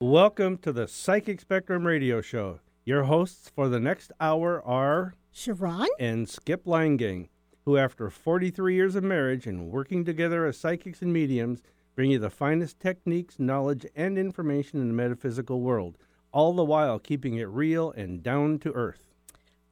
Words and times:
Welcome 0.00 0.58
to 0.58 0.72
the 0.72 0.86
Psychic 0.86 1.40
Spectrum 1.40 1.84
Radio 1.84 2.20
Show. 2.20 2.60
Your 2.84 3.02
hosts 3.02 3.50
for 3.52 3.68
the 3.68 3.80
next 3.80 4.12
hour 4.20 4.64
are 4.64 5.14
Sharon? 5.32 5.88
and 5.98 6.28
Skip 6.28 6.66
Langang, 6.66 7.26
who, 7.64 7.76
after 7.76 8.08
43 8.08 8.76
years 8.76 8.94
of 8.94 9.02
marriage 9.02 9.44
and 9.44 9.72
working 9.72 10.04
together 10.04 10.46
as 10.46 10.56
psychics 10.56 11.02
and 11.02 11.12
mediums, 11.12 11.62
bring 11.96 12.12
you 12.12 12.20
the 12.20 12.30
finest 12.30 12.78
techniques, 12.78 13.40
knowledge, 13.40 13.84
and 13.96 14.16
information 14.16 14.80
in 14.80 14.86
the 14.86 14.94
metaphysical 14.94 15.62
world, 15.62 15.98
all 16.30 16.52
the 16.52 16.64
while 16.64 17.00
keeping 17.00 17.34
it 17.34 17.48
real 17.48 17.90
and 17.90 18.22
down 18.22 18.60
to 18.60 18.72
earth. 18.74 19.12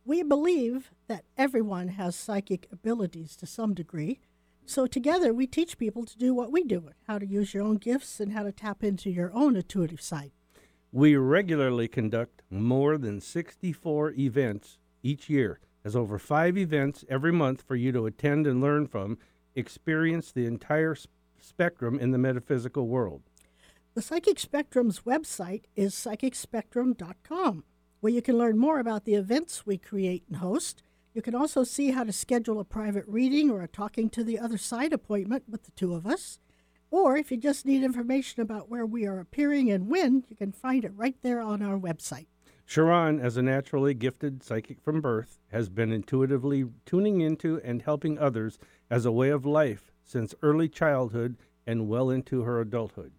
We 0.05 0.25
believe 0.25 0.91
that 1.07 1.25
everyone 1.39 1.87
has 1.87 2.17
psychic 2.17 2.67
abilities 2.73 3.37
to 3.37 3.47
some 3.47 3.75
degree. 3.75 4.19
So 4.69 4.87
together 4.89 5.33
we 5.33 5.47
teach 5.47 5.79
people 5.79 6.05
to 6.05 6.19
do 6.19 6.35
what 6.35 6.51
we 6.51 6.65
do, 6.65 6.91
how 7.07 7.19
to 7.19 7.27
use 7.27 7.55
your 7.55 7.63
own 7.63 7.77
gifts 7.77 8.19
and 8.19 8.33
how 8.33 8.43
to 8.43 8.51
tap 8.51 8.83
into 8.83 9.11
your 9.11 9.33
own 9.33 9.55
intuitive 9.55 10.03
side. 10.03 10.33
We 10.93 11.17
regularly 11.17 11.87
conduct 11.89 12.43
more 12.51 12.99
than 12.99 13.21
64 13.21 14.13
events 14.13 14.79
each 15.03 15.31
year. 15.31 15.61
There's 15.83 15.95
over 15.95 16.19
five 16.19 16.59
events 16.59 17.05
every 17.09 17.33
month 17.33 17.63
for 17.63 17.77
you 17.77 17.93
to 17.93 18.07
attend 18.07 18.47
and 18.47 18.61
learn 18.61 18.89
from, 18.89 19.19
experience 19.55 20.33
the 20.33 20.47
entire 20.47 20.97
spectrum 21.39 22.01
in 22.01 22.11
the 22.11 22.19
metaphysical 22.19 22.89
world. 22.89 23.23
The 23.95 24.03
Psychic 24.03 24.39
Spectrum's 24.39 25.01
website 25.01 25.63
is 25.77 25.95
psychicspectrum.com, 25.95 27.65
where 28.01 28.13
you 28.13 28.21
can 28.21 28.37
learn 28.37 28.59
more 28.59 28.81
about 28.81 29.05
the 29.05 29.15
events 29.15 29.65
we 29.65 29.79
create 29.79 30.25
and 30.29 30.39
host. 30.39 30.83
You 31.17 31.23
can 31.23 31.35
also 31.35 31.65
see 31.65 31.93
how 31.93 32.05
to 32.05 32.13
schedule 32.13 32.61
a 32.61 32.65
private 32.65 33.07
reading 33.09 33.51
or 33.51 33.63
a 33.63 33.69
talking 33.69 34.11
to 34.11 34.23
the 34.23 34.39
other 34.39 34.59
side 34.59 34.93
appointment 34.93 35.45
with 35.49 35.63
the 35.63 35.71
two 35.71 35.95
of 35.95 36.07
us. 36.07 36.41
Or 36.91 37.17
if 37.17 37.31
you 37.31 37.39
just 37.39 37.65
need 37.65 37.83
information 37.83 38.43
about 38.43 38.69
where 38.69 38.85
we 38.85 39.07
are 39.07 39.19
appearing 39.19 39.71
and 39.71 39.89
when, 39.89 40.25
you 40.29 40.37
can 40.37 40.53
find 40.53 40.85
it 40.85 40.93
right 40.95 41.17
there 41.23 41.41
on 41.41 41.63
our 41.63 41.79
website. 41.79 42.27
Sharon, 42.67 43.19
as 43.19 43.39
a 43.39 43.43
naturally 43.43 43.95
gifted 43.95 44.43
psychic 44.43 44.79
from 44.83 45.01
birth, 45.01 45.39
has 45.51 45.71
been 45.71 45.91
intuitively 45.91 46.67
tuning 46.85 47.23
into 47.23 47.63
and 47.65 47.81
helping 47.81 48.19
others 48.19 48.59
as 48.91 49.07
a 49.07 49.13
way 49.13 49.31
of 49.31 49.47
life 49.47 49.91
since 50.05 50.35
early 50.43 50.69
childhood 50.69 51.39
and 51.67 51.89
well 51.89 52.11
into 52.11 52.43
her 52.43 52.61
adulthood. 52.61 53.13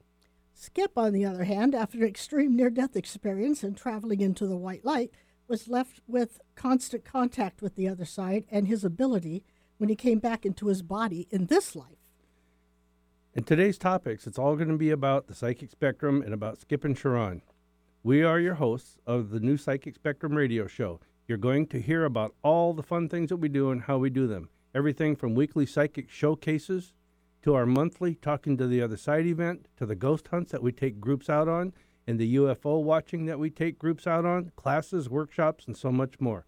Skip, 0.53 0.99
on 0.99 1.13
the 1.13 1.25
other 1.25 1.45
hand, 1.45 1.73
after 1.73 1.97
an 1.97 2.07
extreme 2.07 2.55
near 2.55 2.69
death 2.69 2.95
experience 2.95 3.63
and 3.63 3.75
traveling 3.75 4.21
into 4.21 4.45
the 4.45 4.57
white 4.57 4.85
light, 4.85 5.11
was 5.47 5.67
left 5.67 6.01
with 6.07 6.39
constant 6.55 7.05
contact 7.05 7.61
with 7.61 7.75
the 7.75 7.87
other 7.87 8.05
side 8.05 8.45
and 8.51 8.67
his 8.67 8.83
ability 8.83 9.43
when 9.77 9.89
he 9.89 9.95
came 9.95 10.19
back 10.19 10.45
into 10.45 10.67
his 10.67 10.81
body 10.81 11.27
in 11.29 11.45
this 11.45 11.75
life. 11.75 11.97
In 13.33 13.43
today's 13.43 13.77
topics, 13.77 14.25
it's 14.25 14.39
all 14.39 14.55
going 14.55 14.69
to 14.69 14.77
be 14.77 14.89
about 14.89 15.27
the 15.27 15.35
psychic 15.35 15.69
spectrum 15.69 16.21
and 16.21 16.33
about 16.33 16.59
Skip 16.59 16.83
and 16.83 16.97
Sharon. 16.97 17.41
We 18.03 18.23
are 18.23 18.39
your 18.39 18.55
hosts 18.55 18.97
of 19.05 19.29
the 19.29 19.39
new 19.39 19.57
Psychic 19.57 19.95
Spectrum 19.95 20.33
radio 20.33 20.65
show. 20.65 20.99
You're 21.27 21.37
going 21.37 21.67
to 21.67 21.81
hear 21.81 22.05
about 22.05 22.33
all 22.41 22.73
the 22.73 22.83
fun 22.83 23.09
things 23.09 23.29
that 23.29 23.37
we 23.37 23.49
do 23.49 23.69
and 23.69 23.81
how 23.81 23.97
we 23.97 24.09
do 24.09 24.27
them. 24.27 24.49
Everything 24.73 25.15
from 25.15 25.35
weekly 25.35 25.65
psychic 25.65 26.09
showcases 26.09 26.93
to 27.43 27.53
our 27.53 27.65
monthly 27.65 28.15
Talking 28.15 28.57
to 28.57 28.67
the 28.67 28.81
Other 28.81 28.97
Side 28.97 29.25
event 29.25 29.67
to 29.77 29.85
the 29.85 29.95
ghost 29.95 30.29
hunts 30.29 30.51
that 30.51 30.63
we 30.63 30.71
take 30.71 30.99
groups 30.99 31.29
out 31.29 31.47
on 31.47 31.73
and 32.07 32.17
the 32.17 32.35
UFO 32.37 32.81
watching 32.81 33.25
that 33.25 33.37
we 33.37 33.49
take 33.49 33.77
groups 33.77 34.07
out 34.07 34.25
on, 34.25 34.51
classes, 34.55 35.09
workshops, 35.09 35.65
and 35.67 35.75
so 35.75 35.91
much 35.91 36.19
more. 36.19 36.45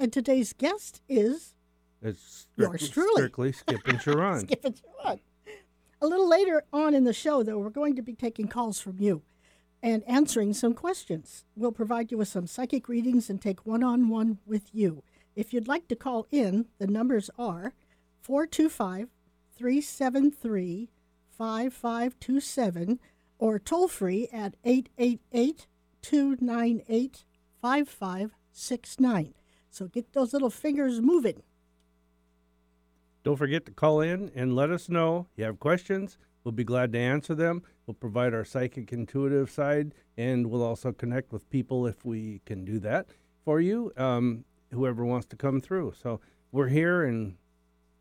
And 0.00 0.12
today's 0.12 0.52
guest 0.52 1.00
is 1.08 1.54
It's 2.02 2.46
Yours 2.56 2.88
truly. 2.90 3.12
strictly 3.16 3.52
Skip 3.52 3.86
and 3.86 4.00
Sharon. 4.02 4.40
Skip 4.40 4.64
and 4.64 4.80
Sharon. 5.04 5.20
A 6.00 6.06
little 6.06 6.28
later 6.28 6.62
on 6.72 6.94
in 6.94 7.04
the 7.04 7.12
show, 7.12 7.42
though, 7.42 7.58
we're 7.58 7.70
going 7.70 7.96
to 7.96 8.02
be 8.02 8.14
taking 8.14 8.48
calls 8.48 8.80
from 8.80 8.96
you 8.98 9.22
and 9.82 10.02
answering 10.06 10.54
some 10.54 10.74
questions. 10.74 11.44
We'll 11.56 11.72
provide 11.72 12.10
you 12.12 12.18
with 12.18 12.28
some 12.28 12.46
psychic 12.46 12.88
readings 12.88 13.28
and 13.28 13.40
take 13.42 13.66
one 13.66 13.82
on 13.82 14.08
one 14.08 14.38
with 14.46 14.72
you. 14.72 15.02
If 15.34 15.52
you'd 15.52 15.68
like 15.68 15.88
to 15.88 15.96
call 15.96 16.26
in, 16.30 16.66
the 16.78 16.86
numbers 16.86 17.30
are 17.38 17.72
425 18.22 19.08
373 19.56 20.88
5527 21.38 22.98
or 23.38 23.58
toll 23.58 23.88
free 23.88 24.28
at 24.32 24.56
888 24.64 25.66
298 26.02 27.24
5569. 27.62 29.34
So 29.70 29.86
get 29.86 30.12
those 30.12 30.32
little 30.32 30.50
fingers 30.50 31.00
moving. 31.00 31.42
Don't 33.22 33.36
forget 33.36 33.66
to 33.66 33.72
call 33.72 34.00
in 34.00 34.30
and 34.34 34.56
let 34.56 34.70
us 34.70 34.88
know 34.88 35.26
you 35.36 35.44
have 35.44 35.58
questions. 35.60 36.18
We'll 36.44 36.52
be 36.52 36.64
glad 36.64 36.92
to 36.92 36.98
answer 36.98 37.34
them. 37.34 37.62
We'll 37.86 37.94
provide 37.94 38.32
our 38.32 38.44
psychic 38.44 38.92
intuitive 38.92 39.50
side, 39.50 39.92
and 40.16 40.46
we'll 40.46 40.62
also 40.62 40.92
connect 40.92 41.32
with 41.32 41.50
people 41.50 41.86
if 41.86 42.04
we 42.04 42.40
can 42.46 42.64
do 42.64 42.78
that 42.80 43.08
for 43.44 43.60
you, 43.60 43.92
um, 43.96 44.44
whoever 44.72 45.04
wants 45.04 45.26
to 45.26 45.36
come 45.36 45.60
through. 45.60 45.94
So 46.00 46.20
we're 46.52 46.68
here 46.68 47.04
and 47.04 47.36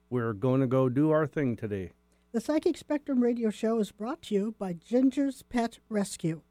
we're 0.10 0.34
going 0.34 0.62
to 0.62 0.68
go 0.68 0.88
do 0.88 1.12
our 1.12 1.28
thing 1.28 1.56
today. 1.56 1.92
The 2.34 2.42
Psychic 2.42 2.76
Spectrum 2.76 3.24
radio 3.24 3.50
show 3.50 3.80
is 3.80 3.94
brought 3.94 4.24
to 4.24 4.36
you 4.36 4.56
by 4.60 4.74
Ginger's 4.74 5.44
Pet 5.44 5.80
Rescue. 5.88 6.42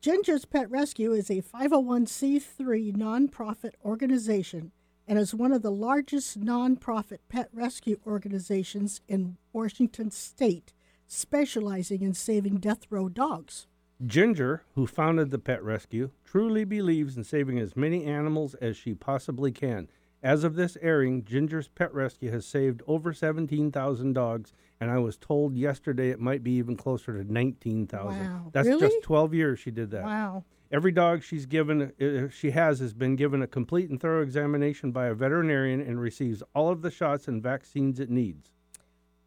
Ginger's 0.00 0.46
Pet 0.46 0.70
Rescue 0.70 1.12
is 1.12 1.28
a 1.28 1.42
501c3 1.42 2.96
nonprofit 2.96 3.72
organization 3.84 4.72
and 5.06 5.18
is 5.18 5.34
one 5.34 5.52
of 5.52 5.60
the 5.60 5.70
largest 5.70 6.40
nonprofit 6.40 7.18
pet 7.28 7.50
rescue 7.52 8.00
organizations 8.06 9.02
in 9.08 9.36
Washington 9.52 10.10
state, 10.10 10.72
specializing 11.06 12.00
in 12.00 12.14
saving 12.14 12.56
death 12.56 12.86
row 12.88 13.10
dogs. 13.10 13.66
Ginger, 14.06 14.62
who 14.74 14.86
founded 14.86 15.30
the 15.30 15.38
pet 15.38 15.62
rescue, 15.62 16.10
truly 16.24 16.64
believes 16.64 17.14
in 17.14 17.24
saving 17.24 17.58
as 17.58 17.76
many 17.76 18.06
animals 18.06 18.54
as 18.54 18.74
she 18.74 18.94
possibly 18.94 19.52
can. 19.52 19.88
As 20.26 20.42
of 20.42 20.56
this 20.56 20.76
airing, 20.82 21.24
Ginger's 21.24 21.68
Pet 21.68 21.94
Rescue 21.94 22.32
has 22.32 22.44
saved 22.44 22.82
over 22.88 23.12
17,000 23.12 24.12
dogs, 24.12 24.52
and 24.80 24.90
I 24.90 24.98
was 24.98 25.16
told 25.16 25.54
yesterday 25.54 26.10
it 26.10 26.18
might 26.18 26.42
be 26.42 26.50
even 26.54 26.76
closer 26.76 27.22
to 27.22 27.32
19,000. 27.32 28.20
Wow. 28.20 28.50
That's 28.50 28.66
Really? 28.66 28.80
just 28.88 29.02
12 29.02 29.34
years 29.34 29.60
she 29.60 29.70
did 29.70 29.92
that. 29.92 30.02
Wow. 30.02 30.42
Every 30.72 30.90
dog 30.90 31.22
she's 31.22 31.46
given, 31.46 31.92
uh, 32.00 32.28
she 32.28 32.50
has, 32.50 32.80
has 32.80 32.92
been 32.92 33.14
given 33.14 33.40
a 33.40 33.46
complete 33.46 33.88
and 33.88 34.00
thorough 34.00 34.20
examination 34.20 34.90
by 34.90 35.06
a 35.06 35.14
veterinarian 35.14 35.80
and 35.80 36.00
receives 36.00 36.42
all 36.56 36.70
of 36.70 36.82
the 36.82 36.90
shots 36.90 37.28
and 37.28 37.40
vaccines 37.40 38.00
it 38.00 38.10
needs. 38.10 38.50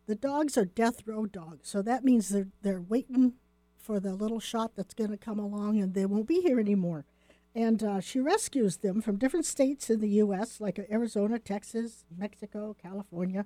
The 0.06 0.16
dogs 0.16 0.58
are 0.58 0.66
death 0.66 1.08
row 1.08 1.26
dogs, 1.26 1.70
so 1.70 1.82
that 1.82 2.04
means 2.04 2.28
they're 2.28 2.50
they're 2.62 2.82
waiting 2.82 3.36
for 3.78 4.02
the 4.02 4.16
little 4.16 4.42
shot 4.42 4.76
that's 4.76 4.94
going 4.94 5.12
to 5.12 5.18
come 5.18 5.40
along, 5.40 5.80
and 5.80 5.94
they 5.94 6.06
won't 6.06 6.28
be 6.28 6.42
here 6.42 6.60
anymore. 6.60 7.06
And 7.56 7.84
uh, 7.84 8.00
she 8.00 8.20
rescues 8.20 8.78
them 8.78 9.02
from 9.02 9.18
different 9.18 9.46
states 9.46 9.90
in 9.90 10.00
the 10.00 10.10
U.S., 10.10 10.62
like 10.62 10.80
Arizona, 10.92 11.40
Texas, 11.40 12.06
Mexico, 12.16 12.76
California. 12.80 13.46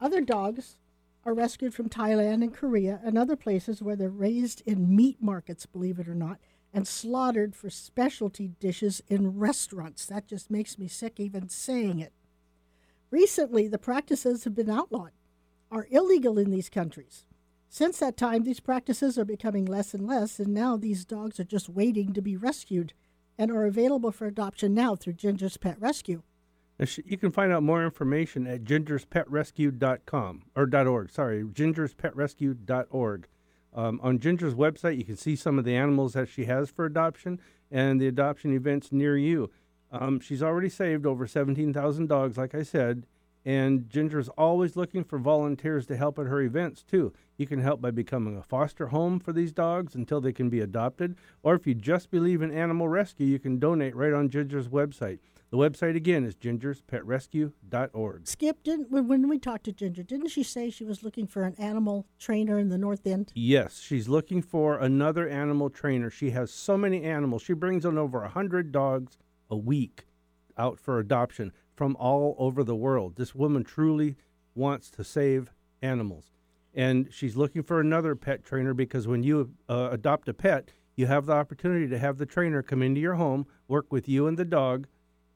Other 0.00 0.20
dogs 0.20 0.76
are 1.24 1.34
rescued 1.34 1.74
from 1.74 1.88
Thailand 1.88 2.42
and 2.42 2.54
Korea 2.54 3.00
and 3.04 3.18
other 3.18 3.36
places 3.36 3.82
where 3.82 3.96
they're 3.96 4.08
raised 4.08 4.62
in 4.64 4.94
meat 4.96 5.18
markets, 5.20 5.66
believe 5.66 5.98
it 5.98 6.08
or 6.08 6.14
not, 6.14 6.38
and 6.72 6.86
slaughtered 6.86 7.54
for 7.54 7.68
specialty 7.68 8.48
dishes 8.60 9.02
in 9.08 9.38
restaurants. 9.38 10.06
That 10.06 10.26
just 10.26 10.50
makes 10.50 10.78
me 10.78 10.88
sick 10.88 11.20
even 11.20 11.48
saying 11.48 11.98
it. 11.98 12.12
Recently, 13.10 13.68
the 13.68 13.78
practices 13.78 14.44
have 14.44 14.54
been 14.54 14.70
outlawed, 14.70 15.12
are 15.70 15.86
illegal 15.90 16.38
in 16.38 16.50
these 16.50 16.68
countries. 16.68 17.24
Since 17.68 17.98
that 17.98 18.16
time, 18.16 18.44
these 18.44 18.60
practices 18.60 19.18
are 19.18 19.24
becoming 19.24 19.64
less 19.66 19.92
and 19.92 20.06
less, 20.06 20.38
and 20.40 20.54
now 20.54 20.76
these 20.76 21.04
dogs 21.04 21.38
are 21.38 21.44
just 21.44 21.68
waiting 21.68 22.12
to 22.14 22.22
be 22.22 22.36
rescued 22.36 22.94
and 23.38 23.50
are 23.50 23.64
available 23.64 24.10
for 24.10 24.26
adoption 24.26 24.74
now 24.74 24.96
through 24.96 25.14
Ginger's 25.14 25.56
Pet 25.56 25.80
Rescue. 25.80 26.22
You 27.04 27.16
can 27.16 27.32
find 27.32 27.52
out 27.52 27.62
more 27.62 27.84
information 27.84 28.46
at 28.46 28.64
gingerspetrescue.com 28.64 30.42
or 30.54 30.68
.org. 30.86 31.10
Sorry, 31.10 31.42
gingerspetrescue.org. 31.42 33.28
Um, 33.74 34.00
on 34.02 34.18
Ginger's 34.18 34.54
website, 34.54 34.96
you 34.96 35.04
can 35.04 35.16
see 35.16 35.36
some 35.36 35.58
of 35.58 35.64
the 35.64 35.74
animals 35.74 36.14
that 36.14 36.28
she 36.28 36.44
has 36.44 36.70
for 36.70 36.84
adoption 36.84 37.40
and 37.70 38.00
the 38.00 38.08
adoption 38.08 38.54
events 38.54 38.92
near 38.92 39.16
you. 39.16 39.50
Um, 39.90 40.20
she's 40.20 40.42
already 40.42 40.68
saved 40.68 41.06
over 41.06 41.26
17,000 41.26 42.08
dogs, 42.08 42.36
like 42.36 42.54
I 42.54 42.62
said, 42.62 43.06
and 43.48 43.88
Ginger's 43.88 44.28
always 44.36 44.76
looking 44.76 45.02
for 45.04 45.18
volunteers 45.18 45.86
to 45.86 45.96
help 45.96 46.18
at 46.18 46.26
her 46.26 46.42
events, 46.42 46.82
too. 46.82 47.14
You 47.38 47.46
can 47.46 47.60
help 47.60 47.80
by 47.80 47.90
becoming 47.90 48.36
a 48.36 48.42
foster 48.42 48.88
home 48.88 49.18
for 49.18 49.32
these 49.32 49.54
dogs 49.54 49.94
until 49.94 50.20
they 50.20 50.34
can 50.34 50.50
be 50.50 50.60
adopted, 50.60 51.16
or 51.42 51.54
if 51.54 51.66
you 51.66 51.74
just 51.74 52.10
believe 52.10 52.42
in 52.42 52.52
animal 52.52 52.88
rescue, 52.88 53.26
you 53.26 53.38
can 53.38 53.58
donate 53.58 53.96
right 53.96 54.12
on 54.12 54.28
Ginger's 54.28 54.68
website. 54.68 55.20
The 55.48 55.56
website 55.56 55.96
again 55.96 56.26
is 56.26 56.34
gingerspetrescue.org. 56.34 58.28
Skip, 58.28 58.62
didn't 58.64 58.90
when 58.90 59.08
when 59.08 59.26
we 59.30 59.38
talked 59.38 59.64
to 59.64 59.72
Ginger, 59.72 60.02
didn't 60.02 60.28
she 60.28 60.42
say 60.42 60.68
she 60.68 60.84
was 60.84 61.02
looking 61.02 61.26
for 61.26 61.44
an 61.44 61.54
animal 61.54 62.06
trainer 62.18 62.58
in 62.58 62.68
the 62.68 62.76
North 62.76 63.06
End? 63.06 63.32
Yes, 63.34 63.80
she's 63.80 64.10
looking 64.10 64.42
for 64.42 64.76
another 64.76 65.26
animal 65.26 65.70
trainer. 65.70 66.10
She 66.10 66.32
has 66.32 66.50
so 66.50 66.76
many 66.76 67.02
animals. 67.02 67.40
She 67.40 67.54
brings 67.54 67.86
in 67.86 67.96
over 67.96 68.24
a 68.24 68.28
hundred 68.28 68.72
dogs 68.72 69.16
a 69.48 69.56
week 69.56 70.04
out 70.58 70.78
for 70.78 70.98
adoption 70.98 71.52
from 71.78 71.96
all 72.00 72.34
over 72.38 72.64
the 72.64 72.74
world. 72.74 73.14
This 73.14 73.36
woman 73.36 73.62
truly 73.62 74.16
wants 74.56 74.90
to 74.90 75.04
save 75.04 75.52
animals. 75.80 76.32
and 76.74 77.08
she's 77.12 77.36
looking 77.36 77.62
for 77.62 77.80
another 77.80 78.14
pet 78.16 78.44
trainer 78.44 78.74
because 78.74 79.06
when 79.06 79.22
you 79.22 79.52
uh, 79.68 79.88
adopt 79.92 80.28
a 80.28 80.34
pet, 80.34 80.72
you 80.96 81.06
have 81.06 81.24
the 81.26 81.32
opportunity 81.32 81.86
to 81.88 81.98
have 81.98 82.18
the 82.18 82.26
trainer 82.26 82.62
come 82.62 82.82
into 82.82 83.00
your 83.00 83.14
home, 83.14 83.46
work 83.68 83.92
with 83.92 84.08
you 84.08 84.26
and 84.26 84.36
the 84.36 84.44
dog, 84.44 84.86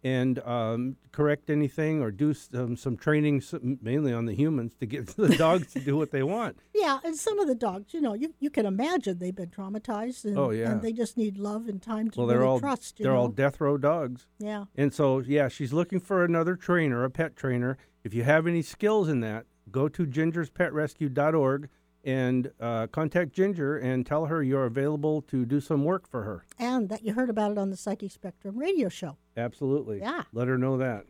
and 0.04 0.38
um, 0.40 0.96
correct 1.12 1.48
anything 1.48 2.02
or 2.02 2.10
do 2.10 2.34
some, 2.34 2.76
some 2.76 2.96
training, 2.96 3.40
some, 3.40 3.78
mainly 3.80 4.12
on 4.12 4.26
the 4.26 4.34
humans, 4.34 4.72
to 4.80 4.86
get 4.86 5.06
the 5.16 5.28
dogs 5.36 5.72
to 5.74 5.80
do 5.80 5.96
what 5.96 6.10
they 6.10 6.22
want. 6.24 6.58
Yeah, 6.74 6.98
and 7.04 7.14
some 7.16 7.38
of 7.38 7.46
the 7.46 7.54
dogs, 7.54 7.94
you 7.94 8.00
know, 8.00 8.12
you, 8.14 8.34
you 8.40 8.50
can 8.50 8.66
imagine 8.66 9.18
they've 9.18 9.34
been 9.34 9.50
traumatized, 9.50 10.24
and, 10.24 10.36
Oh, 10.36 10.50
yeah. 10.50 10.72
and 10.72 10.82
they 10.82 10.92
just 10.92 11.16
need 11.16 11.38
love 11.38 11.68
and 11.68 11.80
time 11.80 12.10
to 12.10 12.18
Well, 12.18 12.26
they're 12.26 12.38
really 12.38 12.50
all 12.50 12.60
trust. 12.60 12.98
They're 12.98 13.12
know? 13.12 13.18
all 13.18 13.28
death 13.28 13.60
row 13.60 13.78
dogs. 13.78 14.26
yeah. 14.38 14.64
And 14.76 14.92
so, 14.92 15.20
yeah, 15.20 15.46
she's 15.48 15.72
looking 15.72 16.00
for 16.00 16.24
another 16.24 16.56
trainer, 16.56 17.04
a 17.04 17.10
pet 17.10 17.36
trainer. 17.36 17.78
If 18.02 18.12
you 18.12 18.24
have 18.24 18.46
any 18.48 18.62
skills 18.62 19.08
in 19.08 19.20
that, 19.20 19.46
go 19.70 19.88
to 19.88 20.04
gingerspetrescue.org 20.06 21.68
and 22.04 22.50
uh, 22.60 22.86
contact 22.88 23.32
Ginger 23.32 23.76
and 23.78 24.04
tell 24.04 24.26
her 24.26 24.42
you're 24.42 24.64
available 24.66 25.22
to 25.22 25.44
do 25.44 25.60
some 25.60 25.84
work 25.84 26.08
for 26.08 26.22
her. 26.24 26.44
and 26.58 26.88
that 26.88 27.04
you 27.04 27.14
heard 27.14 27.30
about 27.30 27.52
it 27.52 27.58
on 27.58 27.70
the 27.70 27.76
Psychic 27.76 28.10
Spectrum 28.10 28.58
radio 28.58 28.88
show. 28.88 29.16
Absolutely. 29.36 30.00
Yeah. 30.00 30.24
Let 30.32 30.48
her 30.48 30.58
know 30.58 30.76
that. 30.78 31.04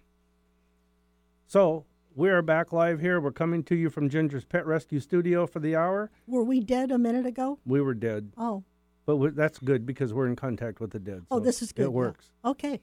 So, 1.46 1.84
we 2.14 2.28
are 2.30 2.42
back 2.42 2.72
live 2.72 3.00
here. 3.00 3.20
We're 3.20 3.32
coming 3.32 3.62
to 3.64 3.74
you 3.74 3.90
from 3.90 4.08
Ginger's 4.08 4.44
Pet 4.44 4.66
Rescue 4.66 5.00
Studio 5.00 5.46
for 5.46 5.60
the 5.60 5.76
hour. 5.76 6.10
Were 6.26 6.44
we 6.44 6.60
dead 6.60 6.90
a 6.90 6.98
minute 6.98 7.26
ago? 7.26 7.58
We 7.64 7.80
were 7.80 7.94
dead, 7.94 8.32
Oh, 8.36 8.64
but 9.06 9.34
that's 9.34 9.58
good 9.58 9.84
because 9.86 10.12
we're 10.14 10.26
in 10.26 10.36
contact 10.36 10.80
with 10.80 10.90
the 10.90 10.98
dead. 10.98 11.24
oh, 11.30 11.40
this 11.40 11.62
is 11.62 11.72
good. 11.72 11.84
It 11.86 11.92
works. 11.92 12.30
Okay, 12.44 12.80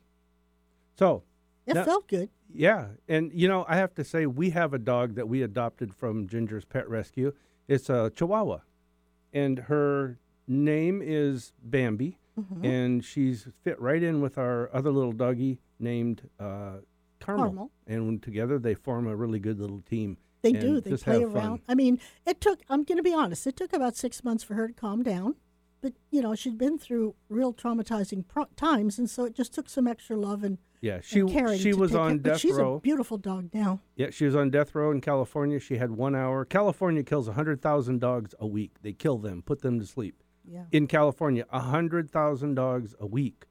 So, 0.97 1.23
it 1.65 1.75
Now- 1.75 1.85
felt 1.85 2.07
good. 2.07 2.29
Yeah, 2.51 2.87
and 3.07 3.31
you 3.31 3.47
know, 3.47 3.63
I 3.67 3.75
have 3.77 3.93
to 3.95 4.03
say, 4.03 4.25
we 4.25 4.49
have 4.49 4.73
a 4.73 4.79
dog 4.79 5.13
that 5.15 5.29
we 5.29 5.43
adopted 5.43 5.93
from 5.93 6.27
Ginger's 6.27 6.65
Pet 6.65 6.89
Rescue. 6.89 7.31
It's 7.69 7.89
a 7.89 8.09
Chihuahua, 8.15 8.59
and 9.31 9.59
her 9.59 10.17
name 10.47 11.01
is 11.03 11.53
Bambi, 11.63 12.17
Mhm. 12.37 12.65
and 12.65 13.05
she's 13.05 13.47
fit 13.63 13.79
right 13.79 14.01
in 14.01 14.21
with 14.21 14.37
our 14.39 14.69
other 14.73 14.91
little 14.91 15.11
doggy 15.11 15.59
named 15.79 16.27
uh, 16.39 16.77
Carmel. 17.19 17.45
Carmel. 17.45 17.71
And 17.85 18.23
together, 18.23 18.57
they 18.57 18.73
form 18.73 19.05
a 19.07 19.15
really 19.15 19.39
good 19.39 19.59
little 19.59 19.81
team. 19.81 20.17
They 20.41 20.53
do. 20.53 20.81
They 20.81 20.95
play 20.97 21.19
have 21.21 21.31
fun. 21.31 21.41
around. 21.41 21.61
I 21.67 21.75
mean, 21.75 21.99
it 22.25 22.41
took. 22.41 22.61
I'm 22.69 22.83
going 22.83 22.97
to 22.97 23.03
be 23.03 23.13
honest. 23.13 23.45
It 23.45 23.55
took 23.55 23.71
about 23.73 23.95
six 23.95 24.23
months 24.23 24.43
for 24.43 24.55
her 24.55 24.67
to 24.69 24.73
calm 24.73 25.03
down, 25.03 25.35
but 25.81 25.93
you 26.09 26.21
know, 26.23 26.33
she'd 26.33 26.57
been 26.57 26.79
through 26.79 27.13
real 27.27 27.53
traumatizing 27.53 28.27
pro- 28.27 28.45
times, 28.55 28.97
and 28.97 29.07
so 29.09 29.25
it 29.25 29.35
just 29.35 29.53
took 29.53 29.69
some 29.69 29.85
extra 29.85 30.15
love 30.15 30.43
and, 30.43 30.57
Yeah, 30.81 31.01
she 31.01 31.27
she 31.57 31.73
was 31.73 31.93
on 31.93 32.19
death 32.19 32.39
she's 32.39 32.55
row. 32.55 32.75
a 32.75 32.79
beautiful 32.79 33.17
dog 33.17 33.49
now. 33.53 33.81
Yeah, 33.95 34.11
she 34.11 34.25
was 34.25 34.35
on 34.35 34.49
death 34.49 34.73
row 34.73 34.91
in 34.91 35.01
California. 35.01 35.59
She 35.59 35.77
had 35.77 35.91
one 35.91 36.15
hour. 36.15 36.45
California 36.45 37.03
kills 37.03 37.27
100,000 37.27 37.99
dogs 37.99 38.33
a 38.39 38.47
week. 38.47 38.75
They 38.81 38.93
kill 38.93 39.17
them, 39.17 39.41
put 39.41 39.61
them 39.61 39.79
to 39.79 39.85
sleep. 39.85 40.23
Yeah. 40.51 40.63
in 40.71 40.87
California, 40.87 41.45
100,000 41.51 42.55
dogs 42.55 42.95
a 42.99 43.05
week. 43.05 43.45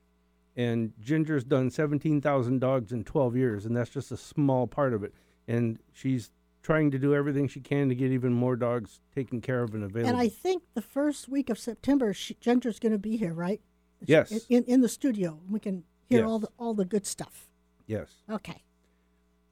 And 0.57 0.93
Ginger's 0.99 1.45
done 1.45 1.71
17,000 1.71 2.59
dogs 2.59 2.91
in 2.91 3.05
12 3.05 3.37
years, 3.37 3.65
and 3.67 3.77
that's 3.77 3.91
just 3.91 4.11
a 4.11 4.17
small 4.17 4.67
part 4.67 4.93
of 4.93 5.05
it. 5.05 5.15
And 5.47 5.79
she's 5.93 6.33
trying 6.63 6.91
to 6.91 6.99
do 6.99 7.15
everything 7.15 7.47
she 7.47 7.61
can 7.61 7.89
to 7.89 7.95
get 7.95 8.11
even 8.11 8.33
more 8.33 8.57
dogs 8.57 9.01
taken 9.15 9.41
care 9.41 9.63
of 9.63 9.75
and 9.75 9.85
available. 9.85 10.09
And 10.11 10.19
I 10.19 10.29
think 10.29 10.65
the 10.75 10.83
first 10.83 11.29
week 11.29 11.51
of 11.51 11.59
September, 11.59 12.13
she, 12.13 12.35
Ginger's 12.41 12.81
going 12.81 12.93
to 12.93 12.99
be 12.99 13.17
here, 13.17 13.33
right? 13.33 13.61
She- 14.01 14.13
Yes. 14.13 14.33
In 14.49 14.65
in 14.65 14.81
the 14.81 14.89
studio, 14.89 15.39
we 15.49 15.61
can 15.61 15.85
hear 16.09 16.25
all 16.27 16.39
the 16.39 16.49
all 16.59 16.75
the 16.75 16.85
good 16.85 17.07
stuff. 17.07 17.49
yes. 17.87 18.09
Okay. 18.31 18.63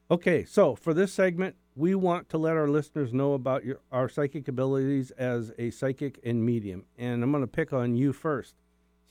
Okay, 0.09 0.45
so 0.45 0.73
for 0.73 0.93
this 0.93 1.11
segment, 1.11 1.57
we 1.75 1.93
want 1.93 2.29
to 2.29 2.37
let 2.37 2.55
our 2.55 2.69
listeners 2.69 3.11
know 3.13 3.33
about 3.33 3.65
your, 3.65 3.79
our 3.91 4.07
psychic 4.07 4.47
abilities 4.47 5.11
as 5.11 5.51
a 5.59 5.69
psychic 5.69 6.17
and 6.23 6.45
medium. 6.45 6.85
And 6.97 7.21
I'm 7.21 7.31
going 7.31 7.43
to 7.43 7.47
pick 7.47 7.73
on 7.73 7.93
you 7.93 8.13
first. 8.13 8.55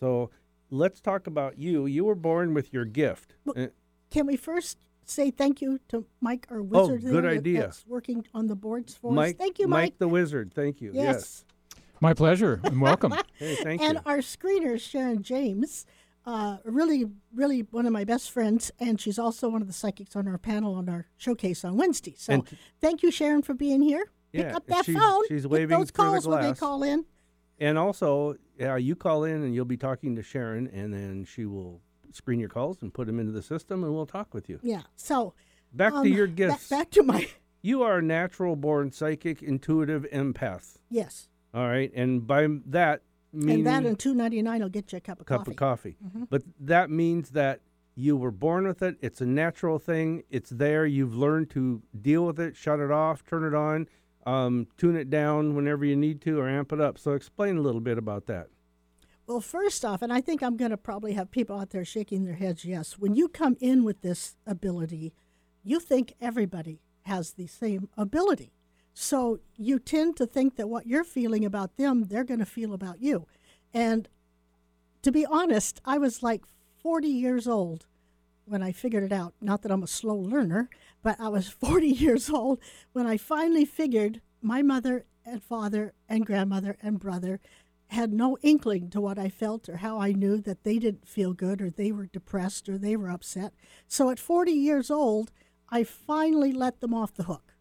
So 0.01 0.31
let's 0.71 1.03
talk 1.03 1.27
about 1.27 1.59
you. 1.59 1.85
You 1.85 2.07
were 2.07 2.15
born 2.15 2.55
with 2.55 2.73
your 2.73 2.87
gift. 2.87 3.35
Well, 3.45 3.55
Uh, 3.65 3.67
Can 4.11 4.27
we 4.27 4.37
first 4.39 4.79
say 5.05 5.31
thank 5.31 5.61
you 5.61 5.81
to 5.89 6.07
Mike, 6.23 6.47
our 6.51 6.63
wizard? 6.63 7.01
Oh, 7.05 7.07
good 7.13 7.15
there 7.25 7.31
that- 7.31 7.39
idea. 7.41 7.61
That's 7.61 7.87
working 7.87 8.27
on 8.33 8.47
the 8.47 8.57
boards 8.57 8.95
for 8.95 9.13
Mike, 9.13 9.35
us. 9.35 9.39
Thank 9.39 9.59
you, 9.59 9.69
Mike 9.69 9.83
Mike. 9.93 9.99
the 9.99 10.09
Wizard. 10.09 10.55
Thank 10.55 10.81
you. 10.81 10.93
Yes. 10.95 11.45
My 12.01 12.15
pleasure 12.15 12.59
and 12.65 12.81
welcome. 12.81 13.13
Hey, 13.39 13.57
thank 13.57 13.83
and 13.83 13.95
you. 13.97 14.01
our 14.07 14.19
screener, 14.19 14.81
Sharon 14.81 15.23
James, 15.23 15.85
uh, 16.27 16.59
really, 16.65 17.07
really 17.35 17.61
one 17.71 17.87
of 17.87 17.93
my 17.93 18.05
best 18.05 18.31
friends, 18.31 18.73
and 18.81 19.01
she's 19.01 19.19
also 19.19 19.49
one 19.49 19.63
of 19.63 19.69
the 19.69 19.73
psychics 19.75 20.17
on 20.17 20.27
our 20.27 20.39
panel 20.39 20.75
on 20.75 20.89
our 20.89 21.07
showcase 21.17 21.65
on 21.65 21.77
Wednesday. 21.77 22.15
So 22.19 22.33
And- 22.35 22.49
thank 22.81 23.03
you, 23.03 23.11
Sharon, 23.11 23.43
for 23.43 23.55
being 23.55 23.81
here. 23.83 24.11
Pick 24.33 24.45
Yeah, 24.47 24.57
up 24.57 24.67
that 24.67 24.85
she's- 24.85 24.99
phone. 24.99 25.23
she's 25.29 25.47
waving 25.47 25.79
those 25.79 25.91
calls 25.91 26.27
when 26.27 26.43
they 26.43 26.53
call 26.53 26.83
in. 26.83 27.05
And 27.59 27.79
also, 27.79 28.37
yeah, 28.59 28.77
you 28.77 28.97
call 28.97 29.25
in 29.25 29.43
and 29.43 29.55
you'll 29.55 29.65
be 29.65 29.77
talking 29.79 30.17
to 30.17 30.23
Sharon, 30.23 30.67
and 30.67 30.93
then 30.93 31.25
she 31.25 31.47
will 31.47 31.81
screen 32.11 32.41
your 32.41 32.49
calls 32.49 32.83
and 32.83 32.93
put 32.93 33.07
them 33.07 33.19
into 33.21 33.33
the 33.33 33.43
system, 33.43 33.85
and 33.85 33.95
we'll 33.95 34.05
talk 34.07 34.35
with 34.35 34.49
you. 34.49 34.59
Yeah. 34.63 34.83
So 34.97 35.35
Back 35.73 35.93
um, 35.93 36.05
to 36.05 36.11
your 36.11 36.27
gifts. 36.27 36.69
back 36.69 36.91
to 36.91 37.03
my 37.03 37.29
you 37.63 37.83
are 37.83 37.99
a 37.99 38.03
natural 38.03 38.57
born 38.57 38.91
psychic, 38.91 39.43
intuitive 39.43 40.07
empath. 40.13 40.77
yes, 40.91 41.29
All 41.55 41.67
right, 41.67 41.91
and 41.95 42.27
by 42.27 42.47
that 42.67 43.03
meaning 43.37 43.59
and 43.59 43.67
that 43.67 43.87
and 43.87 43.99
two 43.99 44.15
ninety 44.15 44.43
nine 44.43 44.63
will 44.63 44.69
get 44.69 44.93
you 44.93 44.99
a 44.99 45.01
cup 45.01 45.21
of 45.21 45.27
cup 45.27 45.41
coffee. 45.41 45.51
of 45.51 45.57
coffee. 45.57 45.97
Mm-hmm. 46.05 46.25
But 46.31 46.43
that 46.61 46.91
means 46.91 47.31
that 47.31 47.61
you 47.95 48.17
were 48.17 48.31
born 48.31 48.67
with 48.67 48.83
it. 48.83 48.97
It's 49.01 49.21
a 49.21 49.27
natural 49.27 49.79
thing. 49.79 50.23
It's 50.31 50.51
there. 50.51 50.85
You've 50.87 51.15
learned 51.17 51.51
to 51.51 51.83
deal 52.01 52.27
with 52.27 52.39
it, 52.39 52.57
shut 52.57 52.79
it 52.79 52.91
off, 52.91 53.25
turn 53.25 53.45
it 53.45 53.55
on, 53.55 53.89
um, 54.27 54.67
tune 54.77 54.97
it 54.97 55.09
down 55.09 55.55
whenever 55.55 55.85
you 55.85 55.97
need 55.97 56.21
to, 56.23 56.39
or 56.39 56.49
amp 56.49 56.73
it 56.73 56.81
up. 56.81 56.99
So 56.99 57.13
explain 57.13 57.57
a 57.57 57.63
little 57.63 57.81
bit 57.81 57.97
about 57.97 58.27
that. 58.27 58.49
Well, 59.27 59.41
first 59.41 59.85
off, 59.85 60.03
and 60.03 60.13
I 60.13 60.21
think 60.21 60.43
I'm 60.43 60.57
going 60.57 60.71
to 60.71 60.77
probably 60.77 61.15
have 61.15 61.31
people 61.31 61.59
out 61.59 61.71
there 61.71 61.85
shaking 61.85 62.25
their 62.25 62.37
heads. 62.37 62.65
Yes, 62.65 62.99
when 62.99 63.15
you 63.17 63.29
come 63.29 63.57
in 63.61 63.83
with 63.83 64.03
this 64.03 64.37
ability, 64.47 65.15
you 65.65 65.81
think 65.81 66.15
everybody 66.21 66.81
has 67.03 67.33
the 67.33 67.47
same 67.47 67.89
ability. 67.97 68.53
So 68.99 69.41
you 69.59 69.79
tend 69.79 70.17
to 70.17 70.27
think 70.27 70.57
that 70.57 70.71
what 70.71 70.87
you're 70.87 71.05
feeling 71.05 71.45
about 71.45 71.77
them, 71.77 72.05
they're 72.05 72.25
going 72.25 72.41
to 72.41 72.47
feel 72.47 72.73
about 72.73 73.03
you. 73.03 73.27
And 73.75 74.09
to 75.03 75.13
be 75.13 75.27
honest, 75.27 75.83
I 75.85 75.99
was 75.99 76.23
like 76.23 76.45
40 76.83 77.07
years 77.07 77.47
old 77.47 77.85
when 78.47 78.63
I 78.63 78.73
figured 78.73 79.05
it 79.05 79.13
out. 79.13 79.35
Not 79.39 79.61
that 79.63 79.71
I'm 79.71 79.83
a 79.83 79.87
slow 79.87 80.17
learner, 80.17 80.71
but 81.03 81.21
I 81.21 81.29
was 81.29 81.49
40 81.61 81.89
years 81.89 82.31
old 82.31 82.59
when 82.95 83.07
I 83.07 83.19
finally 83.19 83.67
figured 83.67 84.23
my 84.41 84.63
mother 84.63 85.05
and 85.27 85.43
father 85.43 85.93
and 86.09 86.25
grandmother 86.25 86.79
and 86.81 86.99
brother 86.99 87.39
had 87.89 88.15
no 88.15 88.39
inkling 88.41 88.89
to 88.91 89.01
what 89.03 89.19
I 89.19 89.29
felt 89.29 89.69
or 89.69 89.77
how 89.77 90.01
I 90.01 90.13
knew 90.13 90.41
that 90.41 90.65
they 90.65 90.79
didn't 90.79 91.07
feel 91.07 91.35
good 91.35 91.61
or 91.61 91.69
they 91.69 91.93
were 91.93 92.07
depressed 92.07 92.67
or 92.67 92.79
they 92.79 92.97
were 92.97 93.11
upset. 93.11 93.53
So 93.89 94.09
at 94.09 94.19
40 94.19 94.53
years 94.53 94.91
old, 94.91 95.33
I 95.69 95.85
finally 95.85 96.53
let 96.53 96.81
them 96.81 96.95
off 96.95 97.13
the 97.13 97.25
hook. 97.25 97.53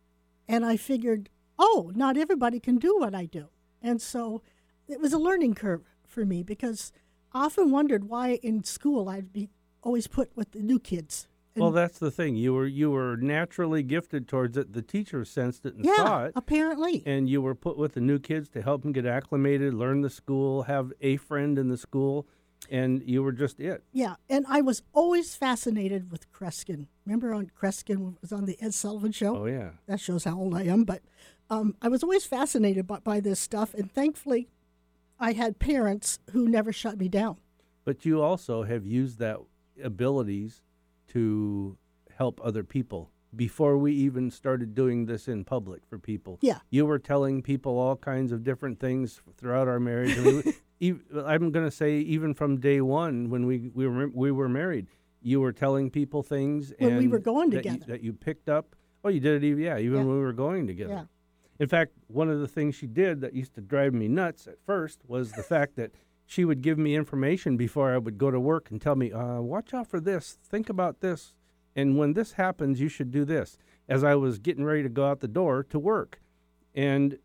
And 0.47 0.65
I 0.65 0.77
figured, 0.77 1.29
oh, 1.57 1.91
not 1.95 2.17
everybody 2.17 2.59
can 2.59 2.77
do 2.77 2.97
what 2.97 3.13
I 3.15 3.25
do. 3.25 3.47
And 3.81 4.01
so 4.01 4.41
it 4.87 4.99
was 4.99 5.13
a 5.13 5.17
learning 5.17 5.55
curve 5.55 5.83
for 6.07 6.25
me 6.25 6.43
because 6.43 6.91
I 7.31 7.45
often 7.45 7.71
wondered 7.71 8.05
why 8.05 8.39
in 8.41 8.63
school 8.63 9.09
I'd 9.09 9.31
be 9.33 9.49
always 9.81 10.07
put 10.07 10.35
with 10.35 10.51
the 10.51 10.59
new 10.59 10.79
kids. 10.79 11.27
And 11.53 11.61
well, 11.61 11.71
that's 11.71 11.99
the 11.99 12.11
thing. 12.11 12.35
You 12.35 12.53
were 12.53 12.67
you 12.67 12.91
were 12.91 13.15
naturally 13.15 13.81
gifted 13.81 14.27
towards 14.27 14.57
it. 14.57 14.73
The 14.73 14.81
teachers 14.81 15.29
sensed 15.29 15.65
it 15.65 15.75
and 15.75 15.85
saw 15.85 16.25
it, 16.25 16.33
apparently. 16.35 17.01
and 17.05 17.29
you 17.29 17.41
were 17.41 17.55
put 17.55 17.77
with 17.77 17.93
the 17.93 18.01
new 18.01 18.19
kids 18.19 18.49
to 18.49 18.61
help 18.61 18.81
them 18.81 18.91
get 18.91 19.05
acclimated, 19.05 19.73
learn 19.73 20.01
the 20.01 20.09
school, 20.09 20.63
have 20.63 20.91
a 20.99 21.15
friend 21.15 21.57
in 21.57 21.69
the 21.69 21.77
school, 21.77 22.27
and 22.69 23.01
you 23.05 23.23
were 23.23 23.31
just 23.31 23.61
it. 23.61 23.83
Yeah, 23.93 24.15
and 24.29 24.45
I 24.49 24.59
was 24.59 24.81
always 24.91 25.33
fascinated 25.35 26.11
with 26.11 26.29
Kreskin. 26.33 26.87
Remember 27.05 27.33
on 27.33 27.49
Kreskin 27.57 28.15
was 28.21 28.33
on 28.33 28.45
the 28.45 28.57
Ed 28.61 28.73
Sullivan 28.73 29.13
Show? 29.13 29.37
Oh 29.37 29.45
yeah. 29.45 29.69
That 29.87 30.01
shows 30.01 30.25
how 30.25 30.37
old 30.37 30.55
I 30.55 30.63
am. 30.63 30.83
But 30.83 31.03
um, 31.49 31.75
I 31.81 31.87
was 31.89 32.03
always 32.03 32.25
fascinated 32.25 32.87
by, 32.87 32.99
by 32.99 33.19
this 33.19 33.39
stuff, 33.39 33.73
and 33.73 33.91
thankfully, 33.91 34.47
I 35.19 35.33
had 35.33 35.59
parents 35.59 36.19
who 36.31 36.47
never 36.47 36.71
shut 36.73 36.97
me 36.97 37.07
down. 37.07 37.37
But 37.83 38.05
you 38.05 38.21
also 38.21 38.63
have 38.63 38.85
used 38.85 39.19
that 39.19 39.37
abilities 39.83 40.61
to 41.09 41.77
help 42.17 42.39
other 42.43 42.63
people. 42.63 43.11
Before 43.35 43.77
we 43.77 43.91
even 43.93 44.31
started 44.31 44.73
doing 44.73 45.05
this 45.05 45.27
in 45.27 45.43
public 45.43 45.85
for 45.85 45.99
people, 45.99 46.39
Yeah. 46.41 46.59
you 46.69 46.85
were 46.85 46.99
telling 46.99 47.41
people 47.41 47.77
all 47.77 47.97
kinds 47.97 48.31
of 48.31 48.43
different 48.43 48.79
things 48.79 49.21
throughout 49.37 49.67
our 49.67 49.79
marriage. 49.79 50.17
I 50.17 50.21
mean, 50.21 51.01
I'm 51.25 51.51
going 51.51 51.65
to 51.65 51.71
say 51.71 51.97
even 51.99 52.33
from 52.33 52.59
day 52.59 52.79
one 52.81 53.29
when 53.29 53.45
we 53.45 53.69
we 53.73 53.87
were 53.87 54.07
we 54.07 54.31
were 54.31 54.47
married, 54.47 54.87
you 55.21 55.41
were 55.41 55.51
telling 55.51 55.89
people 55.91 56.23
things 56.23 56.73
When 56.79 56.97
we 56.97 57.07
were 57.09 57.19
going 57.19 57.49
that 57.49 57.65
you- 57.65 57.71
together. 57.71 57.91
that 57.91 58.01
you 58.01 58.13
picked 58.13 58.47
up. 58.47 58.75
Oh, 59.03 59.09
you 59.09 59.19
did 59.19 59.43
it 59.43 59.45
even 59.45 59.61
yeah, 59.63 59.77
even 59.79 59.91
Yeah. 59.99 60.03
when 60.05 60.15
we 60.15 60.21
were 60.21 60.33
going 60.33 60.65
together. 60.65 60.93
Yeah. 60.93 61.03
In 61.59 61.67
fact, 61.67 61.93
one 62.07 62.29
of 62.29 62.39
the 62.39 62.47
things 62.47 62.75
she 62.75 62.87
did 62.87 63.21
that 63.21 63.33
used 63.33 63.53
to 63.55 63.61
drive 63.61 63.93
me 63.93 64.07
nuts 64.07 64.47
at 64.47 64.59
first 64.65 64.99
was 65.07 65.31
the 65.31 65.43
fact 65.43 65.75
that 65.77 65.91
she 66.25 66.43
would 66.43 66.61
give 66.61 66.77
me 66.77 66.95
information 66.95 67.55
before 67.55 67.93
I 67.93 67.97
would 67.97 68.17
go 68.17 68.31
to 68.31 68.39
work 68.39 68.69
and 68.71 68.81
tell 68.81 68.95
me, 68.95 69.11
uh, 69.11 69.39
watch 69.41 69.73
out 69.73 69.87
for 69.87 69.99
this, 69.99 70.37
think 70.43 70.69
about 70.69 70.99
this, 70.99 71.33
and 71.75 71.97
when 71.97 72.13
this 72.13 72.33
happens, 72.33 72.81
you 72.81 72.89
should 72.89 73.11
do 73.11 73.23
this, 73.25 73.57
as 73.87 74.03
I 74.03 74.15
was 74.15 74.39
getting 74.39 74.65
ready 74.65 74.83
to 74.83 74.89
go 74.89 75.05
out 75.05 75.19
the 75.19 75.27
door 75.27 75.63
to 75.69 75.77
work. 75.79 76.19
And 76.73 77.19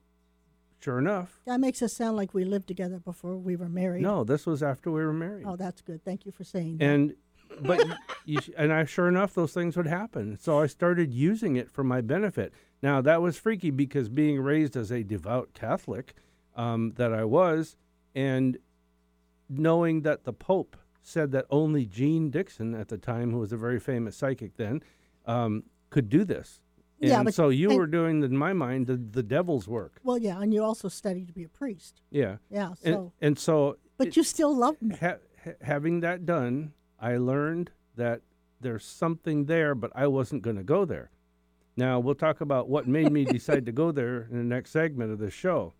sure 0.81 0.99
enough, 0.99 1.41
That 1.47 1.61
makes 1.61 1.83
us 1.83 1.97
sound 1.97 2.17
like 2.17 2.35
we 2.35 2.45
lived 2.45 2.69
together 2.69 2.99
before 3.01 3.37
we 3.37 3.57
were 3.57 3.69
married. 3.69 4.03
no, 4.03 4.23
this 4.23 4.47
was 4.47 4.63
after 4.63 4.91
we 4.91 5.03
were 5.05 5.13
married. 5.13 5.45
Oh, 5.47 5.57
that's 5.57 5.81
good. 5.81 6.05
Thank 6.05 6.25
you 6.27 6.31
for 6.33 6.45
saying 6.45 6.77
that. 6.79 6.85
and 6.85 7.15
but 7.61 7.85
you, 8.25 8.41
sh- 8.41 8.51
and 8.57 8.73
I 8.73 8.85
sure 8.85 9.09
enough 9.09 9.35
those 9.35 9.53
things 9.53 9.77
would 9.77 9.87
happen. 9.87 10.37
So 10.39 10.59
I 10.61 10.67
started 10.67 11.13
using 11.13 11.57
it 11.57 11.71
for 11.71 11.83
my 11.85 12.01
benefit. 12.01 12.53
Now 12.83 13.01
that 13.03 13.21
was 13.23 13.37
freaky 13.39 13.71
because 13.71 14.09
being 14.09 14.41
raised 14.41 14.77
as 14.77 14.91
a 14.91 15.03
devout 15.03 15.53
Catholic 15.55 16.15
um, 16.57 16.93
that 16.97 17.13
I 17.13 17.25
was, 17.25 17.77
and 18.15 18.59
knowing 19.49 20.03
that 20.03 20.25
the 20.25 20.33
Pope 20.33 20.77
said 21.03 21.33
that 21.33 21.47
only 21.51 21.87
Jeane 21.87 22.31
Dixon 22.31 22.75
at 22.75 22.89
the 22.89 22.99
time, 22.99 23.31
who 23.31 23.39
was 23.39 23.53
a 23.53 23.57
very 23.57 23.81
famous 23.81 24.17
psychic 24.17 24.57
then, 24.57 24.83
um, 25.27 25.65
could 25.91 26.09
do 26.09 26.25
this. 26.25 26.61
And 27.01 27.09
Yeah, 27.11 27.23
but- 27.23 27.35
so 27.35 27.49
you 27.49 27.71
and- 27.71 27.79
were 27.79 27.87
doing, 27.87 28.23
in 28.23 28.37
my 28.37 28.53
mind, 28.53 28.87
the, 28.87 28.97
the 28.97 29.23
devil's 29.23 29.67
work. 29.67 29.99
well, 30.05 30.19
yeah, 30.19 30.41
and 30.41 30.53
you 30.53 30.63
also 30.63 30.89
studied 30.89 31.27
to 31.29 31.33
be 31.33 31.45
a 31.45 31.49
priest. 31.49 32.03
Yeah. 32.11 32.37
Yeah, 32.51 32.75
And, 32.85 32.95
so 32.95 33.13
and 33.21 33.39
so 33.39 33.77
but 33.97 34.17
you 34.17 34.23
still 34.23 34.55
love 34.55 34.81
me. 34.83 34.95
ha- 35.01 35.17
having 35.63 36.01
that 36.01 36.27
done, 36.27 36.73
I 37.01 37.17
learned 37.17 37.71
that 37.97 38.21
there's 38.61 38.85
something 38.85 39.47
there, 39.47 39.75
but 39.75 39.91
I 39.95 40.07
wasn't 40.07 40.43
going 40.43 40.57
to 40.57 40.63
go 40.63 40.85
there. 40.85 41.11
Now, 41.77 41.99
we'll 41.99 42.15
talk 42.15 42.41
about 42.41 42.69
what 42.69 42.87
made 42.87 43.11
me 43.11 43.25
decide 43.37 43.67
to 43.67 43.73
go 43.73 43.91
there 43.91 44.29
in 44.31 44.37
the 44.37 44.45
next 44.45 44.71
segment 44.71 45.13
of 45.13 45.19
the 45.19 45.31
show. 45.31 45.75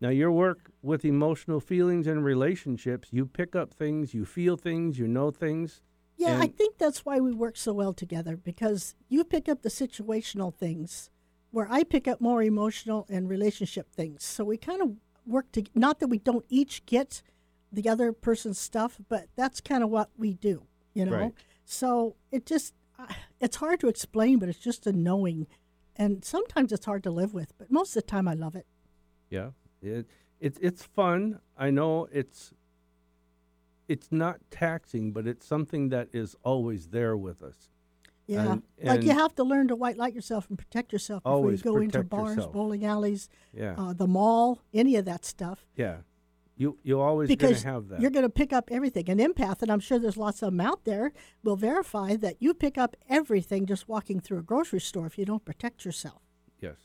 Now, 0.00 0.10
your 0.10 0.30
work 0.30 0.70
with 0.82 1.04
emotional 1.04 1.60
feelings 1.60 2.06
and 2.06 2.22
relationships, 2.22 3.08
you 3.10 3.24
pick 3.24 3.56
up 3.56 3.72
things, 3.72 4.12
you 4.12 4.26
feel 4.26 4.56
things, 4.56 4.98
you 4.98 5.08
know 5.08 5.30
things. 5.30 5.80
Yeah, 6.18 6.38
I 6.40 6.46
think 6.46 6.78
that's 6.78 7.04
why 7.04 7.20
we 7.20 7.32
work 7.32 7.56
so 7.56 7.72
well 7.72 7.92
together 7.92 8.36
because 8.36 8.94
you 9.08 9.22
pick 9.24 9.48
up 9.48 9.62
the 9.62 9.68
situational 9.68 10.54
things 10.54 11.10
where 11.50 11.68
I 11.70 11.84
pick 11.84 12.08
up 12.08 12.20
more 12.20 12.42
emotional 12.42 13.06
and 13.08 13.28
relationship 13.28 13.90
things. 13.92 14.24
So 14.24 14.44
we 14.44 14.56
kind 14.56 14.80
of 14.80 14.96
work 15.26 15.52
to 15.52 15.64
not 15.74 16.00
that 16.00 16.08
we 16.08 16.18
don't 16.18 16.44
each 16.48 16.84
get 16.86 17.22
the 17.76 17.88
other 17.88 18.12
person's 18.12 18.58
stuff, 18.58 18.98
but 19.08 19.26
that's 19.36 19.60
kind 19.60 19.84
of 19.84 19.90
what 19.90 20.10
we 20.16 20.32
do, 20.32 20.64
you 20.94 21.04
know. 21.04 21.16
Right. 21.16 21.34
So 21.64 22.16
it 22.32 22.46
just 22.46 22.74
it's 23.40 23.56
hard 23.56 23.80
to 23.80 23.88
explain, 23.88 24.38
but 24.38 24.48
it's 24.48 24.58
just 24.58 24.86
a 24.86 24.92
knowing 24.92 25.46
and 25.98 26.24
sometimes 26.24 26.72
it's 26.72 26.84
hard 26.86 27.02
to 27.04 27.10
live 27.10 27.32
with, 27.32 27.52
but 27.58 27.70
most 27.70 27.96
of 27.96 28.02
the 28.02 28.06
time 28.10 28.28
I 28.28 28.34
love 28.34 28.54
it. 28.54 28.66
Yeah, 29.30 29.50
it, 29.82 30.06
it's 30.40 30.58
it's 30.60 30.82
fun. 30.82 31.40
I 31.56 31.70
know 31.70 32.08
it's 32.12 32.52
it's 33.88 34.08
not 34.10 34.38
taxing, 34.50 35.12
but 35.12 35.26
it's 35.26 35.46
something 35.46 35.90
that 35.90 36.08
is 36.12 36.34
always 36.42 36.88
there 36.88 37.16
with 37.16 37.42
us. 37.42 37.68
Yeah. 38.26 38.52
And- 38.52 38.62
like 38.82 39.02
you 39.04 39.12
have 39.12 39.34
to 39.36 39.44
learn 39.44 39.68
to 39.68 39.76
white 39.76 39.96
light 39.96 40.14
yourself 40.14 40.48
and 40.48 40.58
protect 40.58 40.92
yourself 40.92 41.22
before 41.22 41.52
you 41.52 41.58
go 41.58 41.76
into 41.76 42.02
bars, 42.02 42.36
yourself. 42.36 42.52
bowling 42.52 42.84
alleys, 42.84 43.28
Yeah, 43.52 43.74
uh, 43.78 43.92
the 43.92 44.06
mall, 44.08 44.62
any 44.74 44.96
of 44.96 45.04
that 45.04 45.24
stuff. 45.24 45.64
yeah. 45.76 45.98
You 46.58 46.78
you 46.82 47.00
always 47.00 47.28
going 47.28 47.36
because 47.38 47.62
to 47.62 47.68
have 47.68 47.88
that. 47.88 48.00
you're 48.00 48.10
going 48.10 48.24
to 48.24 48.30
pick 48.30 48.52
up 48.52 48.70
everything. 48.70 49.10
An 49.10 49.18
empath, 49.18 49.60
and 49.62 49.70
I'm 49.70 49.80
sure 49.80 49.98
there's 49.98 50.16
lots 50.16 50.42
of 50.42 50.52
them 50.52 50.60
out 50.60 50.84
there, 50.84 51.12
will 51.42 51.56
verify 51.56 52.16
that 52.16 52.36
you 52.40 52.54
pick 52.54 52.78
up 52.78 52.96
everything 53.08 53.66
just 53.66 53.88
walking 53.88 54.20
through 54.20 54.38
a 54.38 54.42
grocery 54.42 54.80
store 54.80 55.06
if 55.06 55.18
you 55.18 55.24
don't 55.26 55.44
protect 55.44 55.84
yourself, 55.84 56.22
yes. 56.58 56.76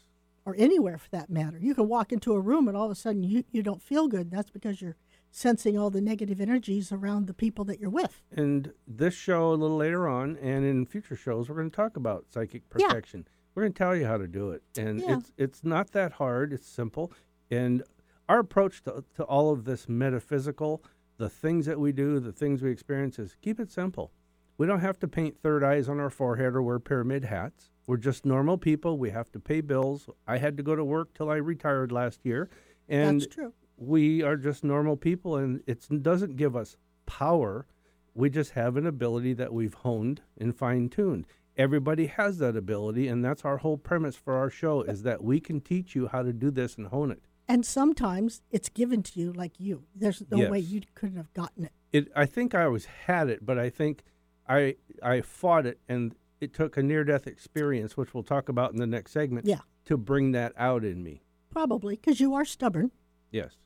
or 0.46 0.56
anywhere 0.58 0.98
for 0.98 1.10
that 1.12 1.30
matter. 1.30 1.58
You 1.58 1.74
can 1.74 1.88
walk 1.88 2.12
into 2.12 2.34
a 2.34 2.40
room 2.40 2.68
and 2.68 2.76
all 2.76 2.86
of 2.86 2.92
a 2.92 2.96
sudden 2.96 3.24
you, 3.24 3.44
you 3.52 3.64
don't 3.64 3.82
feel 3.82 4.08
good. 4.10 4.30
That's 4.30 4.50
because 4.50 4.82
you're 4.82 4.98
sensing 5.34 5.78
all 5.78 5.90
the 5.90 6.02
negative 6.02 6.42
energies 6.42 6.92
around 6.92 7.28
the 7.28 7.34
people 7.34 7.64
that 7.64 7.80
you're 7.80 7.90
with. 7.90 8.22
And 8.36 8.74
this 8.86 9.14
show 9.14 9.54
a 9.54 9.56
little 9.56 9.78
later 9.78 10.06
on, 10.06 10.36
and 10.42 10.66
in 10.66 10.86
future 10.86 11.16
shows, 11.16 11.48
we're 11.48 11.56
going 11.56 11.72
to 11.72 11.76
talk 11.76 11.96
about 11.96 12.26
psychic 12.30 12.64
Yeah. 12.78 12.88
protection. 12.88 13.26
We're 13.56 13.64
going 13.64 13.74
to 13.74 13.78
tell 13.78 13.96
you 13.96 14.06
how 14.06 14.18
to 14.18 14.28
do 14.28 14.52
it, 14.52 14.64
and 14.78 15.00
Yeah. 15.00 15.18
it's 15.20 15.32
it's 15.38 15.64
not 15.64 15.92
that 15.92 16.12
hard. 16.14 16.52
It's 16.52 16.68
simple, 16.68 17.14
and 17.50 17.84
our 18.32 18.40
approach 18.40 18.82
to 18.84 19.04
to 19.16 19.24
all 19.24 19.52
of 19.52 19.66
this 19.66 19.90
metaphysical, 19.90 20.82
the 21.18 21.30
things 21.30 21.66
that 21.66 21.80
we 21.80 21.92
do, 21.92 22.20
the 22.20 22.32
things 22.32 22.62
we 22.62 22.72
experience, 22.72 23.20
is 23.20 23.36
keep 23.42 23.60
it 23.60 23.70
simple. 23.70 24.12
We 24.58 24.68
don't 24.68 24.80
have 24.80 25.00
to 25.00 25.08
paint 25.08 25.38
third 25.38 25.64
eyes 25.64 25.90
on 25.90 26.00
our 26.00 26.10
forehead 26.10 26.56
or 26.56 26.62
wear 26.62 26.80
pyramid 26.80 27.26
hats. 27.26 27.72
We're 27.88 27.98
just 27.98 28.26
normal 28.26 28.58
people. 28.58 28.98
We 28.98 29.10
have 29.10 29.32
to 29.34 29.40
pay 29.40 29.60
bills. 29.62 30.08
I 30.28 30.38
had 30.38 30.56
to 30.58 30.64
go 30.64 30.76
to 30.76 30.84
work 30.86 31.14
till 31.14 31.30
I 31.30 31.36
retired 31.36 31.92
last 31.92 32.20
year, 32.24 32.50
and 32.88 33.20
That's 33.22 33.36
true. 33.36 33.54
we 33.78 34.22
are 34.24 34.38
just 34.38 34.64
normal 34.64 34.96
people 34.96 35.36
and 35.36 35.62
it 35.68 35.86
doesn't 36.02 36.36
give 36.38 36.56
us 36.56 36.78
power 37.06 37.66
we 38.14 38.30
just 38.30 38.52
have 38.52 38.78
an 38.78 38.86
ability 38.86 39.34
that 39.34 39.52
we've 39.54 39.74
honed 39.74 40.22
and 40.38 40.56
fine-tuned 40.56 41.26
everybody 41.58 42.06
has 42.08 42.38
that 42.38 42.56
ability 42.56 43.08
and 43.08 43.26
that's 43.26 43.44
our 43.44 43.58
whole 43.58 43.78
premise 43.78 44.16
for 44.16 44.36
our 44.36 44.50
show 44.50 44.82
is 44.84 45.04
that 45.04 45.24
we 45.24 45.40
can 45.40 45.60
teach 45.60 45.96
you 45.96 46.08
how 46.08 46.22
to 46.22 46.32
do 46.32 46.52
this 46.52 46.78
and 46.78 46.88
hone 46.88 47.12
it 47.12 47.24
And 47.48 47.66
sometimes 47.66 48.42
it's 48.52 48.70
given 48.70 49.04
to 49.04 49.20
you 49.20 49.34
like 49.34 49.60
you. 49.60 49.84
There's 49.96 50.24
no 50.32 50.50
way 50.50 50.60
you 50.60 50.82
couldn't 50.96 51.18
have 51.18 51.34
gotten 51.34 51.66
it. 51.66 51.72
it 51.92 52.08
i 52.16 52.26
think 52.26 52.56
i 52.56 52.64
always 52.64 52.86
had 53.08 53.28
it 53.30 53.46
but 53.46 53.58
i 53.60 53.70
think 53.70 54.04
i 54.48 54.76
i 55.04 55.20
fought 55.22 55.66
it 55.66 55.78
and 55.90 56.16
it 56.40 56.54
took 56.54 56.78
a 56.78 56.82
near-death 56.84 57.28
experience 57.28 57.98
which 57.98 58.14
we'll 58.14 58.24
talk 58.24 58.48
about 58.50 58.72
in 58.72 58.78
the 58.78 58.88
next 58.88 59.12
segment 59.12 59.46
Yeah. 59.46 59.60
to 59.86 59.98
bring 59.98 60.32
that 60.32 60.54
out 60.58 60.84
in 60.86 61.04
me 61.04 61.22
Probably 61.50 61.96
because 61.98 62.20
you 62.22 62.34
are 62.34 62.46
stubborn. 62.46 62.92
yes 63.32 63.58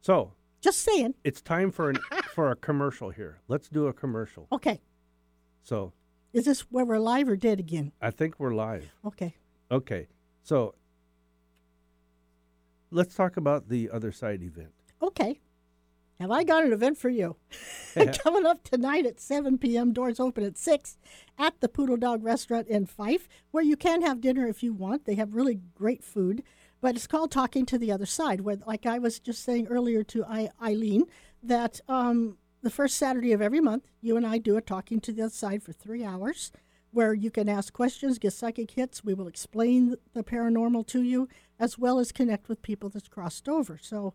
so 0.00 0.32
Just 0.62 0.78
saying. 0.80 1.14
it's 1.24 1.42
time 1.42 1.70
for 1.70 1.90
an 1.90 1.98
for 2.34 2.50
a 2.50 2.56
commercial 2.56 3.10
here 3.10 3.40
let's 3.48 3.68
do 3.68 3.86
a 3.86 3.92
commercial 3.92 4.46
Okay. 4.50 4.80
so 5.62 5.92
Is 6.32 6.44
this 6.46 6.60
where 6.70 6.86
we're 6.86 6.98
live 6.98 7.28
or 7.28 7.36
dead 7.36 7.60
again? 7.60 7.92
i 8.00 8.10
think 8.10 8.40
we're 8.40 8.54
live 8.54 8.86
Okay. 9.04 9.34
Okay, 9.70 10.08
so 10.42 10.74
let's 12.92 13.14
talk 13.14 13.36
about 13.36 13.68
the 13.68 13.90
other 13.90 14.12
side 14.12 14.42
event. 14.42 14.72
Okay. 15.00 15.40
Have 16.20 16.30
I 16.30 16.44
got 16.44 16.64
an 16.64 16.72
event 16.72 16.98
for 16.98 17.08
you? 17.08 17.36
Coming 18.22 18.46
up 18.46 18.62
tonight 18.62 19.06
at 19.06 19.20
7 19.20 19.58
p.m., 19.58 19.92
doors 19.92 20.20
open 20.20 20.44
at 20.44 20.56
6 20.56 20.98
at 21.38 21.60
the 21.60 21.68
Poodle 21.68 21.96
Dog 21.96 22.22
Restaurant 22.22 22.68
in 22.68 22.86
Fife, 22.86 23.28
where 23.50 23.64
you 23.64 23.76
can 23.76 24.02
have 24.02 24.20
dinner 24.20 24.46
if 24.46 24.62
you 24.62 24.72
want. 24.72 25.04
They 25.04 25.16
have 25.16 25.34
really 25.34 25.60
great 25.74 26.04
food, 26.04 26.44
but 26.80 26.94
it's 26.94 27.06
called 27.06 27.32
Talking 27.32 27.66
to 27.66 27.78
the 27.78 27.90
Other 27.90 28.06
Side, 28.06 28.42
where, 28.42 28.58
like 28.66 28.86
I 28.86 28.98
was 28.98 29.18
just 29.18 29.42
saying 29.42 29.66
earlier 29.66 30.04
to 30.04 30.24
I- 30.24 30.50
Eileen, 30.62 31.06
that 31.42 31.80
um, 31.88 32.36
the 32.62 32.70
first 32.70 32.96
Saturday 32.96 33.32
of 33.32 33.42
every 33.42 33.60
month, 33.60 33.88
you 34.00 34.16
and 34.16 34.26
I 34.26 34.38
do 34.38 34.56
a 34.56 34.60
Talking 34.60 35.00
to 35.00 35.12
the 35.12 35.22
Other 35.22 35.30
Side 35.30 35.62
for 35.62 35.72
three 35.72 36.04
hours, 36.04 36.52
where 36.92 37.14
you 37.14 37.30
can 37.30 37.48
ask 37.48 37.72
questions, 37.72 38.18
get 38.18 38.32
psychic 38.32 38.72
hits. 38.72 39.02
We 39.02 39.14
will 39.14 39.26
explain 39.26 39.96
the 40.14 40.22
paranormal 40.22 40.86
to 40.88 41.02
you, 41.02 41.28
as 41.58 41.78
well 41.78 41.98
as 41.98 42.12
connect 42.12 42.48
with 42.48 42.62
people 42.62 42.88
that's 42.88 43.08
crossed 43.08 43.48
over. 43.48 43.78
So, 43.80 44.14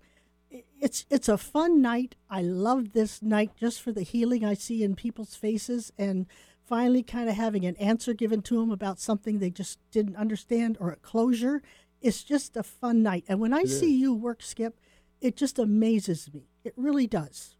it's 0.79 1.05
it's 1.09 1.27
a 1.27 1.37
fun 1.37 1.81
night. 1.81 2.15
I 2.29 2.41
love 2.41 2.93
this 2.93 3.21
night 3.21 3.51
just 3.59 3.81
for 3.81 3.91
the 3.91 4.03
healing 4.03 4.45
I 4.45 4.53
see 4.53 4.83
in 4.83 4.95
people's 4.95 5.35
faces 5.35 5.91
and 5.97 6.25
finally 6.65 7.03
kind 7.03 7.29
of 7.29 7.35
having 7.35 7.65
an 7.65 7.75
answer 7.77 8.13
given 8.13 8.41
to 8.43 8.59
them 8.59 8.71
about 8.71 8.99
something 8.99 9.39
they 9.39 9.49
just 9.49 9.79
didn't 9.91 10.15
understand 10.15 10.77
or 10.79 10.91
a 10.91 10.97
closure. 10.97 11.61
It's 12.01 12.23
just 12.23 12.55
a 12.55 12.63
fun 12.63 13.01
night. 13.01 13.25
And 13.27 13.39
when 13.39 13.53
I 13.53 13.63
see 13.63 13.95
you 13.95 14.13
work, 14.13 14.43
Skip, 14.43 14.79
it 15.21 15.35
just 15.35 15.57
amazes 15.57 16.29
me. 16.33 16.49
It 16.63 16.73
really 16.75 17.07
does. 17.07 17.55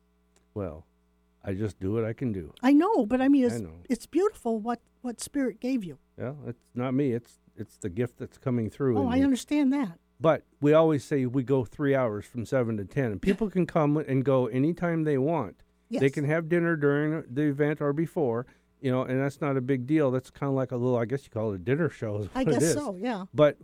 Well, 0.54 0.86
I 1.44 1.54
just 1.54 1.80
do 1.80 1.94
what 1.94 2.04
I 2.04 2.14
can 2.14 2.34
do. 2.34 2.54
I 2.62 2.74
know, 2.74 3.06
but 3.06 3.22
I 3.22 3.30
mean, 3.30 3.46
it's, 3.46 3.60
know. 3.60 3.72
it's 3.90 4.06
beautiful 4.06 4.60
what, 4.60 4.82
what 5.08 5.20
Spirit 5.22 5.60
gave 5.60 5.84
you. 5.84 5.98
Yeah, 6.20 6.34
it's 6.46 6.62
not 6.76 6.94
me. 6.94 7.14
It's 7.14 7.40
it's 7.56 7.78
the 7.78 7.90
gift 7.90 8.20
that's 8.20 8.38
coming 8.38 8.70
through. 8.70 8.98
Oh, 9.00 9.08
I 9.10 9.16
me. 9.18 9.24
understand 9.24 9.74
that. 9.74 9.98
But 10.20 10.44
we 10.62 10.74
always 10.74 11.04
say 11.04 11.26
we 11.26 11.44
go 11.44 11.64
three 11.64 11.96
hours 11.96 12.26
from 12.26 12.46
seven 12.46 12.78
to 12.78 12.86
ten, 12.86 13.12
and 13.14 13.22
people 13.22 13.50
can 13.50 13.66
come 13.66 13.98
and 13.98 14.24
go 14.26 14.48
anytime 14.48 15.04
they 15.04 15.18
want. 15.18 15.64
Yes. 15.90 16.02
They 16.02 16.10
can 16.10 16.26
have 16.26 16.50
dinner 16.50 16.76
during 16.76 17.24
the 17.32 17.44
event 17.44 17.80
or 17.82 17.94
before, 17.94 18.46
you 18.82 18.92
know, 18.92 19.04
and 19.04 19.20
that's 19.22 19.40
not 19.40 19.56
a 19.58 19.62
big 19.62 19.88
deal. 19.88 20.12
That's 20.12 20.30
kind 20.30 20.50
of 20.50 20.56
like 20.56 20.72
a 20.72 20.76
little, 20.76 20.98
I 20.98 21.06
guess 21.06 21.24
you 21.24 21.30
call 21.30 21.52
it 21.54 21.56
a 21.56 21.60
dinner 21.60 21.90
show. 21.90 22.28
I 22.36 22.44
guess 22.44 22.74
so, 22.74 22.98
yeah. 22.98 23.26
But 23.34 23.58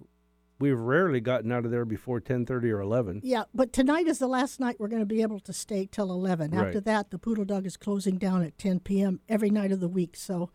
we've 0.59 0.79
rarely 0.79 1.19
gotten 1.19 1.51
out 1.51 1.65
of 1.65 1.71
there 1.71 1.83
before 1.85 2.19
ten 2.21 2.45
thirty 2.45 2.69
or 2.71 2.79
eleven. 2.79 3.19
Yeah, 3.23 3.43
but 3.53 3.73
tonight 3.73 4.07
is 4.07 4.19
the 4.19 4.27
last 4.27 4.59
night 4.59 4.77
we're 4.79 4.87
going 4.87 5.01
to 5.01 5.05
be 5.07 5.21
able 5.23 5.39
to 5.41 5.53
stay 5.53 5.87
till 5.91 6.11
11. 6.11 6.53
After 6.53 6.73
Right. 6.77 6.85
that, 6.85 7.09
the 7.11 7.17
Poodle 7.19 7.45
Dog 7.45 7.65
is 7.65 7.75
closing 7.77 8.17
down 8.17 8.43
at 8.43 8.57
10 8.57 8.79
p.m. 8.81 9.19
every 9.27 9.49
night 9.49 9.71
of 9.71 9.79
the 9.81 9.89
week. 9.89 10.15
So, 10.15 10.49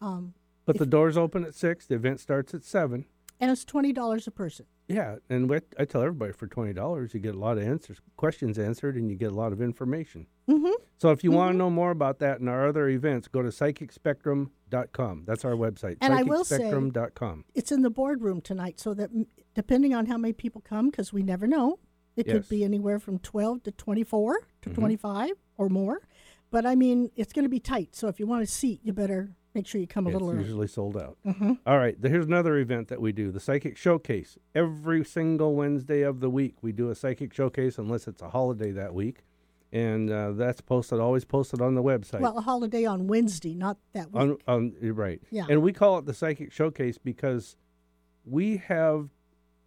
um, 0.00 0.34
But 0.66 0.78
the 0.78 0.86
doors 0.86 1.16
open 1.16 1.44
at 1.44 1.54
six. 1.54 1.86
The 1.86 1.94
event 1.96 2.20
starts 2.20 2.54
at 2.54 2.64
seven. 2.64 3.06
and 3.40 3.50
it's 3.50 3.64
$20 3.64 4.26
a 4.26 4.30
person. 4.30 4.66
Yeah, 4.88 5.16
and 5.28 5.48
what 5.48 5.64
I 5.78 5.84
tell 5.84 6.02
everybody 6.02 6.32
for 6.32 6.48
twenty 6.48 6.72
dollars, 6.72 7.14
you 7.14 7.20
get 7.20 7.36
a 7.36 7.38
lot 7.38 7.58
of 7.58 7.62
answers, 7.62 7.98
questions 8.16 8.58
answered, 8.58 8.96
and 8.96 9.08
you 9.08 9.14
get 9.16 9.30
a 9.30 9.34
lot 9.36 9.52
of 9.52 9.62
information. 9.62 10.26
Mm-hmm. 10.48 10.72
So 10.98 11.10
if 11.12 11.22
you 11.22 11.30
want 11.30 11.52
to 11.52 11.56
know 11.56 11.70
more 11.70 11.92
about 11.92 12.18
that 12.18 12.40
and 12.40 12.48
our 12.48 12.66
other 12.66 12.88
events, 12.88 13.28
go 13.28 13.40
to 13.40 13.50
psychicspectrum.com. 13.50 15.22
That's 15.26 15.44
our 15.44 15.52
website. 15.52 15.96
And 16.00 16.12
I 16.12 16.22
will 16.22 16.44
say- 16.44 16.72
It's 17.54 17.70
in 17.72 17.82
the 17.82 17.90
boardroom 17.90 18.40
tonight, 18.40 18.80
so 18.80 18.94
that 18.94 19.10
depending 19.54 19.94
on 19.94 20.06
how 20.06 20.16
many 20.18 20.32
people 20.32 20.60
come, 20.60 20.90
because 20.90 21.12
we 21.12 21.22
never 21.22 21.46
know, 21.46 21.78
it 22.16 22.26
could 22.26 22.48
be 22.48 22.64
anywhere 22.64 22.98
from 22.98 23.18
12 23.18 23.62
to 23.64 23.70
24 23.72 24.40
to 24.62 24.70
Mhm. 24.70 24.74
25 24.74 25.30
or 25.56 25.68
more. 25.68 26.02
But 26.50 26.66
I 26.66 26.74
mean, 26.74 27.10
it's 27.14 27.32
going 27.32 27.44
to 27.44 27.48
be 27.48 27.60
tight. 27.60 27.94
So 27.94 28.08
if 28.08 28.18
you 28.18 28.26
want 28.26 28.42
a 28.42 28.46
seat, 28.46 28.80
you 28.82 28.92
better 28.92 29.36
make 29.54 29.66
sure 29.66 29.80
you 29.80 29.86
come 29.86 30.06
a 30.06 30.10
it's 30.10 30.14
little 30.14 30.30
early. 30.30 30.40
usually 30.42 30.66
sold 30.68 30.96
out. 30.96 31.16
Mhm. 31.26 31.58
All 31.66 31.78
right, 31.78 31.96
here's 32.02 32.26
another 32.26 32.56
event 32.58 32.88
that 32.88 33.00
we 33.00 33.12
do: 33.12 33.30
the 33.30 33.40
Psychic 33.40 33.76
Showcase. 33.76 34.38
Every 34.54 35.04
single 35.04 35.54
Wednesday 35.54 36.02
of 36.02 36.20
the 36.20 36.30
week, 36.30 36.56
we 36.62 36.72
do 36.72 36.90
a 36.90 36.94
Psychic 36.94 37.32
Showcase, 37.32 37.78
unless 37.78 38.06
it's 38.08 38.22
a 38.22 38.30
holiday 38.30 38.70
that 38.72 38.94
week, 38.94 39.24
and 39.72 40.10
uh, 40.10 40.32
that's 40.32 40.60
posted 40.60 41.00
always 41.00 41.24
posted 41.24 41.60
on 41.60 41.74
the 41.74 41.82
website. 41.82 42.20
Well, 42.20 42.38
a 42.38 42.42
holiday 42.42 42.84
on 42.84 43.06
Wednesday, 43.06 43.54
not 43.54 43.78
that 43.92 44.12
week. 44.12 44.22
on, 44.22 44.38
on 44.46 44.74
you're 44.80 44.94
right. 44.94 45.20
Yeah. 45.30 45.46
And 45.48 45.62
we 45.62 45.72
call 45.72 45.98
it 45.98 46.06
the 46.06 46.14
Psychic 46.14 46.52
Showcase 46.52 46.98
because 46.98 47.56
we 48.24 48.58
have 48.58 49.08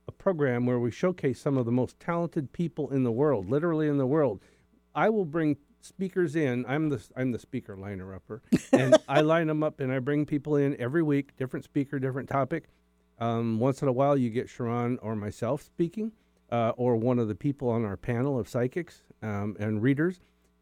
a 0.08 0.12
program 0.12 0.66
where 0.66 0.80
we 0.80 0.92
showcase 0.92 1.40
some 1.40 1.58
of 1.58 1.66
the 1.66 1.72
most 1.72 2.00
talented 2.00 2.52
people 2.52 2.90
in 2.90 3.04
the 3.04 3.12
world, 3.12 3.50
literally 3.50 3.88
in 3.88 3.98
the 3.98 4.06
world. 4.06 4.42
I 4.94 5.10
will 5.10 5.26
bring 5.26 5.56
speakers 5.84 6.36
in. 6.36 6.66
I'm 6.68 6.90
the 6.90 7.04
I'm 7.16 7.32
the 7.32 7.40
speaker 7.40 7.76
liner 7.76 8.14
upper, 8.14 8.42
and 8.72 8.98
I 9.08 9.22
line 9.22 9.48
them 9.48 9.64
up 9.64 9.80
and 9.80 9.92
I 9.92 10.00
bring 10.00 10.26
people 10.26 10.56
in 10.56 10.80
every 10.80 11.04
week, 11.04 11.36
different 11.38 11.66
speaker, 11.66 12.00
different 12.00 12.30
topic. 12.30 12.66
Um, 13.20 13.60
once 13.60 13.82
in 13.82 13.88
a 13.88 13.92
while, 13.92 14.18
you 14.18 14.30
get 14.30 14.50
Sharon 14.50 14.98
or 15.02 15.16
myself 15.16 15.62
speaking, 15.62 16.12
uh, 16.52 16.70
or 16.78 16.96
one 16.96 17.20
of 17.20 17.28
the 17.28 17.36
people 17.36 17.70
on 17.70 17.86
our 17.86 17.98
panel 17.98 18.40
of 18.40 18.48
psychics 18.50 19.04
um, 19.22 19.56
and 19.60 19.82
readers. 19.82 20.20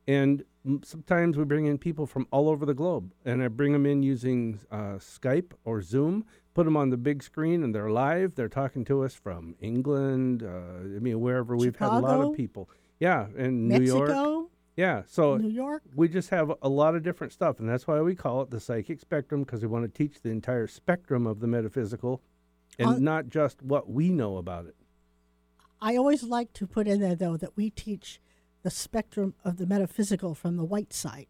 And 0.07 0.43
sometimes 0.83 1.37
we 1.37 1.45
bring 1.45 1.67
in 1.67 1.77
people 1.77 2.05
from 2.05 2.27
all 2.31 2.49
over 2.49 2.65
the 2.65 2.73
globe, 2.73 3.13
and 3.23 3.41
I 3.41 3.47
bring 3.47 3.71
them 3.71 3.85
in 3.85 4.03
using 4.03 4.59
uh, 4.71 4.95
Skype 4.97 5.53
or 5.63 5.81
Zoom. 5.81 6.25
Put 6.53 6.65
them 6.65 6.75
on 6.75 6.89
the 6.89 6.97
big 6.97 7.23
screen, 7.23 7.63
and 7.63 7.73
they're 7.73 7.89
live. 7.89 8.35
They're 8.35 8.49
talking 8.49 8.83
to 8.85 9.03
us 9.03 9.13
from 9.13 9.55
England. 9.61 10.43
Uh, 10.43 10.95
I 10.95 10.99
mean, 10.99 11.21
wherever 11.21 11.55
we've 11.55 11.75
had 11.77 11.89
a 11.89 11.99
lot 11.99 12.19
of 12.19 12.35
people. 12.35 12.69
Yeah, 12.99 13.27
and 13.37 13.69
New 13.69 13.81
York. 13.81 14.50
Yeah, 14.77 15.03
so 15.05 15.37
New 15.37 15.49
York. 15.49 15.83
we 15.95 16.07
just 16.07 16.29
have 16.29 16.51
a 16.61 16.69
lot 16.69 16.95
of 16.95 17.03
different 17.03 17.33
stuff, 17.33 17.59
and 17.59 17.67
that's 17.67 17.87
why 17.87 17.99
we 18.01 18.15
call 18.15 18.41
it 18.41 18.49
the 18.51 18.59
psychic 18.59 18.99
spectrum 19.01 19.43
because 19.43 19.61
we 19.61 19.67
want 19.67 19.83
to 19.83 19.89
teach 19.89 20.21
the 20.21 20.29
entire 20.29 20.67
spectrum 20.67 21.27
of 21.27 21.39
the 21.39 21.47
metaphysical, 21.47 22.21
and 22.79 22.87
On- 22.87 23.03
not 23.03 23.27
just 23.29 23.61
what 23.61 23.89
we 23.89 24.09
know 24.09 24.37
about 24.37 24.65
it. 24.65 24.75
I 25.81 25.97
always 25.97 26.23
like 26.23 26.53
to 26.53 26.67
put 26.67 26.87
in 26.87 26.99
there, 27.01 27.15
though, 27.15 27.37
that 27.37 27.57
we 27.57 27.69
teach 27.69 28.21
the 28.63 28.69
spectrum 28.69 29.33
of 29.43 29.57
the 29.57 29.65
metaphysical 29.65 30.35
from 30.35 30.55
the 30.55 30.63
white 30.63 30.93
side. 30.93 31.25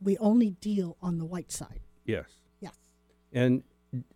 We 0.00 0.16
only 0.18 0.50
deal 0.50 0.96
on 1.02 1.18
the 1.18 1.24
white 1.26 1.52
side. 1.52 1.80
Yes. 2.04 2.30
Yes. 2.60 2.74
and 3.32 3.62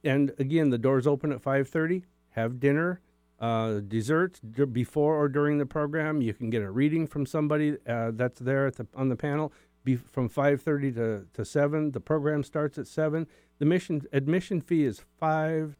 and 0.03 0.33
again 0.39 0.71
the 0.71 0.79
doors 0.79 1.07
open 1.07 1.31
at 1.31 1.43
5.30 1.43 2.03
have 2.31 2.59
dinner 2.59 3.01
uh, 3.41 3.81
desserts 3.81 4.41
d- 4.41 4.65
before 4.65 5.17
or 5.17 5.29
during 5.29 5.59
the 5.59 5.67
program. 5.67 6.23
You 6.23 6.33
can 6.35 6.51
get 6.51 6.63
a 6.63 6.71
reading 6.71 7.07
from 7.07 7.27
somebody 7.27 7.77
uh, 7.87 8.11
that's 8.15 8.41
there 8.41 8.67
at 8.67 8.77
the, 8.77 8.87
on 8.95 9.09
the 9.09 9.17
panel 9.17 9.53
be, 9.85 9.97
from 9.97 10.29
5.30 10.29 10.95
to, 10.97 11.27
to 11.33 11.45
7 11.45 11.93
the 11.93 12.01
program 12.01 12.43
starts 12.43 12.77
at 12.77 12.87
7 12.89 13.27
the 13.59 13.65
mission 13.65 14.03
admission 14.13 14.61
fee 14.61 14.85
is 14.85 15.01
$5 15.23 15.75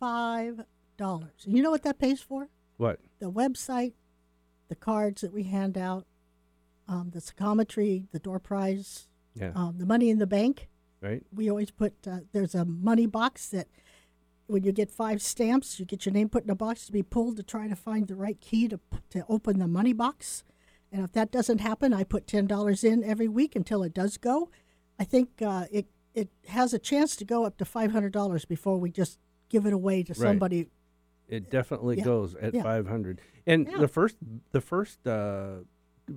Five 0.00 0.64
dollars. 0.96 1.30
You 1.44 1.62
know 1.62 1.70
what 1.70 1.82
that 1.82 1.98
pays 1.98 2.20
for? 2.22 2.48
what? 2.78 3.00
The 3.18 3.30
website, 3.30 3.92
the 4.68 4.74
cards 4.74 5.20
that 5.20 5.32
we 5.32 5.42
hand 5.44 5.76
out, 5.76 6.06
um, 6.88 7.10
the 7.12 7.20
psychometry, 7.20 8.06
the 8.12 8.18
door 8.18 8.38
prize, 8.38 9.08
yeah. 9.34 9.52
um, 9.54 9.76
the 9.78 9.86
money 9.86 10.08
in 10.10 10.18
the 10.18 10.26
bank. 10.26 10.68
right. 11.02 11.22
We 11.34 11.50
always 11.50 11.70
put 11.70 11.94
uh, 12.06 12.20
there's 12.32 12.54
a 12.54 12.64
money 12.64 13.06
box 13.06 13.48
that 13.50 13.68
when 14.46 14.62
you 14.64 14.72
get 14.72 14.90
five 14.90 15.20
stamps, 15.22 15.78
you 15.80 15.86
get 15.86 16.06
your 16.06 16.12
name 16.12 16.28
put 16.28 16.44
in 16.44 16.50
a 16.50 16.54
box 16.54 16.86
to 16.86 16.92
be 16.92 17.02
pulled 17.02 17.36
to 17.36 17.42
try 17.42 17.68
to 17.68 17.76
find 17.76 18.06
the 18.08 18.14
right 18.14 18.40
key 18.40 18.68
to 18.68 18.80
to 19.10 19.24
open 19.28 19.58
the 19.58 19.66
money 19.68 19.92
box. 19.92 20.44
And 20.92 21.04
if 21.04 21.12
that 21.12 21.30
doesn't 21.32 21.58
happen, 21.58 21.92
I 21.92 22.04
put 22.04 22.26
ten 22.26 22.46
dollars 22.46 22.84
in 22.84 23.02
every 23.04 23.28
week 23.28 23.56
until 23.56 23.82
it 23.82 23.92
does 23.94 24.16
go. 24.18 24.50
I 24.98 25.04
think 25.04 25.42
uh, 25.42 25.66
it 25.70 25.86
it 26.14 26.28
has 26.48 26.72
a 26.72 26.78
chance 26.78 27.16
to 27.16 27.24
go 27.24 27.44
up 27.44 27.56
to 27.58 27.64
five 27.64 27.92
hundred 27.92 28.12
dollars 28.12 28.44
before 28.44 28.78
we 28.78 28.90
just 28.90 29.18
give 29.48 29.66
it 29.66 29.72
away 29.72 30.02
to 30.04 30.12
Right. 30.12 30.18
somebody. 30.18 30.68
it 31.28 31.50
definitely 31.50 31.98
Yeah, 31.98 32.04
goes 32.04 32.36
at 32.36 32.54
yeah. 32.54 32.62
500 32.62 33.20
and 33.48 33.66
Yeah. 33.68 33.78
the 33.78 33.88
first 33.88 34.16
the 34.52 34.60
first 34.60 35.04
uh, 35.06 35.10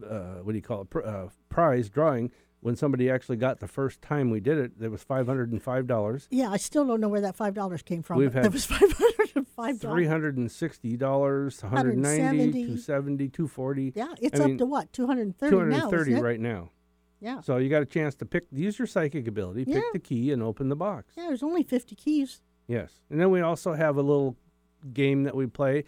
uh, 0.08 0.36
what 0.44 0.52
do 0.52 0.56
you 0.56 0.62
call 0.62 0.82
it 0.84 0.90
pr- 0.92 1.02
uh, 1.04 1.30
prize 1.50 1.90
drawing 1.90 2.32
when 2.62 2.76
somebody 2.76 3.10
actually 3.10 3.38
got 3.38 3.60
the 3.60 3.68
first 3.68 4.02
time 4.02 4.30
we 4.30 4.40
did 4.40 4.58
it 4.58 4.72
it 4.82 4.90
was 4.90 5.04
$505 5.06 6.28
Yeah, 6.30 6.50
I 6.52 6.58
still 6.58 6.86
don't 6.86 7.00
know 7.02 7.08
where 7.10 7.22
that 7.22 7.36
five 7.36 7.54
dollars 7.54 7.82
came 7.82 8.04
from. 8.04 8.18
We've 8.18 8.34
had 8.34 8.46
it 8.46 8.52
was 8.54 8.66
five 8.78 8.92
hundred 8.92 9.32
and 9.36 9.48
five 9.48 9.80
dollars. 9.80 10.08
hundred 10.08 10.38
and 10.38 10.52
sixty 10.52 10.98
dollars, 10.98 11.62
one 11.64 11.72
hundred 11.72 11.98
ninety, 11.98 12.20
170. 12.22 12.66
two 12.66 12.78
seventy, 12.78 13.28
two 13.30 13.48
forty, 13.48 13.94
Yeah, 13.96 14.14
it's 14.22 14.40
I 14.40 14.44
up 14.44 14.50
mean, 14.50 14.58
to 14.60 14.66
what 14.66 14.92
two 14.94 15.08
hundred 15.08 15.38
thirty 15.38 15.56
now. 15.56 15.82
and 15.84 15.92
thirty 15.92 16.14
right 16.16 16.40
now. 16.40 16.72
Yeah. 17.22 17.42
So 17.42 17.58
you 17.58 17.70
got 17.70 17.82
a 17.82 17.86
chance 17.86 18.16
to 18.16 18.26
pick, 18.26 18.46
use 18.52 18.80
your 18.80 18.86
psychic 18.88 19.28
ability, 19.28 19.66
pick 19.66 19.76
Yeah. 19.76 19.82
the 19.94 20.00
key, 20.00 20.32
and 20.32 20.42
open 20.42 20.70
the 20.70 20.76
box. 20.76 21.14
Yeah, 21.18 21.28
there's 21.28 21.44
only 21.44 21.64
fifty 21.64 21.96
keys. 21.96 22.42
Yes, 22.68 23.02
and 23.10 23.20
then 23.20 23.30
we 23.32 23.42
also 23.42 23.74
have 23.74 23.98
a 23.98 24.02
little 24.02 24.38
game 24.94 25.24
that 25.24 25.36
we 25.36 25.46
play. 25.48 25.84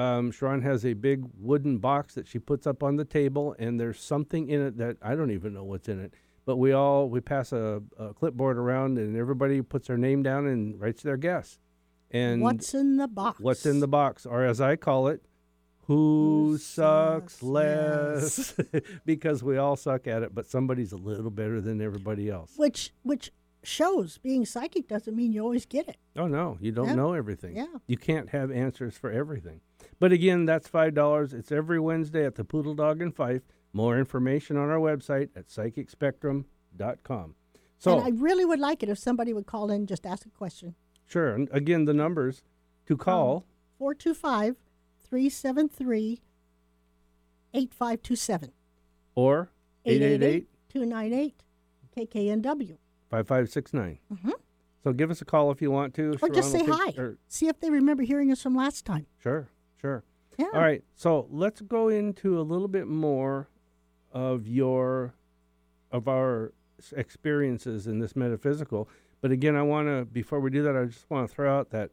Um, 0.00 0.30
Sharon 0.30 0.62
has 0.62 0.84
a 0.86 0.94
big 0.94 1.24
wooden 1.38 1.78
box 1.78 2.14
that 2.14 2.26
she 2.26 2.38
puts 2.38 2.66
up 2.66 2.82
on 2.82 2.96
the 2.96 3.04
table, 3.04 3.54
and 3.58 3.78
there's 3.78 4.00
something 4.00 4.48
in 4.48 4.60
it 4.60 4.78
that 4.78 4.96
I 5.02 5.14
don't 5.14 5.30
even 5.30 5.52
know 5.54 5.64
what's 5.64 5.88
in 5.88 6.00
it. 6.00 6.14
But 6.46 6.56
we 6.56 6.72
all 6.72 7.08
we 7.08 7.20
pass 7.20 7.52
a, 7.52 7.82
a 7.98 8.14
clipboard 8.14 8.56
around, 8.56 8.98
and 8.98 9.16
everybody 9.16 9.60
puts 9.62 9.88
their 9.88 9.98
name 9.98 10.22
down 10.22 10.46
and 10.46 10.80
writes 10.80 11.02
their 11.02 11.16
guess. 11.16 11.58
And 12.10 12.40
What's 12.42 12.74
in 12.74 12.96
the 12.96 13.06
box? 13.06 13.40
what's 13.40 13.66
in 13.66 13.80
the 13.80 13.86
box, 13.88 14.26
or 14.26 14.44
as 14.44 14.60
I 14.60 14.74
call 14.76 15.08
it, 15.08 15.22
who, 15.86 16.50
Who 16.52 16.58
sucks 16.58 17.34
sucks 17.34 17.42
less? 17.42 18.54
because 19.04 19.42
we 19.42 19.58
all 19.58 19.76
suck 19.76 20.06
at 20.06 20.22
it, 20.22 20.34
but 20.34 20.46
somebody's 20.46 20.92
a 20.92 20.96
little 20.96 21.30
better 21.30 21.60
than 21.60 21.80
everybody 21.80 22.28
else. 22.30 22.52
Which 22.56 22.92
which 23.02 23.30
shows 23.62 24.18
being 24.18 24.46
psychic 24.46 24.88
doesn't 24.88 25.14
mean 25.14 25.32
you 25.32 25.42
always 25.42 25.66
get 25.66 25.88
it. 25.88 25.96
Oh 26.16 26.26
no, 26.26 26.56
you 26.60 26.72
don't 26.72 26.88
Yeah. 26.88 26.94
know 26.94 27.12
everything. 27.12 27.54
Yeah. 27.56 27.66
You 27.86 27.96
can't 27.98 28.30
have 28.30 28.50
answers 28.50 28.96
for 28.96 29.10
everything. 29.10 29.60
But 30.00 30.10
again, 30.12 30.46
that's 30.46 30.66
five 30.66 30.94
dollars. 30.94 31.32
It's 31.32 31.52
every 31.52 31.78
Wednesday 31.78 32.24
at 32.26 32.34
the 32.34 32.42
Poodle 32.44 32.74
Dog 32.74 33.00
and 33.00 33.14
Fife. 33.14 33.42
More 33.72 33.96
information 33.98 34.56
on 34.56 34.68
our 34.68 34.78
website 34.78 35.28
at 35.36 35.46
psychicspectrum.com. 35.46 37.34
So 37.78 37.98
and 37.98 38.04
I 38.04 38.10
really 38.20 38.44
would 38.44 38.58
like 38.58 38.82
it 38.82 38.88
if 38.88 38.98
somebody 38.98 39.32
would 39.32 39.46
call 39.46 39.70
in 39.70 39.86
just 39.86 40.04
ask 40.06 40.26
a 40.26 40.30
question. 40.30 40.74
sure. 41.06 41.30
And 41.34 41.48
again, 41.52 41.84
the 41.84 41.94
numbers 41.94 42.42
to 42.86 42.96
call 42.96 43.44
425 43.78 44.56
373 45.08 46.20
8527. 47.54 48.52
or 49.14 49.50
888 49.84 50.48
298 50.68 51.42
KKNW. 51.96 52.76
5569. 53.10 53.98
Mhm. 54.12 54.32
So 54.84 54.92
give 54.92 55.10
us 55.10 55.20
a 55.20 55.24
call 55.24 55.50
if 55.50 55.60
you 55.60 55.70
want 55.70 55.94
to. 55.94 56.16
Or 56.22 56.28
just 56.28 56.52
say 56.52 56.64
hi. 56.64 56.90
or- 56.96 57.18
See 57.28 57.48
if 57.48 57.58
they 57.60 57.70
remember 57.70 58.02
hearing 58.02 58.30
us 58.30 58.40
from 58.42 58.54
last 58.54 58.84
time. 58.86 59.06
sure, 59.18 59.48
sure. 59.80 60.04
Yeah. 60.38 60.46
All 60.54 60.60
right. 60.60 60.82
So 60.94 61.26
let's 61.30 61.60
go 61.60 61.88
into 61.88 62.40
a 62.40 62.42
little 62.42 62.68
bit 62.68 62.86
more 62.86 63.48
of 64.12 64.46
your 64.46 65.14
of 65.90 66.08
our 66.08 66.52
experiences 66.96 67.86
in 67.86 67.98
this 67.98 68.16
metaphysical. 68.16 68.88
But 69.20 69.32
again, 69.32 69.56
I 69.56 69.62
want 69.62 69.88
to 69.88 70.04
before 70.04 70.40
we 70.40 70.50
do 70.50 70.62
that, 70.62 70.76
I 70.76 70.86
just 70.86 71.10
want 71.10 71.28
to 71.28 71.34
throw 71.34 71.54
out 71.58 71.70
that 71.70 71.90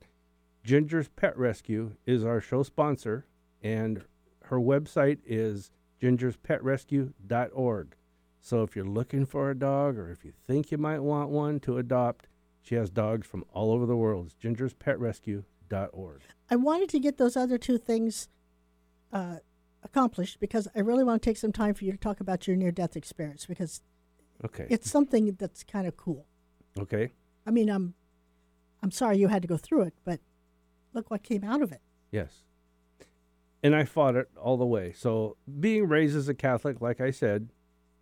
Ginger's 0.64 1.10
Pet 1.10 1.38
Rescue 1.38 1.96
is 2.06 2.26
our 2.26 2.42
show 2.42 2.64
sponsor, 2.64 3.26
and 3.62 4.04
her 4.46 4.60
website 4.60 5.20
is 5.26 5.72
gingerspetrescue.org. 6.02 7.96
So 8.40 8.64
if 8.64 8.76
you're 8.76 8.86
looking 8.86 9.26
for 9.26 9.50
a 9.50 9.58
dog, 9.58 9.98
or 9.98 10.10
if 10.10 10.24
you 10.24 10.32
think 10.46 10.72
you 10.72 10.78
might 10.78 11.00
want 11.00 11.30
one 11.30 11.60
to 11.62 11.78
adopt, 11.78 12.28
she 12.62 12.76
has 12.76 12.90
dogs 12.90 13.28
from 13.28 13.44
all 13.52 13.72
over 13.74 13.86
the 13.86 13.96
world. 13.96 14.28
It's 14.28 14.36
gingerspetrescue.org. 14.36 15.44
I 16.50 16.56
wanted 16.56 16.90
to 16.90 17.00
get 17.00 17.18
those 17.18 17.36
other 17.38 17.58
two 17.58 17.78
things 17.78 18.30
uh, 19.12 19.38
accomplished 19.84 20.40
because 20.40 20.68
I 20.76 20.80
really 20.80 21.04
want 21.04 21.22
to 21.22 21.30
take 21.30 21.38
some 21.38 21.52
time 21.52 21.74
for 21.74 21.86
you 21.86 21.92
to 21.92 21.98
talk 21.98 22.20
about 22.20 22.48
your 22.48 22.56
near 22.56 22.72
death 22.72 22.96
experience 22.96 23.46
because 23.46 23.82
Okay. 24.44 24.68
it's 24.70 24.90
something 24.90 25.36
that's 25.40 25.64
kind 25.64 25.88
of 25.88 25.98
cool. 25.98 26.26
okay. 26.80 27.12
I 27.46 27.52
mean, 27.52 27.70
I'm 27.70 27.94
I'm 28.84 28.92
sorry 28.92 29.18
you 29.18 29.30
had 29.30 29.42
to 29.42 29.48
go 29.48 29.58
through 29.58 29.84
it, 29.84 29.94
but 30.06 30.20
look 30.94 31.10
what 31.10 31.24
came 31.24 31.44
out 31.44 31.62
of 31.62 31.72
it. 31.72 31.82
Yes. 32.12 32.44
And 33.64 33.76
I 33.76 33.86
fought 33.86 34.16
it 34.16 34.30
all 34.40 34.56
the 34.58 34.66
way. 34.66 34.94
So, 34.96 35.36
being 35.60 35.88
raised 35.88 36.16
as 36.16 36.30
a 36.30 36.34
Catholic, 36.36 36.80
like 36.80 37.02
I 37.02 37.10
said, 37.10 37.50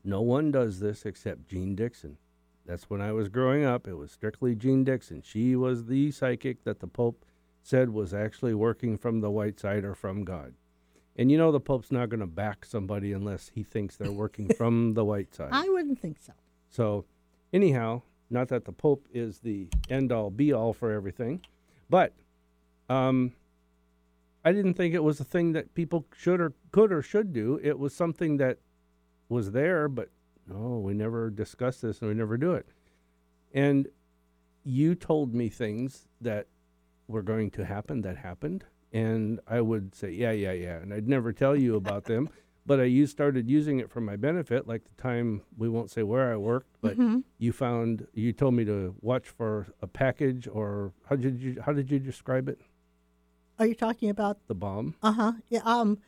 no 0.03 0.21
one 0.21 0.51
does 0.51 0.79
this 0.81 1.05
except 1.05 1.47
Jeane 1.47 1.75
Dixon. 1.75 2.17
That's 2.65 2.89
when 2.89 3.01
I 3.01 3.13
was 3.13 3.29
growing 3.29 3.63
up. 3.63 3.87
It 3.87 3.93
was 3.95 4.11
strictly 4.11 4.53
Jeane 4.55 4.83
Dixon. 4.83 5.21
She 5.21 5.55
was 5.55 5.85
the 5.85 6.11
psychic 6.11 6.63
that 6.65 6.79
the 6.81 6.87
Pope 6.87 7.23
said 7.65 7.89
was 7.89 8.13
actually 8.13 8.53
working 8.53 8.95
from 8.95 9.21
the 9.21 9.31
white 9.31 9.59
side 9.59 9.83
or 9.83 9.95
from 9.95 10.23
God. 10.23 10.53
And 11.15 11.31
you 11.31 11.37
know, 11.37 11.51
the 11.51 11.59
Pope's 11.59 11.91
not 11.91 12.09
going 12.09 12.19
to 12.19 12.27
back 12.27 12.63
somebody 12.63 13.11
unless 13.11 13.49
he 13.55 13.63
thinks 13.63 13.95
they're 13.95 14.11
working 14.11 14.49
from 14.57 14.93
the 14.93 15.03
white 15.03 15.33
side. 15.33 15.49
I 15.51 15.67
wouldn't 15.69 15.99
think 15.99 16.17
so. 16.19 16.33
So, 16.69 17.05
anyhow, 17.51 18.03
not 18.29 18.49
that 18.49 18.65
the 18.65 18.71
Pope 18.71 19.07
is 19.11 19.39
the 19.39 19.67
end 19.89 20.11
all 20.11 20.29
be 20.29 20.53
all 20.53 20.73
for 20.73 20.91
everything, 20.91 21.41
but 21.89 22.13
um, 22.87 23.33
I 24.43 24.51
didn't 24.51 24.75
think 24.75 24.93
it 24.93 25.03
was 25.03 25.19
a 25.19 25.23
thing 25.23 25.53
that 25.53 25.73
people 25.73 26.05
should 26.15 26.39
or 26.39 26.53
could 26.71 26.91
or 26.91 27.01
should 27.01 27.33
do. 27.33 27.59
It 27.63 27.79
was 27.79 27.95
something 27.95 28.37
that 28.37 28.59
was 29.27 29.53
there, 29.53 29.87
but 29.87 30.09
no, 30.47 30.77
we 30.77 30.93
never 30.93 31.31
discussed 31.31 31.81
this 31.81 31.99
and 31.99 32.09
we 32.09 32.15
never 32.15 32.37
do 32.37 32.53
it. 32.53 32.67
And 33.55 33.87
you 34.63 34.93
told 34.93 35.33
me 35.33 35.49
things 35.49 36.07
that 36.21 36.45
were 37.07 37.21
going 37.21 37.51
to 37.51 37.65
happen 37.65 38.01
that 38.01 38.17
happened, 38.17 38.63
and 38.91 39.39
I 39.47 39.61
would 39.61 39.93
say, 39.95 40.11
yeah, 40.11 40.31
yeah, 40.31 40.51
yeah, 40.53 40.77
and 40.77 40.93
I'd 40.93 41.07
never 41.07 41.31
tell 41.33 41.55
you 41.55 41.75
about 41.75 42.05
them. 42.05 42.29
But 42.67 42.79
I 42.79 42.85
used, 42.85 43.11
started 43.11 43.47
using 43.47 43.77
it 43.79 43.91
for 43.91 44.01
my 44.01 44.15
benefit, 44.15 44.67
like 44.67 44.83
the 44.85 44.99
time 44.99 45.43
we 45.55 45.69
won't 45.69 45.91
say 45.91 46.01
where 46.01 46.33
I 46.33 46.35
worked, 46.35 46.77
but 46.81 46.97
Mhm. 46.97 47.23
you 47.37 47.51
found 47.53 48.07
you 48.13 48.33
told 48.33 48.55
me 48.55 48.65
to 48.65 48.95
watch 49.01 49.29
for 49.29 49.67
a 49.83 49.87
package, 49.87 50.47
or 50.47 50.91
how 51.07 51.15
did 51.15 51.39
you 51.43 51.61
how 51.63 51.73
did 51.73 51.91
you 51.91 51.99
describe 51.99 52.49
it? 52.49 52.59
Are 53.59 53.67
you 53.67 53.75
talking 53.75 54.09
about? 54.09 54.39
The 54.47 54.55
bomb. 54.55 54.95
Uh 55.03 55.11
huh. 55.11 55.33
Yeah. 55.47 55.61
Um, 55.63 55.99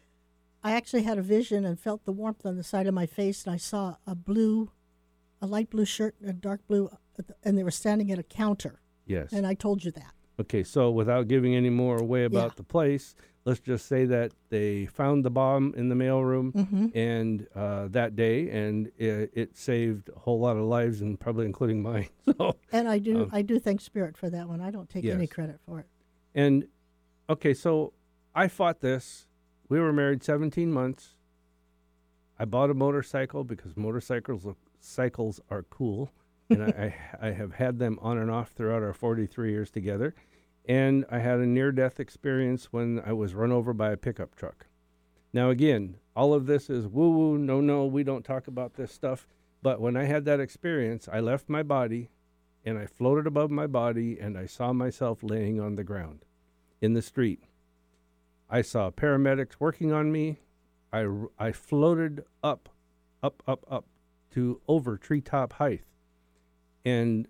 I 0.64 0.72
actually 0.72 1.04
had 1.04 1.20
a 1.20 1.22
vision 1.22 1.64
and 1.64 1.80
felt 1.80 2.06
the 2.06 2.12
warmth 2.12 2.44
on 2.44 2.56
the 2.58 2.64
side 2.64 2.88
of 2.88 2.94
my 2.96 3.06
face, 3.06 3.46
and 3.46 3.54
I 3.54 3.58
saw 3.58 3.98
a 4.08 4.16
blue, 4.16 4.72
a 5.40 5.46
light 5.46 5.70
blue 5.70 5.86
shirt 5.86 6.16
and 6.20 6.28
a 6.28 6.34
dark 6.34 6.66
blue, 6.66 6.90
and 7.44 7.56
they 7.56 7.64
were 7.64 7.70
standing 7.70 8.12
at 8.12 8.18
a 8.18 8.24
counter. 8.24 8.82
Yes. 9.06 9.32
And 9.32 9.46
I 9.46 9.54
told 9.54 9.84
you 9.86 9.92
that. 9.92 10.14
Okay, 10.40 10.64
so 10.64 10.92
without 10.92 11.28
giving 11.28 11.56
any 11.56 11.70
more 11.72 11.98
away 11.98 12.26
about 12.26 12.52
Yeah. 12.52 12.58
the 12.58 12.64
place, 12.64 13.16
let's 13.46 13.60
just 13.60 13.88
say 13.88 14.06
that 14.06 14.32
they 14.50 14.86
found 14.86 15.26
the 15.26 15.32
bomb 15.32 15.74
in 15.76 15.90
the 15.90 15.96
mailroom 15.96 16.52
Mm-hmm. 16.54 16.88
and 16.96 17.48
uh, 17.56 17.88
that 17.90 18.16
day, 18.16 18.50
and 18.52 18.92
it, 18.98 19.32
it 19.34 19.58
saved 19.58 20.10
a 20.16 20.20
whole 20.20 20.40
lot 20.40 20.56
of 20.58 20.64
lives, 20.66 21.02
and 21.02 21.20
probably 21.20 21.46
including 21.46 21.82
mine. 21.82 22.10
So, 22.38 22.56
And 22.72 22.88
I 22.88 23.00
do, 23.00 23.24
Um, 23.24 23.30
I 23.34 23.42
do 23.42 23.58
thank 23.60 23.82
Spirit 23.82 24.16
for 24.16 24.30
that 24.30 24.48
one. 24.48 24.62
I 24.62 24.70
don't 24.70 24.90
take 24.90 25.06
any 25.06 25.28
credit 25.28 25.60
for 25.66 25.80
it. 25.80 25.88
and 26.36 26.68
okay, 27.30 27.54
so 27.56 27.94
I 28.36 28.48
fought 28.48 28.82
this. 28.82 29.28
We 29.70 29.80
were 29.80 29.92
married 29.92 30.24
17 30.24 30.72
months. 30.72 31.16
I 32.40 32.46
bought 32.46 32.70
a 32.70 32.76
motorcycle 32.76 33.44
because 33.44 33.76
motorcycles 33.76 34.46
look, 34.46 34.58
cycles 34.80 35.42
are 35.50 35.64
cool, 35.64 36.12
and 36.50 36.64
I, 36.64 36.96
I 37.22 37.32
have 37.32 37.54
had 37.54 37.80
them 37.80 38.00
on 38.02 38.18
and 38.18 38.32
off 38.32 38.52
throughout 38.52 38.84
our 38.84 38.94
43 38.94 39.52
years 39.52 39.70
together. 39.70 40.16
And 40.68 41.06
I 41.10 41.20
had 41.20 41.40
a 41.40 41.46
near 41.46 41.72
death 41.72 42.00
experience 42.00 42.68
when 42.72 43.02
I 43.06 43.14
was 43.14 43.34
run 43.34 43.52
over 43.52 43.74
by 43.74 43.92
a 43.92 43.98
pickup 43.98 44.36
truck. 44.36 44.68
Now, 45.34 45.50
again, 45.50 45.98
all 46.16 46.34
of 46.34 46.46
this 46.46 46.70
is 46.70 46.88
woo 46.88 47.12
woo, 47.12 47.38
no, 47.38 47.62
no, 47.62 47.86
we 47.86 48.04
don't 48.04 48.26
talk 48.26 48.48
about 48.48 48.74
this 48.74 48.92
stuff. 48.92 49.28
But 49.62 49.80
when 49.80 49.96
I 49.96 50.04
had 50.04 50.26
that 50.26 50.40
experience, 50.40 51.08
I 51.12 51.20
left 51.20 51.50
my 51.50 51.64
body 51.64 52.10
and 52.66 52.78
I 52.78 52.86
floated 52.86 53.28
above 53.28 53.50
my 53.50 53.68
body 53.68 54.20
and 54.20 54.38
I 54.38 54.46
saw 54.46 54.74
myself 54.74 55.20
laying 55.22 55.60
on 55.60 55.76
the 55.76 55.84
ground 55.84 56.26
in 56.82 56.94
the 56.94 57.02
street. 57.02 57.42
I 58.50 58.62
saw 58.62 58.92
paramedics 58.92 59.56
working 59.60 59.92
on 59.92 60.12
me. 60.12 60.40
I, 60.92 61.08
I 61.38 61.52
floated 61.52 62.24
up, 62.44 62.70
up, 63.22 63.44
up, 63.48 63.66
up 63.70 63.86
to 64.32 64.62
over 64.68 64.98
treetop 64.98 65.54
height. 65.54 65.82
And 66.88 67.28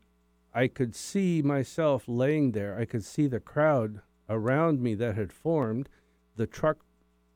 I 0.54 0.68
could 0.68 0.96
see 0.96 1.42
myself 1.42 2.04
laying 2.08 2.52
there. 2.52 2.78
I 2.78 2.86
could 2.86 3.04
see 3.04 3.26
the 3.28 3.40
crowd 3.40 4.02
around 4.30 4.82
me 4.82 4.94
that 4.96 5.16
had 5.16 5.34
formed, 5.34 5.90
the 6.36 6.46
truck 6.46 6.78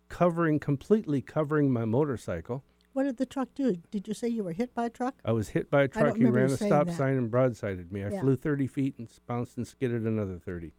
covering, 0.08 0.60
completely 0.60 1.22
covering 1.22 1.72
my 1.72 1.84
motorcycle. 1.86 2.64
What 2.94 3.04
did 3.04 3.18
the 3.18 3.26
truck 3.26 3.50
do? 3.56 3.78
Did 3.90 4.08
you 4.08 4.14
say 4.14 4.28
you 4.28 4.44
were 4.44 4.52
hit 4.52 4.76
by 4.76 4.86
a 4.86 4.90
truck? 4.90 5.16
I 5.26 5.32
was 5.32 5.50
hit 5.50 5.72
by 5.72 5.84
a 5.84 5.88
truck. 5.88 6.16
He 6.18 6.26
ran 6.26 6.52
a 6.52 6.58
stop 6.58 6.88
that. 6.88 6.96
sign 6.96 7.18
and 7.18 7.32
broadsided 7.32 7.92
me. 7.92 8.04
I 8.04 8.10
Yeah. 8.10 8.22
flew 8.22 8.36
30 8.36 8.68
feet 8.68 8.96
and 9.00 9.10
bounced 9.26 9.58
and 9.58 9.66
skidded 9.66 10.06
another 10.06 10.38
30. 10.38 10.74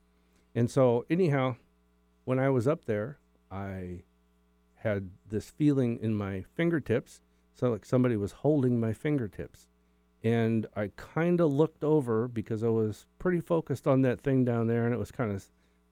And 0.55 0.71
so, 0.71 1.05
anyhow, 1.11 1.57
when 2.25 2.39
I 2.39 2.51
was 2.51 2.69
up 2.69 2.85
there, 2.85 3.19
I 3.51 4.05
had 4.77 5.11
this 5.29 5.51
feeling 5.51 5.99
in 5.99 6.15
my 6.15 6.43
fingertips, 6.55 7.21
so 7.53 7.71
like 7.73 7.85
somebody 7.85 8.17
was 8.17 8.33
holding 8.33 8.79
my 8.79 8.93
fingertips. 8.93 9.67
And 10.25 10.67
I 10.77 10.91
kind 10.97 11.41
of 11.41 11.53
looked 11.53 11.83
over 11.83 12.29
because 12.29 12.63
I 12.63 12.69
was 12.69 13.07
pretty 13.19 13.41
focused 13.41 13.87
on 13.87 14.03
that 14.03 14.21
thing 14.21 14.45
down 14.45 14.69
there, 14.69 14.85
and 14.85 14.95
it 14.95 14.99
was 14.99 15.11
kind 15.11 15.33
of 15.33 15.45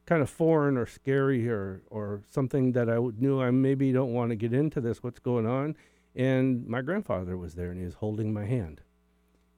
kind 0.06 0.22
of 0.22 0.30
foreign 0.30 0.76
or 0.76 0.86
scary 0.86 1.48
or 1.48 1.82
or 1.90 2.22
something 2.30 2.72
that 2.72 2.88
I 2.88 2.98
knew 2.98 3.40
I 3.40 3.50
maybe 3.50 3.92
don't 3.92 4.12
want 4.12 4.30
to 4.30 4.36
get 4.36 4.52
into 4.52 4.80
this. 4.80 5.02
What's 5.02 5.18
going 5.18 5.46
on? 5.46 5.76
And 6.14 6.66
my 6.66 6.80
grandfather 6.80 7.36
was 7.36 7.54
there, 7.54 7.70
and 7.70 7.78
he 7.78 7.84
was 7.84 7.94
holding 7.94 8.32
my 8.32 8.44
hand. 8.44 8.80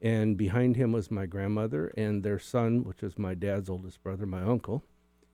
And 0.01 0.37
behind 0.37 0.77
him 0.77 0.93
was 0.93 1.11
my 1.11 1.27
grandmother 1.27 1.93
and 1.97 2.23
their 2.23 2.39
son, 2.39 2.83
which 2.83 3.03
is 3.03 3.19
my 3.19 3.35
dad's 3.35 3.71
oldest 3.71 4.03
brother, 4.03 4.27
my 4.27 4.43
uncle, 4.43 4.83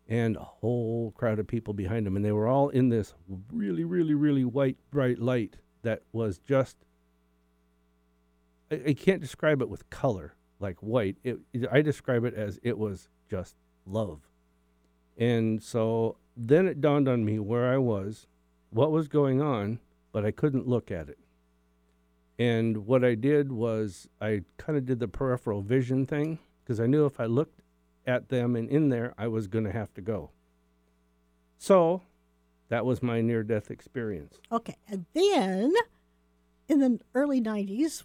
and 0.07 0.37
a 0.37 0.45
whole 0.45 1.13
crowd 1.13 1.39
of 1.39 1.47
people 1.47 1.75
behind 1.75 2.07
him. 2.07 2.17
And 2.17 2.25
they 2.25 2.33
were 2.33 2.47
all 2.47 2.69
in 2.69 2.89
this 2.89 3.15
really, 3.51 3.85
really, 3.85 4.15
really 4.15 4.45
white, 4.45 4.77
bright 4.91 5.19
light 5.21 5.57
that 5.83 6.03
was 6.13 6.39
just. 6.39 6.77
I, 8.71 8.81
I 8.89 8.93
can't 8.95 9.21
describe 9.21 9.63
it 9.63 9.69
with 9.69 9.89
color 9.91 10.35
like 10.61 10.77
white. 10.81 11.17
It, 11.25 11.39
I 11.71 11.83
describe 11.83 12.25
it 12.25 12.35
as 12.35 12.59
it 12.63 12.79
was 12.79 13.09
just 13.31 13.57
love. 13.87 14.21
And 15.17 15.63
so 15.63 16.17
then 16.37 16.67
it 16.67 16.81
dawned 16.81 17.09
on 17.09 17.25
me 17.25 17.39
where 17.39 17.73
I 17.73 17.79
was, 17.79 18.27
what 18.71 18.93
was 18.93 19.09
going 19.09 19.41
on, 19.41 19.81
but 20.13 20.25
I 20.25 20.31
couldn't 20.31 20.69
look 20.69 20.91
at 20.91 21.09
it. 21.09 21.19
And 22.39 22.87
what 22.87 23.05
I 23.05 23.15
did 23.15 23.51
was 23.51 24.09
I 24.21 24.43
kind 24.57 24.79
of 24.79 24.87
did 24.87 25.01
the 25.01 25.09
peripheral 25.09 25.61
vision 25.61 26.07
thing 26.07 26.39
because 26.63 26.79
I 26.79 26.87
knew 26.87 27.05
if 27.05 27.19
I 27.19 27.27
looked 27.27 27.63
at 28.07 28.29
them 28.29 28.55
and 28.55 28.69
in 28.71 28.91
there, 28.91 29.13
I 29.19 29.27
was 29.27 29.49
going 29.49 29.65
to 29.65 29.73
have 29.73 29.93
to 29.95 30.01
go. 30.01 30.31
So 31.59 32.03
that 32.69 32.87
was 32.87 33.03
my 33.03 33.21
near 33.21 33.43
death 33.43 33.71
experience. 33.71 34.39
Okay, 34.53 34.77
and 34.87 35.05
then 35.15 35.75
in 36.69 36.79
the 36.79 37.01
early 37.15 37.41
'90s, 37.41 38.05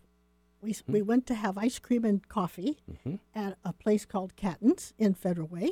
we 0.64 0.72
s 0.72 0.84
we 0.88 1.02
went 1.02 1.26
to 1.28 1.36
have 1.36 1.58
ice 1.58 1.78
cream 1.80 2.04
and 2.06 2.28
coffee 2.28 2.78
Mm-hmm. 2.92 3.16
at 3.36 3.58
a 3.64 3.74
place 3.74 4.06
called 4.06 4.36
Catton's 4.36 4.94
in 4.98 5.14
Federal 5.14 5.48
Way, 5.48 5.70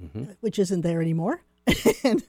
Mm-hmm. 0.00 0.22
uh, 0.22 0.34
which 0.40 0.58
isn't 0.58 0.82
there 0.82 1.00
anymore, 1.00 1.42
and 2.04 2.26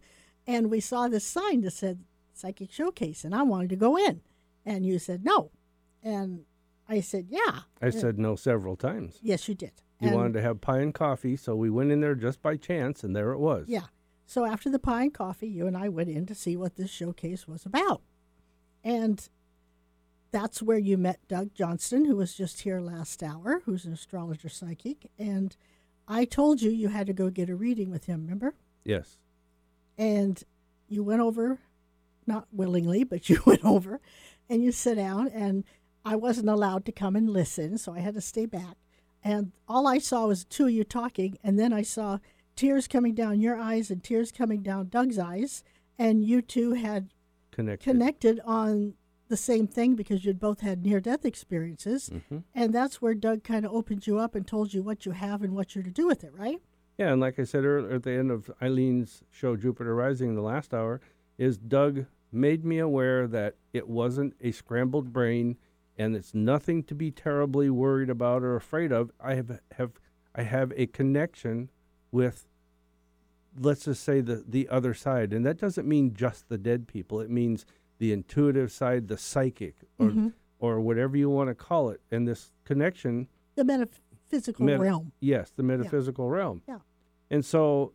and 0.47 0.71
we 0.71 0.79
saw 0.79 1.07
this 1.07 1.25
sign 1.25 1.61
that 1.61 1.71
said 1.73 1.97
psychic 2.33 2.71
showcase, 2.71 3.23
and 3.25 3.33
I 3.35 3.43
wanted 3.43 3.69
to 3.71 3.75
go 3.75 3.97
in, 3.97 4.21
and 4.65 4.85
you 4.85 4.99
said 4.99 5.23
no, 5.25 5.51
and 6.01 6.45
I 6.87 7.01
said 7.01 7.27
yeah. 7.29 7.61
I 7.81 7.89
said 7.89 8.17
no 8.17 8.35
several 8.35 8.75
times. 8.77 9.19
yes, 9.21 9.47
you 9.49 9.55
did. 9.55 9.73
You 9.99 10.07
And- 10.09 10.15
wanted 10.15 10.33
to 10.33 10.41
have 10.43 10.61
pie 10.61 10.79
and 10.79 10.93
coffee, 10.93 11.35
so 11.35 11.55
we 11.55 11.69
went 11.69 11.91
in 11.91 11.99
there 12.01 12.15
just 12.15 12.41
by 12.41 12.55
chance, 12.55 13.03
and 13.03 13.13
there 13.15 13.31
it 13.33 13.39
was. 13.39 13.65
Yeah. 13.67 13.87
So 14.25 14.45
after 14.45 14.69
the 14.69 14.79
pie 14.79 15.03
and 15.03 15.13
coffee, 15.13 15.47
you 15.49 15.67
and 15.67 15.75
I 15.75 15.89
went 15.89 16.09
in 16.09 16.25
to 16.27 16.35
see 16.35 16.55
what 16.55 16.75
this 16.75 16.89
showcase 16.91 17.47
was 17.47 17.65
about. 17.65 18.01
And 18.83 19.27
that's 20.31 20.61
where 20.61 20.77
you 20.77 20.97
met 20.97 21.19
Doug 21.27 21.53
Johnston, 21.53 22.05
who 22.05 22.15
was 22.15 22.33
just 22.33 22.61
here 22.61 22.79
last 22.79 23.23
hour, 23.23 23.61
who's 23.65 23.85
an 23.85 23.93
astrologer 23.93 24.49
psychic. 24.49 25.09
And 25.17 25.55
I 26.07 26.25
told 26.25 26.61
you 26.61 26.69
you 26.69 26.89
had 26.89 27.07
to 27.07 27.13
go 27.13 27.29
get 27.29 27.49
a 27.49 27.55
reading 27.55 27.89
with 27.89 28.05
him, 28.05 28.21
remember? 28.21 28.55
Yes. 28.83 29.17
And 29.97 30.43
you 30.87 31.03
went 31.03 31.21
over, 31.21 31.59
not 32.25 32.47
willingly, 32.51 33.03
but 33.03 33.29
you 33.29 33.41
went 33.45 33.63
over 33.63 33.99
and 34.49 34.63
you 34.63 34.71
sit 34.71 34.95
down. 34.95 35.27
And 35.29 35.63
I 36.05 36.15
wasn't 36.15 36.49
allowed 36.49 36.85
to 36.85 36.91
come 36.91 37.15
and 37.15 37.29
listen, 37.29 37.77
so 37.77 37.93
I 37.93 37.99
had 37.99 38.15
to 38.15 38.21
stay 38.21 38.45
back. 38.45 38.77
And 39.23 39.51
all 39.67 39.87
I 39.87 39.97
saw 39.97 40.27
was 40.27 40.45
two 40.45 40.65
of 40.65 40.71
you 40.71 40.83
talking. 40.83 41.37
And 41.43 41.57
then 41.59 41.73
I 41.73 41.81
saw 41.81 42.19
tears 42.55 42.87
coming 42.87 43.13
down 43.13 43.41
your 43.41 43.57
eyes 43.57 43.89
and 43.91 44.03
tears 44.03 44.31
coming 44.31 44.61
down 44.61 44.89
Doug's 44.89 45.19
eyes. 45.19 45.63
And 45.97 46.23
you 46.23 46.41
two 46.41 46.73
had 46.73 47.09
Connected. 47.51 47.89
connected 47.89 48.39
on 48.45 48.93
the 49.27 49.37
same 49.37 49.67
thing 49.67 49.95
because 49.95 50.25
you'd 50.25 50.39
both 50.39 50.61
had 50.61 50.85
near 50.85 50.99
death 50.99 51.25
experiences. 51.25 52.09
hmm 52.29 52.39
And 52.53 52.73
that's 52.73 53.01
where 53.01 53.13
Doug 53.13 53.43
kind 53.43 53.65
of 53.65 53.73
opened 53.73 54.07
you 54.07 54.19
up 54.19 54.35
and 54.35 54.45
told 54.47 54.73
you 54.73 54.81
what 54.81 55.05
you 55.05 55.11
have 55.11 55.41
and 55.41 55.53
what 55.55 55.75
you're 55.75 55.83
to 55.83 55.91
do 55.91 56.07
with 56.07 56.23
it, 56.23 56.33
right? 56.35 56.61
Yeah, 56.97 57.11
and 57.11 57.21
like 57.21 57.37
I 57.37 57.43
said 57.43 57.63
earlier 57.63 57.95
at 57.95 58.03
the 58.03 58.11
end 58.11 58.31
of 58.31 58.49
Eileen's 58.61 59.23
show, 59.29 59.55
Jupiter 59.55 59.93
Rising, 59.93 60.35
the 60.35 60.41
last 60.41 60.73
hour, 60.73 60.99
is 61.37 61.57
Doug 61.57 62.05
made 62.31 62.65
me 62.65 62.79
aware 62.79 63.27
that 63.27 63.55
it 63.73 63.87
wasn't 63.87 64.33
a 64.41 64.51
scrambled 64.51 65.13
brain 65.13 65.57
and 65.97 66.15
it's 66.15 66.33
nothing 66.33 66.83
to 66.83 66.95
be 66.95 67.11
terribly 67.11 67.69
worried 67.69 68.09
about 68.09 68.43
or 68.43 68.55
afraid 68.55 68.91
of. 68.91 69.11
I 69.19 69.35
have 69.35 69.59
have 69.77 69.91
I 70.35 70.43
have 70.43 70.71
a 70.75 70.85
connection 70.87 71.69
with 72.11 72.47
let's 73.59 73.85
just 73.85 74.03
say 74.03 74.21
the 74.21 74.43
the 74.47 74.69
other 74.69 74.93
side. 74.93 75.33
And 75.33 75.45
that 75.45 75.57
doesn't 75.57 75.87
mean 75.87 76.13
just 76.13 76.49
the 76.49 76.57
dead 76.57 76.87
people. 76.87 77.19
It 77.19 77.29
means 77.29 77.65
the 77.99 78.11
intuitive 78.11 78.71
side, 78.71 79.07
the 79.07 79.17
psychic 79.17 79.75
or 79.99 80.07
Mhm. 80.09 80.33
or 80.59 80.79
whatever 80.81 81.15
you 81.17 81.29
want 81.29 81.49
to 81.49 81.55
call 81.55 81.89
it. 81.89 82.01
And 82.11 82.27
this 82.27 82.51
connection 82.63 83.27
The 83.55 83.63
metaphysical 83.63 84.65
Meta- 84.65 84.79
realm. 84.79 85.11
Yes, 85.19 85.51
the 85.51 85.63
metaphysical 85.63 86.29
realm. 86.29 86.61
Yeah. 86.67 86.79
And 87.29 87.43
so 87.45 87.93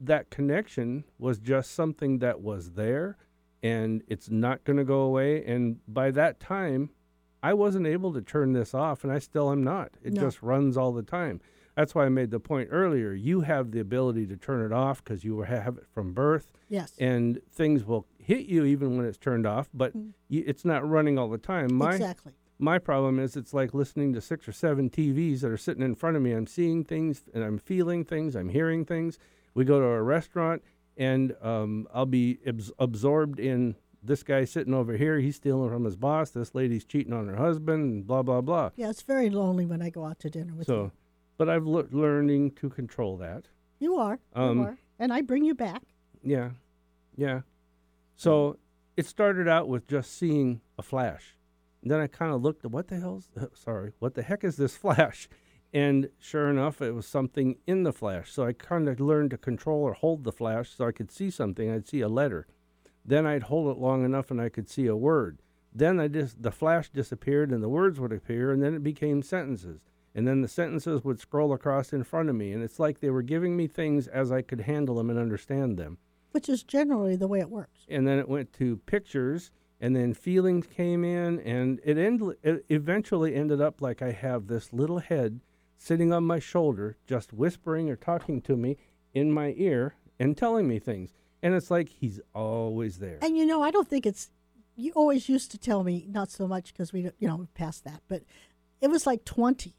that 0.00 0.30
connection 0.30 1.04
was 1.18 1.38
just 1.38 1.70
something 1.72 2.18
that 2.18 2.40
was 2.40 2.72
there 2.72 3.16
and 3.62 4.02
it's 4.08 4.28
not 4.30 4.64
going 4.64 4.76
to 4.76 4.84
go 4.84 5.00
away. 5.00 5.44
And 5.44 5.80
by 5.88 6.10
that 6.10 6.40
time, 6.40 6.90
I 7.42 7.54
wasn't 7.54 7.86
able 7.86 8.12
to 8.14 8.20
turn 8.22 8.52
this 8.52 8.74
off 8.74 9.04
and 9.04 9.12
I 9.12 9.18
still 9.18 9.50
am 9.50 9.62
not. 9.62 9.96
It 10.02 10.12
No. 10.14 10.22
just 10.22 10.42
runs 10.42 10.76
all 10.76 10.92
the 10.92 11.02
time. 11.02 11.40
That's 11.74 11.94
why 11.94 12.04
I 12.06 12.08
made 12.08 12.30
the 12.30 12.40
point 12.40 12.68
earlier. 12.70 13.12
You 13.12 13.40
have 13.40 13.70
the 13.72 13.80
ability 13.80 14.26
to 14.28 14.36
turn 14.36 14.64
it 14.64 14.72
off 14.72 15.02
because 15.02 15.24
you 15.24 15.40
have 15.40 15.78
it 15.78 15.86
from 15.88 16.12
birth 16.12 16.52
Yes. 16.68 16.96
and 16.98 17.40
things 17.50 17.84
will 17.84 18.06
hit 18.24 18.46
you 18.46 18.64
even 18.64 18.96
when 18.96 19.06
it's 19.06 19.18
turned 19.18 19.46
off, 19.46 19.68
but 19.74 19.96
Mm. 19.96 20.12
you, 20.28 20.42
it's 20.46 20.64
not 20.64 20.88
running 20.88 21.18
all 21.18 21.28
the 21.28 21.38
time. 21.38 21.74
My 21.74 21.94
exactly. 21.94 22.32
My 22.58 22.78
problem 22.78 23.18
is 23.18 23.36
it's 23.36 23.52
like 23.52 23.74
listening 23.74 24.12
to 24.14 24.20
six 24.20 24.46
or 24.48 24.52
seven 24.52 24.88
TVs 24.88 25.40
that 25.40 25.50
are 25.50 25.56
sitting 25.56 25.82
in 25.82 25.94
front 25.94 26.16
of 26.16 26.22
me. 26.22 26.32
I'm 26.32 26.46
seeing 26.46 26.84
things 26.84 27.22
and 27.34 27.42
I'm 27.44 27.58
feeling 27.58 28.04
things. 28.04 28.34
I'm 28.36 28.48
hearing 28.48 28.84
things. 28.84 29.18
We 29.54 29.64
go 29.64 29.80
to 29.80 29.86
a 29.86 30.02
restaurant 30.02 30.62
and 30.96 31.34
um, 31.42 31.88
I'll 31.92 32.06
be 32.06 32.38
abs- 32.46 32.70
absorbed 32.78 33.40
in 33.40 33.74
this 34.02 34.22
guy 34.22 34.44
sitting 34.44 34.72
over 34.72 34.96
here. 34.96 35.18
He's 35.18 35.36
stealing 35.36 35.68
from 35.68 35.84
his 35.84 35.96
boss. 35.96 36.30
This 36.30 36.54
lady's 36.54 36.84
cheating 36.84 37.12
on 37.12 37.26
her 37.26 37.36
husband. 37.36 37.82
And 37.92 38.06
blah 38.06 38.22
blah 38.22 38.40
blah. 38.40 38.70
Yeah, 38.76 38.88
it's 38.90 39.02
very 39.02 39.30
lonely 39.30 39.66
when 39.66 39.82
I 39.82 39.90
go 39.90 40.04
out 40.04 40.20
to 40.20 40.30
dinner 40.30 40.54
with 40.54 40.66
So, 40.68 40.92
but 41.36 41.48
I've 41.48 41.66
le- 41.66 41.88
learning 41.90 42.52
to 42.52 42.70
control 42.70 43.16
that. 43.18 43.48
you. 43.80 43.90
You 43.94 43.96
are. 43.98 44.18
um, 44.34 44.58
you 44.58 44.64
are. 44.64 44.78
And 45.00 45.12
I 45.12 45.22
bring 45.22 45.44
you 45.44 45.54
back. 45.56 45.82
Yeah, 46.22 46.50
yeah. 47.16 47.40
So 48.16 48.58
it 48.96 49.06
started 49.06 49.48
out 49.48 49.68
with 49.68 49.88
just 49.88 50.16
seeing 50.16 50.60
a 50.78 50.82
flash. 50.82 51.36
And 51.82 51.90
then 51.90 52.00
I 52.00 52.06
kind 52.06 52.32
of 52.32 52.42
looked 52.42 52.64
at 52.64 52.70
what 52.70 52.88
the 52.88 52.98
hell's 52.98 53.28
sorry, 53.54 53.92
what 53.98 54.14
the 54.14 54.22
heck 54.22 54.44
is 54.44 54.56
this 54.56 54.76
flash? 54.84 55.28
And 55.72 56.08
sure 56.20 56.48
enough, 56.48 56.80
it 56.80 56.92
was 56.92 57.06
something 57.06 57.56
in 57.66 57.82
the 57.82 57.92
flash. 57.92 58.30
So 58.30 58.46
I 58.46 58.52
kind 58.52 58.88
of 58.88 59.00
learned 59.00 59.30
to 59.30 59.36
control 59.36 59.82
or 59.82 59.92
hold 59.92 60.22
the 60.22 60.32
flash 60.32 60.70
so 60.70 60.86
I 60.86 60.92
could 60.92 61.10
see 61.10 61.30
something. 61.30 61.68
I'd 61.68 61.88
see 61.88 62.00
a 62.00 62.08
letter. 62.08 62.46
Then 63.04 63.26
I'd 63.26 63.44
hold 63.44 63.76
it 63.76 63.80
long 63.80 64.04
enough 64.04 64.30
and 64.30 64.40
I 64.40 64.48
could 64.48 64.68
see 64.68 64.86
a 64.86 64.96
word. 64.96 65.40
Then 65.74 65.98
I 65.98 66.06
just 66.06 66.40
the 66.40 66.52
flash 66.52 66.90
disappeared 66.90 67.50
and 67.50 67.62
the 67.62 67.68
words 67.68 67.98
would 67.98 68.12
appear 68.12 68.52
and 68.52 68.62
then 68.62 68.74
it 68.74 68.84
became 68.84 69.20
sentences. 69.20 69.80
And 70.14 70.28
then 70.28 70.42
the 70.42 70.48
sentences 70.48 71.02
would 71.02 71.18
scroll 71.18 71.52
across 71.52 71.92
in 71.92 72.04
front 72.04 72.28
of 72.28 72.36
me 72.36 72.52
and 72.52 72.62
it's 72.62 72.78
like 72.78 73.00
they 73.00 73.10
were 73.10 73.22
giving 73.22 73.56
me 73.56 73.66
things 73.66 74.06
as 74.06 74.30
I 74.30 74.42
could 74.42 74.60
handle 74.60 74.94
them 74.94 75.10
and 75.10 75.18
understand 75.18 75.76
them 75.76 75.98
Which 76.34 76.48
is 76.48 76.62
generally 76.62 77.16
the 77.16 77.28
way 77.28 77.38
it 77.40 77.48
works. 77.50 77.80
and 77.88 78.06
then 78.08 78.18
it 78.18 78.28
went 78.28 78.52
to 78.54 78.76
pictures 78.86 79.50
and 79.80 79.94
then 79.94 80.14
feelings 80.14 80.66
came 80.66 81.04
in 81.04 81.38
and 81.40 81.80
it, 81.84 81.96
end, 81.98 82.20
it 82.42 82.64
eventually 82.68 83.34
ended 83.34 83.60
up 83.60 83.80
like 83.80 84.00
i 84.02 84.10
have 84.12 84.46
this 84.46 84.72
little 84.72 84.98
head 84.98 85.40
sitting 85.76 86.12
on 86.12 86.24
my 86.24 86.38
shoulder 86.38 86.96
just 87.06 87.32
whispering 87.32 87.88
or 87.90 87.96
talking 87.96 88.40
to 88.42 88.56
me 88.56 88.76
in 89.12 89.30
my 89.32 89.54
ear 89.56 89.94
and 90.18 90.36
telling 90.36 90.66
me 90.68 90.78
things 90.78 91.12
and 91.42 91.54
it's 91.54 91.70
like 91.70 91.88
he's 91.88 92.20
always 92.34 92.98
there 92.98 93.18
And 93.22 93.36
you 93.36 93.44
know, 93.46 93.62
I 93.62 93.70
don't 93.70 93.88
think 93.88 94.06
it's. 94.06 94.30
You 94.76 94.90
always 94.96 95.28
used 95.28 95.50
to 95.52 95.58
tell 95.58 95.84
me 95.84 96.06
not 96.08 96.30
so 96.30 96.48
much 96.48 96.72
because 96.72 96.92
we, 96.92 97.00
you 97.18 97.28
know, 97.28 97.46
past 97.54 97.84
that, 97.84 98.00
but 98.08 98.22
it 98.80 98.88
was 98.88 99.06
like 99.06 99.24
twenty. 99.24 99.74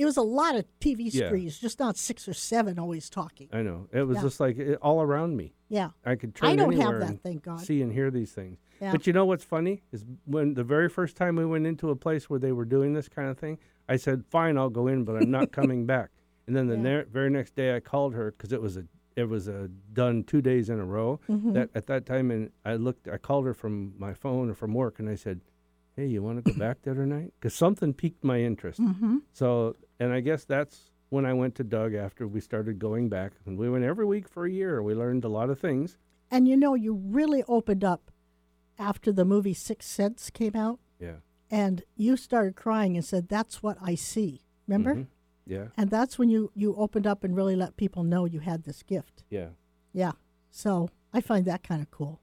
It 0.00 0.06
was 0.06 0.16
a 0.16 0.22
lot 0.22 0.56
of 0.56 0.64
TV 0.80 1.10
Yeah. 1.12 1.26
screens, 1.26 1.58
just 1.58 1.78
not 1.78 1.98
six 1.98 2.26
or 2.26 2.32
seven 2.32 2.78
always 2.78 3.10
talking. 3.10 3.48
i 3.52 3.60
know 3.60 3.86
it 3.92 4.04
was 4.04 4.16
Yeah. 4.16 4.22
just 4.22 4.40
like 4.40 4.56
it, 4.58 4.78
all 4.80 5.02
around 5.02 5.36
me 5.36 5.52
Yeah, 5.68 5.90
i 6.06 6.14
could 6.16 6.34
turn 6.34 6.48
I 6.50 6.56
don't 6.56 6.72
have 6.72 6.80
anywhere 6.80 7.00
that, 7.00 7.08
and 7.10 7.22
thank 7.22 7.42
God. 7.42 7.60
see 7.60 7.82
and 7.82 7.92
hear 7.92 8.10
these 8.10 8.32
things 8.32 8.58
Yeah. 8.80 8.92
But 8.92 9.06
you 9.06 9.12
know 9.12 9.26
what's 9.26 9.44
funny 9.44 9.82
is 9.92 10.06
when 10.24 10.54
the 10.54 10.64
very 10.64 10.88
first 10.88 11.16
time 11.16 11.36
we 11.36 11.44
went 11.44 11.66
into 11.66 11.90
a 11.90 11.96
place 11.96 12.30
where 12.30 12.40
they 12.40 12.52
were 12.52 12.64
doing 12.64 12.94
this 12.94 13.08
kind 13.10 13.28
of 13.28 13.36
thing, 13.36 13.58
I 13.90 13.96
said, 13.96 14.24
"Fine, 14.24 14.56
I'll 14.56 14.70
go 14.80 14.86
in, 14.86 15.04
but 15.04 15.16
I'm 15.20 15.30
not 15.30 15.52
coming 15.60 15.84
back." 15.84 16.08
And 16.46 16.56
then 16.56 16.66
the 16.68 16.76
Yeah. 16.76 16.82
ne- 17.02 17.04
very 17.18 17.28
next 17.28 17.54
day, 17.54 17.76
I 17.76 17.80
called 17.80 18.14
her 18.14 18.30
because 18.30 18.52
it 18.54 18.62
was 18.62 18.78
a 18.78 18.84
it 19.16 19.28
was 19.28 19.48
a 19.48 19.68
done 19.92 20.24
two 20.24 20.40
days 20.40 20.70
in 20.70 20.78
a 20.80 20.86
row. 20.86 21.20
Mm-hmm. 21.28 21.52
That 21.52 21.68
at 21.74 21.86
that 21.88 22.06
time, 22.06 22.30
and 22.30 22.50
I 22.64 22.76
looked, 22.76 23.06
I 23.06 23.18
called 23.18 23.44
her 23.44 23.52
from 23.52 23.92
my 23.98 24.14
phone 24.14 24.48
or 24.48 24.54
from 24.54 24.72
work, 24.72 24.98
and 24.98 25.10
I 25.10 25.14
said, 25.16 25.42
"Hey, 26.00 26.06
you 26.06 26.22
want 26.22 26.42
to 26.44 26.52
go 26.52 26.58
back 26.58 26.82
the 26.82 26.90
other 26.90 27.06
night?" 27.06 27.32
Because 27.38 27.54
something 27.54 27.92
piqued 27.92 28.24
my 28.24 28.40
interest. 28.40 28.80
Mm-hmm. 28.80 29.18
So, 29.32 29.76
and 29.98 30.12
I 30.12 30.20
guess 30.20 30.44
that's 30.44 30.90
when 31.10 31.26
I 31.26 31.32
went 31.34 31.54
to 31.56 31.64
Doug 31.64 31.94
after 31.94 32.26
we 32.26 32.40
started 32.40 32.78
going 32.78 33.08
back, 33.08 33.32
and 33.44 33.58
we 33.58 33.68
went 33.68 33.84
every 33.84 34.04
week 34.06 34.28
for 34.28 34.46
a 34.46 34.50
year. 34.50 34.82
We 34.82 34.94
learned 34.94 35.24
a 35.24 35.28
lot 35.28 35.50
of 35.50 35.58
things. 35.60 35.98
And 36.30 36.46
you 36.48 36.56
know, 36.56 36.74
you 36.74 36.94
really 36.94 37.42
opened 37.48 37.84
up 37.84 38.10
after 38.78 39.12
the 39.12 39.24
movie 39.24 39.52
Six 39.54 39.86
Sense 39.86 40.30
came 40.30 40.56
out, 40.56 40.78
Yeah. 40.98 41.16
and 41.50 41.82
you 41.96 42.16
started 42.16 42.56
crying 42.56 42.96
and 42.96 43.04
said, 43.04 43.28
"That's 43.28 43.62
what 43.62 43.76
I 43.82 43.94
see." 43.94 44.42
Remember? 44.66 44.94
Mhm. 44.94 45.06
Yeah. 45.46 45.68
And 45.76 45.90
that's 45.90 46.18
when 46.18 46.28
you 46.30 46.50
you 46.54 46.74
opened 46.76 47.06
up 47.06 47.24
and 47.24 47.36
really 47.36 47.56
let 47.56 47.76
people 47.76 48.04
know 48.04 48.24
you 48.24 48.40
had 48.40 48.62
this 48.64 48.82
gift. 48.82 49.24
Yeah. 49.28 49.50
Yeah. 49.92 50.12
So 50.50 50.88
I 51.12 51.20
find 51.20 51.44
that 51.46 51.62
kind 51.62 51.82
of 51.82 51.90
cool. 51.90 52.20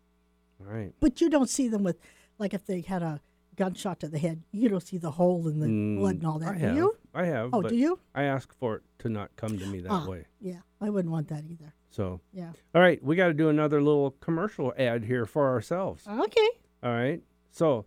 All 0.59 0.65
right. 0.73 0.93
But 0.99 1.19
you 1.21 1.29
don't 1.29 1.49
see 1.49 1.67
them 1.67 1.83
with, 1.83 1.99
like, 2.39 2.53
if 2.53 2.65
they 2.65 2.81
had 2.81 3.03
a 3.03 3.21
gunshot 3.57 3.99
to 3.99 4.07
the 4.07 4.17
head, 4.19 4.43
you 4.51 4.69
don't 4.69 4.81
see 4.81 4.97
the 4.97 5.11
hole 5.11 5.47
in 5.49 5.59
the 5.59 5.99
blood 5.99 6.15
and 6.15 6.25
all 6.25 6.39
that. 6.39 6.53
Mm, 6.53 6.55
I 6.55 6.59
do 6.59 6.65
have. 6.65 6.75
you? 6.77 6.97
I 7.13 7.25
have. 7.25 7.49
Oh, 7.53 7.61
do 7.61 7.75
you? 7.75 7.99
I 8.15 8.23
ask 8.23 8.53
for 8.53 8.77
it 8.77 8.83
to 8.99 9.09
not 9.09 9.35
come 9.35 9.57
to 9.59 9.65
me 9.65 9.81
that 9.81 9.91
Ah. 9.91 10.07
way. 10.07 10.25
Yeah, 10.39 10.59
I 10.79 10.89
wouldn't 10.89 11.11
want 11.11 11.27
that 11.27 11.43
either. 11.45 11.73
So, 11.89 12.21
Yeah. 12.31 12.51
all 12.75 12.81
right, 12.81 13.01
we 13.03 13.15
got 13.15 13.27
to 13.27 13.33
do 13.33 13.49
another 13.49 13.81
little 13.81 14.11
commercial 14.19 14.73
ad 14.77 15.03
here 15.05 15.25
for 15.25 15.47
ourselves. 15.49 16.07
Okay. 16.07 16.49
All 16.83 16.91
right. 16.91 17.21
So, 17.51 17.85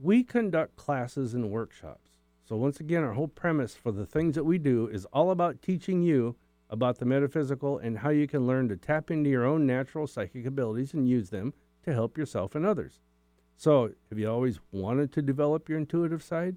we 0.00 0.24
conduct 0.24 0.76
classes 0.76 1.34
and 1.34 1.50
workshops. 1.50 2.10
So, 2.44 2.56
once 2.56 2.80
again, 2.80 3.04
our 3.04 3.12
whole 3.12 3.28
premise 3.28 3.74
for 3.74 3.92
the 3.92 4.04
things 4.06 4.34
that 4.34 4.44
we 4.44 4.58
do 4.58 4.88
is 4.88 5.04
all 5.06 5.30
about 5.30 5.62
teaching 5.62 6.02
you 6.02 6.36
about 6.68 6.98
the 6.98 7.04
metaphysical 7.04 7.78
and 7.78 7.98
how 7.98 8.10
you 8.10 8.26
can 8.26 8.46
learn 8.46 8.68
to 8.68 8.76
tap 8.76 9.10
into 9.10 9.30
your 9.30 9.44
own 9.44 9.66
natural 9.66 10.06
psychic 10.06 10.44
abilities 10.44 10.92
and 10.92 11.08
use 11.08 11.30
them 11.30 11.54
to 11.84 11.92
help 11.92 12.18
yourself 12.18 12.54
and 12.56 12.66
others. 12.66 13.00
So, 13.56 13.92
have 14.10 14.18
you 14.18 14.30
always 14.30 14.58
wanted 14.72 15.12
to 15.12 15.22
develop 15.22 15.68
your 15.68 15.78
intuitive 15.78 16.22
side? 16.22 16.56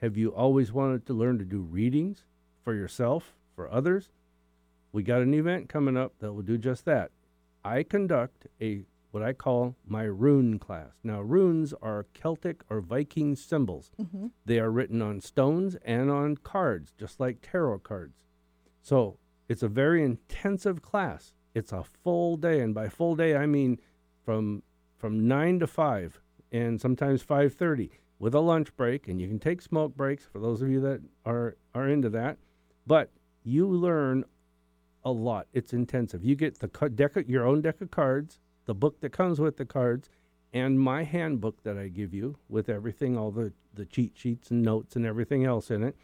Have 0.00 0.16
you 0.16 0.28
always 0.30 0.72
wanted 0.72 1.06
to 1.06 1.14
learn 1.14 1.38
to 1.38 1.44
do 1.44 1.60
readings 1.60 2.24
for 2.62 2.74
yourself, 2.74 3.34
for 3.56 3.70
others? 3.70 4.10
We 4.92 5.02
got 5.02 5.22
an 5.22 5.34
event 5.34 5.68
coming 5.68 5.96
up 5.96 6.14
that 6.20 6.32
will 6.32 6.42
do 6.42 6.58
just 6.58 6.84
that. 6.84 7.10
I 7.64 7.82
conduct 7.82 8.46
a 8.60 8.84
what 9.10 9.22
I 9.22 9.32
call 9.32 9.74
my 9.86 10.02
rune 10.02 10.58
class. 10.58 10.92
Now, 11.02 11.20
runes 11.22 11.72
are 11.80 12.06
Celtic 12.12 12.62
or 12.68 12.80
Viking 12.80 13.34
symbols. 13.36 13.90
Mm-hmm. 14.00 14.26
They 14.44 14.58
are 14.60 14.70
written 14.70 15.00
on 15.00 15.20
stones 15.20 15.76
and 15.84 16.10
on 16.10 16.36
cards, 16.36 16.92
just 16.98 17.18
like 17.18 17.38
tarot 17.40 17.78
cards. 17.80 18.18
So 18.82 19.18
it's 19.48 19.62
a 19.62 19.68
very 19.68 20.04
intensive 20.04 20.82
class. 20.82 21.32
It's 21.54 21.72
a 21.72 21.82
full 21.82 22.36
day, 22.36 22.60
and 22.60 22.74
by 22.74 22.88
full 22.88 23.16
day 23.16 23.34
I 23.34 23.46
mean 23.46 23.80
from 24.24 24.62
from 24.98 25.26
nine 25.26 25.58
to 25.60 25.66
five, 25.66 26.20
and 26.52 26.80
sometimes 26.80 27.22
five 27.22 27.54
thirty, 27.54 27.90
with 28.18 28.34
a 28.34 28.40
lunch 28.40 28.76
break, 28.76 29.08
and 29.08 29.20
you 29.20 29.28
can 29.28 29.38
take 29.38 29.62
smoke 29.62 29.96
breaks 29.96 30.24
for 30.24 30.40
those 30.40 30.60
of 30.60 30.68
you 30.68 30.80
that 30.80 31.00
are 31.24 31.56
are 31.74 31.88
into 31.88 32.10
that. 32.10 32.36
But 32.86 33.10
you 33.44 33.66
learn 33.66 34.24
a 35.04 35.12
lot. 35.12 35.46
It's 35.52 35.72
intensive. 35.72 36.24
You 36.24 36.34
get 36.34 36.58
the 36.58 36.68
deck 36.88 37.16
of, 37.16 37.30
your 37.30 37.46
own 37.46 37.62
deck 37.62 37.80
of 37.80 37.90
cards, 37.90 38.40
the 38.66 38.74
book 38.74 39.00
that 39.00 39.12
comes 39.12 39.40
with 39.40 39.56
the 39.56 39.64
cards, 39.64 40.10
and 40.52 40.80
my 40.80 41.04
handbook 41.04 41.62
that 41.62 41.78
I 41.78 41.88
give 41.88 42.12
you 42.12 42.36
with 42.48 42.68
everything, 42.68 43.16
all 43.16 43.30
the, 43.30 43.52
the 43.74 43.86
cheat 43.86 44.12
sheets 44.16 44.50
and 44.50 44.62
notes 44.62 44.96
and 44.96 45.06
everything 45.06 45.44
else 45.44 45.70
in 45.70 45.82
it. 45.82 45.96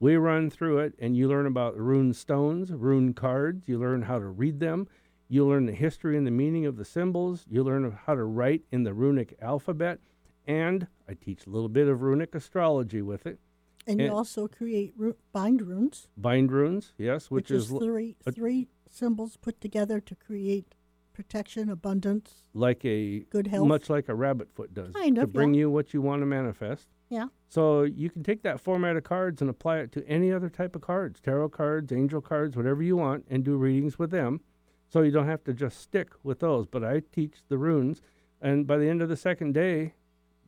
We 0.00 0.16
run 0.16 0.48
through 0.48 0.78
it, 0.78 0.94
and 0.98 1.16
you 1.16 1.28
learn 1.28 1.46
about 1.46 1.76
rune 1.76 2.14
stones, 2.14 2.72
rune 2.72 3.12
cards. 3.14 3.64
You 3.66 3.78
learn 3.78 4.02
how 4.02 4.18
to 4.18 4.26
read 4.26 4.60
them. 4.60 4.88
You 5.28 5.46
learn 5.46 5.66
the 5.66 5.72
history 5.72 6.16
and 6.16 6.26
the 6.26 6.30
meaning 6.30 6.64
of 6.64 6.76
the 6.76 6.84
symbols. 6.84 7.44
You 7.48 7.62
learn 7.62 7.98
how 8.06 8.14
to 8.14 8.24
write 8.24 8.62
in 8.72 8.84
the 8.84 8.94
runic 8.94 9.36
alphabet. 9.42 10.00
And 10.46 10.86
I 11.06 11.14
teach 11.14 11.46
a 11.46 11.50
little 11.50 11.68
bit 11.68 11.86
of 11.88 12.00
runic 12.00 12.34
astrology 12.34 13.02
with 13.02 13.26
it. 13.26 13.38
And 13.86 14.00
you 14.00 14.10
also 14.12 14.48
create 14.48 14.92
ru- 14.96 15.16
bind 15.32 15.62
runes, 15.62 16.08
Bind 16.16 16.52
runes, 16.52 16.92
yes, 16.98 17.30
which, 17.30 17.50
which, 17.50 17.56
is, 17.58 17.72
l- 17.72 17.80
three 17.80 18.16
three 18.34 18.68
symbols 18.90 19.36
put 19.38 19.60
together 19.62 19.98
to 20.00 20.14
create 20.14 20.74
protection, 21.14 21.70
abundance, 21.70 22.44
like 22.52 22.84
a 22.84 23.20
good 23.30 23.46
health. 23.46 23.66
much 23.66 23.88
like 23.88 24.08
a 24.08 24.14
rabbit 24.14 24.50
foot 24.54 24.74
does 24.74 24.92
Kind 24.94 25.16
to 25.16 25.26
bring 25.26 25.54
yeah. 25.54 25.60
you 25.60 25.70
what 25.70 25.94
you 25.94 26.02
want 26.02 26.20
to 26.20 26.26
manifest. 26.26 26.88
Yeah. 27.08 27.28
So 27.48 27.82
you 27.84 28.10
can 28.10 28.22
take 28.22 28.42
that 28.42 28.60
format 28.60 28.96
of 28.96 29.04
cards 29.04 29.40
and 29.40 29.48
apply 29.48 29.78
it 29.78 29.92
to 29.92 30.06
any 30.06 30.32
other 30.32 30.50
type 30.50 30.76
of 30.76 30.82
cards, 30.82 31.18
tarot 31.20 31.48
cards, 31.50 31.90
angel 31.90 32.20
cards, 32.20 32.56
whatever 32.56 32.82
you 32.82 32.96
want, 32.96 33.24
and 33.30 33.42
do 33.42 33.56
readings 33.56 33.98
with 33.98 34.10
them. 34.10 34.40
So 34.88 35.02
you 35.02 35.10
don't 35.10 35.26
have 35.26 35.44
to 35.44 35.52
just 35.52 35.80
stick 35.80 36.10
with 36.22 36.40
those. 36.40 36.66
But 36.66 36.82
I 36.84 37.00
teach 37.12 37.36
the 37.48 37.58
runes, 37.58 38.00
and 38.40 38.66
by 38.66 38.78
the 38.78 38.88
end 38.88 39.02
of 39.02 39.08
the 39.08 39.16
second 39.16 39.52
day, 39.52 39.94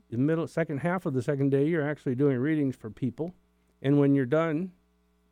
the 0.08 0.16
middle 0.18 0.46
second 0.46 0.78
half 0.78 1.06
of 1.06 1.14
the 1.14 1.22
second 1.22 1.50
day, 1.50 1.66
you're 1.66 1.86
actually 1.88 2.14
doing 2.14 2.38
readings 2.38 2.74
for 2.76 2.90
people. 2.90 3.34
And 3.82 3.98
when 3.98 4.14
you're 4.14 4.26
done, 4.26 4.72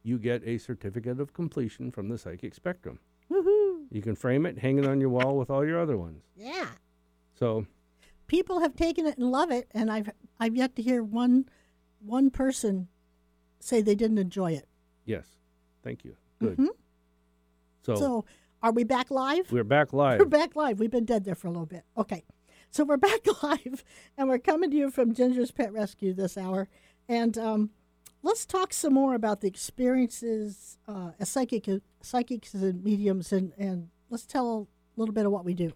you 0.03 0.19
get 0.19 0.43
a 0.47 0.59
certificate 0.59 1.21
of 1.21 1.33
completion 1.33 1.91
from 1.91 2.09
the 2.09 2.19
psychic 2.19 2.55
spectrum. 2.55 2.99
Woohoo! 3.31 3.87
You 3.91 4.01
can 4.03 4.15
frame 4.15 4.47
it, 4.47 4.59
hang 4.59 4.79
it 4.79 4.87
on 4.87 5.01
your 5.01 5.11
wall 5.11 5.37
with 5.37 5.51
all 5.51 5.65
your 5.67 5.81
other 5.81 5.97
ones. 5.97 6.23
Yeah. 6.37 6.69
So 7.35 7.67
People 8.27 8.61
have 8.61 8.77
taken 8.77 9.07
it 9.07 9.17
and 9.17 9.31
love 9.31 9.51
it, 9.51 9.69
and 9.73 9.91
I've 9.91 10.11
I've 10.39 10.55
yet 10.55 10.77
to 10.77 10.83
hear 10.83 11.03
one 11.03 11.47
one 12.01 12.31
person 12.31 12.89
say 13.59 13.81
they 13.81 13.95
didn't 13.95 14.19
enjoy 14.19 14.53
it. 14.53 14.69
yes, 15.07 15.27
thank 15.83 16.05
you. 16.05 16.15
Good. 16.39 16.59
Mhm. 16.59 16.69
So, 17.83 17.95
So, 17.97 18.25
are 18.63 18.73
we 18.73 18.85
back 18.85 19.11
live? 19.11 19.51
we're 19.53 19.65
back 19.65 19.93
live. 19.93 20.19
We're 20.19 20.27
back 20.27 20.57
live. 20.57 20.81
We've 20.81 20.91
been 20.91 21.05
dead 21.05 21.25
there 21.25 21.35
for 21.35 21.47
a 21.47 21.51
little 21.51 21.67
bit. 21.67 21.85
Okay. 21.97 22.25
So 22.71 22.85
we're 22.85 22.97
back 22.99 23.21
live, 23.43 23.85
and 24.17 24.29
we're 24.29 24.39
coming 24.39 24.71
to 24.71 24.77
you 24.77 24.91
from 24.91 25.15
Ginger's 25.15 25.51
Pet 25.51 25.73
Rescue 25.73 26.13
this 26.13 26.37
hour. 26.37 26.69
And 27.09 27.39
um, 27.39 27.71
let's 28.23 28.45
talk 28.45 28.73
some 28.73 28.95
more 28.95 29.15
about 29.15 29.41
the 29.41 29.49
experiences 29.49 30.79
uh, 30.87 31.13
as 31.19 31.29
psychic, 31.29 31.69
psychics 32.03 32.55
and 32.55 32.83
mediums, 32.83 33.33
and, 33.33 33.53
and 33.57 33.89
let's 34.11 34.27
tell 34.27 34.69
a 34.97 35.01
little 35.01 35.15
bit 35.15 35.25
of 35.25 35.33
what 35.33 35.45
we 35.45 35.55
do. 35.55 35.73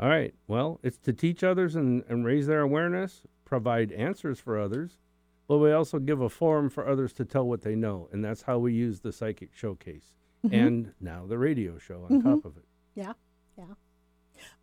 All 0.00 0.08
right. 0.08 0.34
Well, 0.48 0.80
it's 0.82 0.98
to 0.98 1.12
teach 1.12 1.44
others 1.44 1.76
and, 1.76 2.02
and 2.08 2.24
raise 2.24 2.46
their 2.46 2.62
awareness, 2.62 3.22
provide 3.44 3.92
answers 3.92 4.40
for 4.40 4.58
others, 4.58 4.98
but 5.46 5.58
we 5.58 5.70
also 5.72 5.98
give 5.98 6.20
a 6.20 6.28
forum 6.28 6.68
for 6.70 6.88
others 6.88 7.12
to 7.12 7.24
tell 7.24 7.46
what 7.46 7.62
they 7.62 7.76
know. 7.76 8.08
And 8.10 8.24
that's 8.24 8.42
how 8.42 8.58
we 8.58 8.72
use 8.72 9.00
the 9.00 9.12
psychic 9.12 9.50
showcase 9.54 10.14
and 10.52 10.92
now 11.00 11.26
the 11.26 11.38
radio 11.38 11.78
show 11.78 12.06
on 12.08 12.22
top 12.22 12.44
of 12.44 12.56
it. 12.56 12.64
Yeah, 12.94 13.12
yeah. 13.56 13.74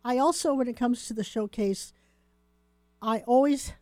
I 0.04 0.18
also, 0.18 0.54
when 0.54 0.68
it 0.68 0.76
comes 0.76 1.06
to 1.06 1.14
the 1.14 1.24
showcase, 1.24 1.92
I 3.00 3.20
always, 3.26 3.72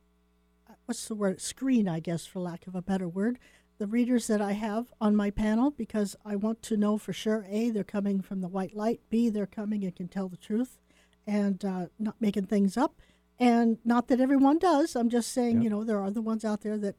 what's 0.86 1.06
the 1.08 1.14
word? 1.14 1.40
Screen, 1.40 1.88
I 1.88 2.00
guess, 2.00 2.26
for 2.26 2.40
lack 2.40 2.66
of 2.66 2.74
a 2.74 2.82
better 2.82 3.08
word, 3.08 3.38
the 3.78 3.86
readers 3.86 4.26
that 4.28 4.40
I 4.40 4.52
have 4.52 4.92
on 5.00 5.16
my 5.16 5.30
panel 5.30 5.70
because 5.70 6.16
I 6.24 6.36
want 6.36 6.62
to 6.62 6.76
know 6.76 6.98
for 6.98 7.12
sure 7.12 7.46
A, 7.48 7.70
they're 7.70 7.84
coming 7.84 8.20
from 8.20 8.40
the 8.40 8.48
white 8.48 8.74
light, 8.74 9.00
B, 9.10 9.28
they're 9.28 9.46
coming 9.46 9.84
and 9.84 9.94
can 9.94 10.08
tell 10.08 10.28
the 10.28 10.36
truth 10.36 10.78
and 11.26 11.64
uh, 11.64 11.86
not 11.98 12.16
making 12.20 12.46
things 12.46 12.76
up. 12.76 13.00
And 13.38 13.78
not 13.84 14.08
that 14.08 14.20
everyone 14.20 14.58
does. 14.58 14.94
I'm 14.94 15.08
just 15.08 15.32
saying, 15.32 15.56
Yep. 15.56 15.64
you 15.64 15.70
know, 15.70 15.84
there 15.84 16.00
are 16.00 16.10
the 16.10 16.20
ones 16.20 16.44
out 16.44 16.60
there 16.60 16.76
that, 16.78 16.96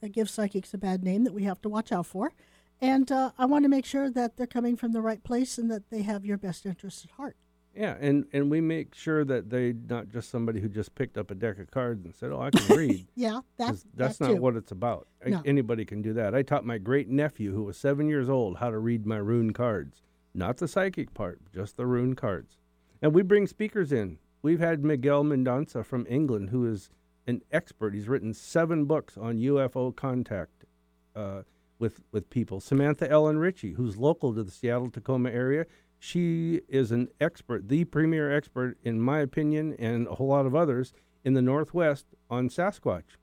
that 0.00 0.10
give 0.12 0.30
psychics 0.30 0.72
a 0.72 0.78
bad 0.78 1.02
name 1.02 1.24
that 1.24 1.34
we 1.34 1.42
have 1.44 1.60
to 1.62 1.68
watch 1.68 1.90
out 1.90 2.06
for. 2.06 2.32
And 2.80 3.10
uh, 3.12 3.32
I 3.38 3.44
want 3.46 3.64
to 3.64 3.68
make 3.68 3.84
sure 3.84 4.10
that 4.10 4.36
they're 4.36 4.46
coming 4.46 4.76
from 4.76 4.92
the 4.92 5.02
right 5.02 5.22
place 5.22 5.58
and 5.58 5.70
that 5.70 5.90
they 5.90 6.02
have 6.02 6.24
your 6.24 6.38
best 6.38 6.64
interest 6.64 7.04
at 7.04 7.10
heart. 7.12 7.36
Yeah, 7.74 7.96
and, 8.00 8.24
and 8.32 8.50
we 8.50 8.60
make 8.60 8.94
sure 8.94 9.24
that 9.24 9.48
they 9.50 9.72
not 9.88 10.08
just 10.08 10.28
somebody 10.30 10.60
who 10.60 10.68
just 10.68 10.94
picked 10.96 11.16
up 11.16 11.30
a 11.30 11.34
deck 11.36 11.58
of 11.60 11.70
cards 11.70 12.04
and 12.04 12.12
said, 12.14 12.32
"Oh, 12.32 12.40
I 12.40 12.50
can 12.50 12.76
read." 12.76 13.06
Yeah, 13.14 13.40
that, 13.58 13.68
'Cause 13.68 13.86
that's 13.94 14.18
that 14.18 14.24
not 14.28 14.34
too. 14.34 14.40
what 14.40 14.56
it's 14.56 14.72
about. 14.72 15.06
I- 15.24 15.40
Anybody 15.44 15.84
can 15.84 16.02
do 16.02 16.12
that. 16.14 16.34
I 16.34 16.42
taught 16.42 16.64
my 16.66 16.78
great 16.78 17.08
nephew, 17.08 17.52
who 17.54 17.62
was 17.62 17.76
seven 17.76 18.08
years 18.08 18.28
old, 18.28 18.56
how 18.56 18.70
to 18.70 18.78
read 18.78 19.06
my 19.06 19.18
rune 19.18 19.52
cards. 19.52 20.02
Not 20.34 20.56
the 20.56 20.66
psychic 20.66 21.14
part, 21.14 21.40
just 21.54 21.76
the 21.76 21.86
rune 21.86 22.14
cards. 22.16 22.56
And 23.02 23.14
we 23.14 23.22
bring 23.22 23.46
speakers 23.46 23.92
in. 23.92 24.18
We've 24.42 24.60
had 24.60 24.82
Miguel 24.84 25.22
Mendonça 25.22 25.84
from 25.84 26.06
England, 26.08 26.50
who 26.50 26.66
is 26.66 26.90
an 27.26 27.42
expert. 27.52 27.94
He's 27.94 28.08
written 28.08 28.34
seven 28.34 28.84
books 28.86 29.16
on 29.16 29.38
UFO 29.38 29.94
contact 29.94 30.64
uh, 31.14 31.42
with 31.80 32.00
with 32.12 32.30
people. 32.30 32.60
Samantha 32.60 33.10
Ellen 33.10 33.38
Ritchie, 33.38 33.72
who's 33.72 33.96
local 33.96 34.32
to 34.34 34.44
the 34.44 34.50
Seattle 34.52 34.90
Tacoma 34.90 35.30
area, 35.30 35.66
she 35.98 36.60
is 36.68 36.92
an 36.92 37.08
expert, 37.20 37.68
the 37.68 37.84
premier 37.86 38.30
expert, 38.30 38.76
in 38.84 39.00
my 39.00 39.18
opinion, 39.18 39.74
and 39.78 40.06
a 40.06 40.14
whole 40.14 40.28
lot 40.28 40.46
of 40.46 40.54
others 40.54 40.92
in 41.24 41.34
the 41.34 41.42
Northwest 41.42 42.06
on 42.30 42.48
Sasquatch. 42.48 43.16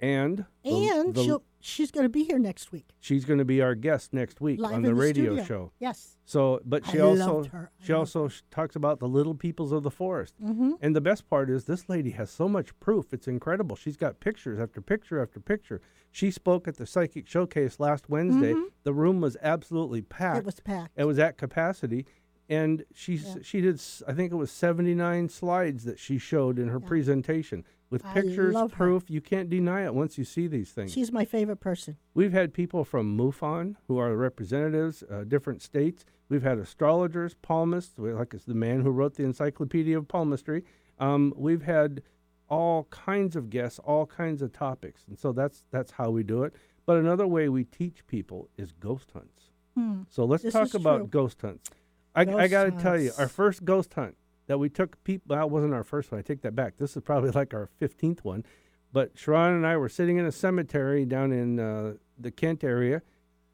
And 0.00 0.38
the- 0.64 0.70
And 1.06 1.14
the- 1.14 1.22
she'll, 1.24 1.42
she's 1.66 1.90
going 1.90 2.04
to 2.04 2.08
be 2.10 2.24
here 2.24 2.38
next 2.38 2.72
week. 2.72 2.86
she's 3.00 3.24
going 3.24 3.38
to 3.38 3.44
be 3.44 3.60
our 3.60 3.74
guest 3.74 4.12
next 4.12 4.40
week 4.40 4.60
Live 4.60 4.74
on 4.74 4.82
the 4.82 4.88
the 4.88 4.94
radio 4.94 5.24
studio. 5.36 5.44
show. 5.44 5.72
Yes. 5.78 6.16
So, 6.24 6.60
but 6.64 6.84
she 6.86 6.98
I 6.98 7.02
also. 7.02 7.44
She 7.82 7.92
also 7.92 8.28
talks 8.50 8.76
about 8.76 8.98
the 9.00 9.08
little 9.08 9.34
peoples 9.34 9.72
of 9.72 9.82
the 9.82 9.90
forest. 9.90 10.34
Mm-hmm. 10.42 10.72
And 10.80 10.94
the 10.96 11.00
best 11.00 11.28
part 11.28 11.50
is 11.50 11.64
this 11.64 11.88
lady 11.88 12.10
has 12.12 12.30
so 12.30 12.48
much 12.48 12.78
proof. 12.80 13.12
It's 13.12 13.28
incredible. 13.28 13.76
She's 13.76 13.96
got 13.96 14.18
pictures 14.20 14.58
after 14.58 14.80
picture 14.80 15.20
after 15.22 15.40
picture. 15.40 15.80
She 16.10 16.30
spoke 16.30 16.66
at 16.66 16.76
the 16.78 16.86
psychic 16.86 17.28
showcase 17.28 17.78
last 17.78 18.08
Wednesday. 18.08 18.54
The 18.84 18.92
room 18.94 19.20
was 19.20 19.36
absolutely 19.42 20.02
packed. 20.02 20.38
It 20.38 20.44
was 20.46 20.60
packed. 20.60 20.92
It 20.96 21.04
was 21.04 21.18
at 21.18 21.36
capacity, 21.36 22.06
and 22.48 22.84
she 22.94 23.16
Yeah. 23.16 23.34
she 23.42 23.60
did. 23.60 23.80
I 24.08 24.12
think 24.14 24.32
it 24.32 24.36
was 24.36 24.50
seventy 24.50 24.94
nine 24.94 25.28
slides 25.28 25.84
that 25.84 25.98
she 25.98 26.16
showed 26.18 26.58
in 26.58 26.68
her 26.68 26.80
Yeah. 26.80 26.88
presentation 26.88 27.64
with 27.90 28.04
I 28.04 28.12
pictures, 28.14 28.54
love 28.54 28.72
her. 28.72 28.76
proof. 28.76 29.04
You 29.08 29.20
can't 29.20 29.48
deny 29.48 29.84
it 29.84 29.94
once 29.94 30.18
you 30.18 30.24
see 30.24 30.46
these 30.46 30.70
things. 30.70 30.92
She's 30.92 31.12
my 31.12 31.24
favorite 31.24 31.60
person. 31.60 31.96
We've 32.14 32.32
had 32.32 32.52
people 32.52 32.84
from 32.84 33.16
MUFON 33.16 33.76
who 33.86 33.98
are 33.98 34.14
representatives, 34.16 35.02
uh, 35.10 35.24
different 35.24 35.62
states. 35.62 36.04
We've 36.28 36.42
had 36.42 36.58
astrologers, 36.58 37.36
palmists, 37.42 37.92
like 37.98 38.34
it's 38.34 38.44
the 38.44 38.54
man 38.54 38.80
who 38.80 38.90
wrote 38.90 39.14
the 39.14 39.24
Encyclopedia 39.24 39.96
of 39.96 40.08
Palmistry. 40.08 40.64
Um, 40.98 41.32
we've 41.36 41.62
had 41.62 42.02
all 42.48 42.84
kinds 42.90 43.36
of 43.36 43.50
guests, 43.50 43.78
all 43.80 44.06
kinds 44.06 44.42
of 44.42 44.52
topics, 44.52 45.04
and 45.08 45.18
so 45.18 45.32
that's 45.32 45.64
that's 45.70 45.92
how 45.92 46.10
we 46.10 46.22
do 46.22 46.42
it. 46.44 46.54
But 46.86 46.96
another 46.98 47.26
way 47.26 47.48
we 47.48 47.64
teach 47.64 48.06
people 48.06 48.48
is 48.56 48.72
ghost 48.72 49.10
hunts. 49.12 49.50
Hmm. 49.76 50.02
So 50.08 50.24
let's 50.24 50.42
This 50.42 50.52
talk 50.54 50.74
about 50.74 50.98
true. 50.98 51.06
ghost 51.08 51.40
hunts. 51.42 51.70
I, 52.14 52.22
I 52.22 52.48
got 52.48 52.64
to 52.64 52.70
tell 52.70 52.98
you, 52.98 53.12
our 53.18 53.28
first 53.28 53.64
ghost 53.64 53.92
hunt 53.94 54.16
that 54.46 54.58
we 54.58 54.68
took 54.68 55.02
people, 55.04 55.34
that 55.36 55.50
wasn't 55.50 55.74
our 55.74 55.84
first 55.84 56.10
one. 56.12 56.18
I 56.18 56.22
take 56.22 56.42
that 56.42 56.54
back. 56.54 56.76
This 56.78 56.96
is 56.96 57.02
probably 57.02 57.30
like 57.34 57.54
our 57.54 57.68
15th 57.80 58.20
one. 58.24 58.44
But 58.92 59.12
Sharon 59.18 59.54
and 59.54 59.66
I 59.66 59.76
were 59.76 59.88
sitting 59.88 60.16
in 60.16 60.24
a 60.26 60.32
cemetery 60.32 61.04
down 61.04 61.32
in 61.32 61.58
uh, 61.60 61.94
the 62.18 62.30
Kent 62.30 62.64
area, 62.64 63.02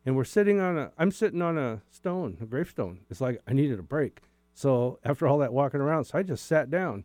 and 0.04 0.14
we're 0.16 0.24
sitting 0.24 0.60
on 0.60 0.78
a, 0.78 0.92
I'm 0.98 1.10
sitting 1.10 1.42
on 1.42 1.58
a 1.58 1.82
stone, 1.90 2.36
a 2.40 2.46
gravestone. 2.46 3.00
It's 3.10 3.20
like 3.20 3.40
I 3.48 3.52
needed 3.52 3.78
a 3.78 3.82
break. 3.82 4.20
So 4.54 4.98
after 5.04 5.26
all 5.26 5.38
that 5.38 5.52
walking 5.52 5.80
around, 5.80 6.04
so 6.04 6.18
I 6.18 6.22
just 6.22 6.46
sat 6.46 6.70
down. 6.70 7.04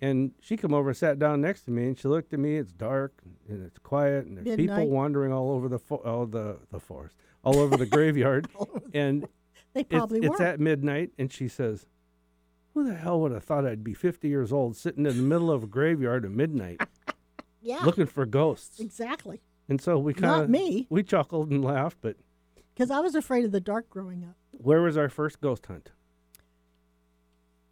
And 0.00 0.30
she 0.40 0.56
come 0.56 0.72
over 0.72 0.90
and 0.90 0.96
sat 0.96 1.18
down 1.18 1.40
next 1.40 1.62
to 1.62 1.72
me, 1.72 1.86
and 1.88 1.98
she 1.98 2.06
looked 2.06 2.32
at 2.32 2.38
me. 2.38 2.56
It's 2.56 2.72
dark 2.72 3.20
and 3.48 3.64
it's 3.66 3.78
quiet, 3.78 4.26
and 4.26 4.36
there's 4.38 4.56
people 4.56 4.86
wandering 4.88 5.32
all 5.32 5.50
over 5.50 5.68
the 5.68 5.80
fo- 5.80 6.02
oh, 6.04 6.24
the 6.24 6.58
the 6.70 6.78
forest, 6.78 7.16
all 7.42 7.58
over 7.58 7.76
the 7.76 7.86
graveyard. 7.86 8.46
And 8.94 9.26
They 9.74 9.80
it's, 9.80 9.88
probably 9.88 10.20
it's 10.20 10.38
were. 10.38 10.44
at 10.44 10.60
midnight, 10.60 11.10
and 11.18 11.32
she 11.32 11.48
says, 11.48 11.84
"Who 12.78 12.88
the 12.88 12.94
hell 12.94 13.20
would 13.20 13.32
have 13.32 13.44
thought 13.44 13.66
I'd 13.66 13.82
be 13.84 13.94
50 13.94 14.28
years 14.28 14.52
old, 14.52 14.76
sitting 14.76 15.04
in 15.06 15.16
the 15.16 15.22
middle 15.22 15.50
of 15.50 15.64
a 15.64 15.66
graveyard 15.66 16.24
at 16.24 16.30
midnight, 16.30 16.80
yeah, 17.60 17.84
looking 17.84 18.06
for 18.06 18.24
ghosts?" 18.26 18.78
exactly. 18.80 19.40
And 19.68 19.80
so 19.80 19.98
we 19.98 20.14
kind 20.14 20.22
Not 20.32 20.44
of 20.44 20.50
me, 20.50 20.86
we 20.90 21.02
chuckled 21.02 21.50
and 21.50 21.64
laughed. 21.64 21.98
But 22.00 22.16
because 22.74 22.90
I 22.90 23.00
was 23.00 23.14
afraid 23.14 23.44
of 23.44 23.52
the 23.52 23.60
dark 23.60 23.90
growing 23.90 24.24
up. 24.24 24.36
where 24.52 24.80
was 24.82 24.96
our 24.96 25.08
first 25.08 25.40
ghost 25.40 25.66
hunt? 25.66 25.90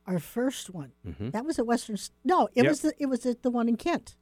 Our 0.06 0.18
first 0.18 0.70
one. 0.70 0.92
hmm 1.04 1.30
That 1.30 1.44
was 1.44 1.58
at 1.58 1.66
Western. 1.66 1.96
No, 2.24 2.46
it 2.54 2.62
Yep. 2.62 2.66
was 2.68 2.80
the, 2.80 2.92
it 2.98 3.06
was 3.06 3.26
at 3.26 3.42
the 3.42 3.50
one 3.50 3.68
in 3.68 3.76
Kent. 3.76 4.16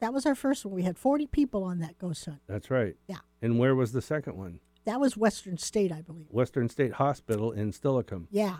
That 0.00 0.12
was 0.12 0.26
our 0.26 0.34
first 0.34 0.64
one. 0.64 0.74
We 0.74 0.82
had 0.82 0.98
40 0.98 1.26
people 1.28 1.62
on 1.62 1.78
that 1.78 1.96
ghost 1.98 2.24
hunt. 2.24 2.40
That's 2.48 2.70
right. 2.70 2.96
Yeah. 3.06 3.18
And 3.40 3.58
where 3.58 3.74
was 3.74 3.92
the 3.92 4.02
second 4.02 4.36
one? 4.36 4.58
That 4.84 4.98
was 5.00 5.16
Western 5.16 5.58
State, 5.58 5.92
I 5.92 6.00
believe. 6.00 6.26
Western 6.30 6.68
State 6.68 6.94
Hospital 6.94 7.52
in 7.52 7.70
Steilacoom. 7.70 8.26
Yeah, 8.32 8.58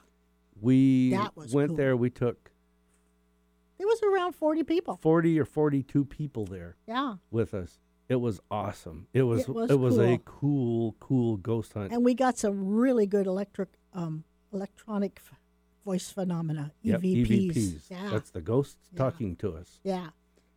We 0.62 1.18
went 1.52 1.68
cool. 1.70 1.76
there. 1.76 1.96
We 1.96 2.08
took 2.10 2.50
there 3.78 3.86
was 3.88 4.00
around 4.02 4.34
40 4.34 4.62
people. 4.62 4.98
40 5.02 5.40
or 5.40 5.44
42 5.44 6.04
people 6.04 6.46
there 6.46 6.76
Yeah, 6.86 7.16
with 7.32 7.52
us. 7.52 7.80
It 8.08 8.16
was 8.16 8.40
awesome. 8.50 9.08
It 9.12 9.22
was 9.22 9.40
It 9.48 9.78
was 9.78 9.98
a 9.98 10.18
cool, 10.24 10.94
cool 11.00 11.36
ghost 11.36 11.72
hunt. 11.72 11.92
and 11.92 12.04
we 12.04 12.14
got 12.14 12.38
some 12.38 12.64
really 12.76 13.06
good 13.06 13.26
electric, 13.26 13.70
um, 13.92 14.22
electronic 14.52 15.20
f- 15.24 15.38
voice 15.84 16.10
phenomena, 16.10 16.72
Yep, 16.82 17.00
EVPs. 17.02 17.56
EVPs. 17.56 17.90
Yeah, 17.90 18.10
That's 18.10 18.30
the 18.30 18.40
ghosts 18.40 18.88
Yeah. 18.92 18.98
talking 18.98 19.34
to 19.36 19.54
us. 19.56 19.80
yeah. 19.82 20.10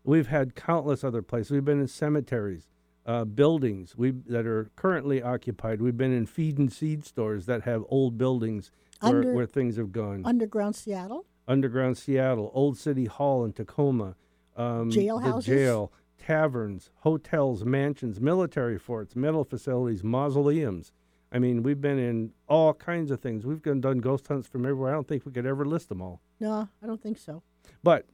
We've 0.04 0.28
had 0.28 0.54
countless 0.54 1.04
other 1.04 1.24
places. 1.24 1.50
We've 1.52 1.65
been 1.65 1.80
in 1.80 1.88
cemeteries, 1.88 2.68
uh, 3.08 3.26
buildings 3.26 3.98
we 3.98 4.12
that 4.12 4.46
are 4.46 4.70
currently 4.76 5.20
occupied. 5.24 5.82
We've 5.82 5.98
been 5.98 6.13
in 6.13 6.28
feed 6.28 6.60
and 6.60 6.72
seed 6.72 7.06
stores 7.06 7.48
that 7.48 7.63
have 7.63 7.84
old 7.89 8.15
buildings 8.20 8.70
where, 9.01 9.15
Under- 9.17 9.34
where 9.34 9.45
things 9.45 9.77
have 9.77 9.91
gone. 9.91 10.21
Underground 10.25 10.75
Seattle. 10.75 11.25
Underground 11.47 11.97
Seattle, 11.97 12.51
Old 12.53 12.77
City 12.77 13.05
Hall 13.05 13.45
in 13.45 13.53
Tacoma, 13.53 14.15
um, 14.55 14.89
the 14.89 14.97
Jailhouses? 14.97 15.43
jail, 15.43 15.91
taverns, 16.17 16.89
hotels, 17.01 17.63
mansions, 17.63 18.19
military 18.19 18.79
forts, 18.79 19.15
mental 19.15 19.43
facilities, 19.43 20.03
mausoleums. 20.03 20.91
I 21.31 21.38
mean, 21.39 21.62
we've 21.63 21.81
been 21.81 21.99
in 21.99 22.31
all 22.47 22.73
kinds 22.73 23.12
of 23.12 23.19
things. 23.19 23.45
We've 23.45 23.62
gone, 23.62 23.81
done 23.81 23.99
ghost 23.99 24.27
hunts 24.27 24.47
from 24.47 24.65
everywhere. 24.65 24.91
I 24.91 24.93
don't 24.93 25.08
think 25.08 25.25
we 25.25 25.31
could 25.34 25.45
ever 25.45 25.65
list 25.65 25.89
them 25.89 26.01
all. 26.01 26.21
No, 26.39 26.67
I 26.81 26.86
don't 26.88 27.01
think 27.01 27.17
so. 27.19 27.43
But 27.84 28.05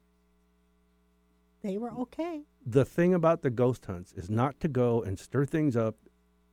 They 1.62 1.78
were 1.78 1.91
okay. 1.91 2.41
the 2.65 2.84
thing 2.86 3.13
about 3.13 3.44
the 3.44 3.50
ghost 3.52 3.86
hunts 3.86 4.12
is 4.13 4.30
not 4.30 4.60
to 4.62 4.67
go 4.67 5.02
and 5.04 5.20
stir 5.20 5.46
things 5.46 5.78
up 5.78 5.96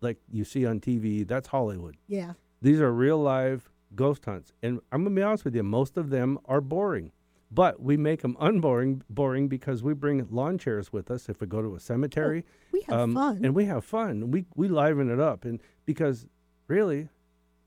like 0.01 0.19
you 0.31 0.45
see 0.45 0.67
on 0.67 0.81
TV. 0.81 1.27
That's 1.27 1.49
Hollywood. 1.49 1.97
Yeah. 2.07 2.35
These 2.61 2.81
are 2.81 2.93
real 2.93 3.19
live 3.19 3.71
ghost 3.95 4.25
hunts. 4.25 4.53
And 4.63 4.81
I'm 4.93 5.03
going 5.05 5.15
to 5.15 5.21
be 5.21 5.23
honest 5.25 5.45
with 5.45 5.55
you, 5.55 5.63
most 5.63 5.97
of 5.97 6.11
them 6.11 6.39
are 6.47 6.61
boring. 6.61 7.13
But 7.51 7.81
we 7.81 7.97
make 7.97 8.21
them 8.21 8.37
unboring 8.41 9.03
boring 9.09 9.49
because 9.49 9.83
we 9.83 9.95
bring 9.95 10.27
lawn 10.31 10.59
chairs 10.59 10.93
with 10.93 11.11
us 11.11 11.31
if 11.31 11.41
we 11.41 11.47
go 11.47 11.63
to 11.63 11.75
a 11.75 11.81
cemetery. 11.81 12.45
We 12.73 12.83
had 12.83 12.95
Um, 13.01 13.15
fun. 13.15 13.43
And 13.43 13.55
we 13.55 13.65
have 13.65 13.85
fun. 13.85 14.31
We, 14.31 14.45
we 14.55 14.69
liven 14.69 15.11
it 15.11 15.19
up. 15.19 15.47
And 15.47 15.59
because 15.87 16.27
really, 16.67 17.09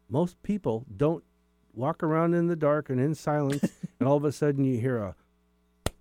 most 0.07 0.41
people 0.43 0.85
don't 0.95 1.23
walk 1.73 2.03
around 2.03 2.35
in 2.35 2.45
the 2.45 2.55
dark 2.55 2.89
and 2.91 2.99
in 2.99 3.15
silence, 3.15 3.63
and 3.99 4.07
all 4.07 4.17
of 4.17 4.23
a 4.23 4.31
sudden 4.31 4.63
you 4.65 4.79
hear 4.79 4.97
a 4.97 5.15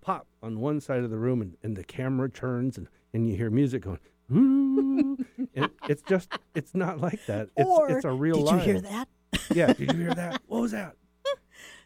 pop 0.03 0.27
on 0.43 0.61
one 0.61 0.81
side 0.81 1.03
of 1.03 1.09
the 1.11 1.16
room 1.18 1.41
and, 1.41 1.57
and 1.62 1.75
the 1.77 1.85
camera 1.85 2.29
turns 2.29 2.77
and, 2.77 2.87
and 3.14 3.27
you 3.31 3.35
hear 3.35 3.49
music 3.51 3.83
going, 3.83 3.99
Ooh. 4.31 5.16
and 5.55 5.71
it's 5.89 6.03
just, 6.03 6.31
it's 6.55 6.75
not 6.75 7.01
like 7.01 7.25
that. 7.27 7.49
It's, 7.57 7.66
or 7.68 7.91
it's 7.91 8.05
a 8.05 8.12
real 8.12 8.37
life. 8.43 8.45
did 8.45 8.57
life. 8.59 8.66
you 8.66 8.73
hear 8.75 8.81
that? 8.83 9.09
Yeah, 9.55 9.72
did 9.72 9.93
you 9.93 9.99
hear 9.99 10.14
that? 10.14 10.41
What 10.47 10.62
was 10.62 10.72
that? 10.72 10.97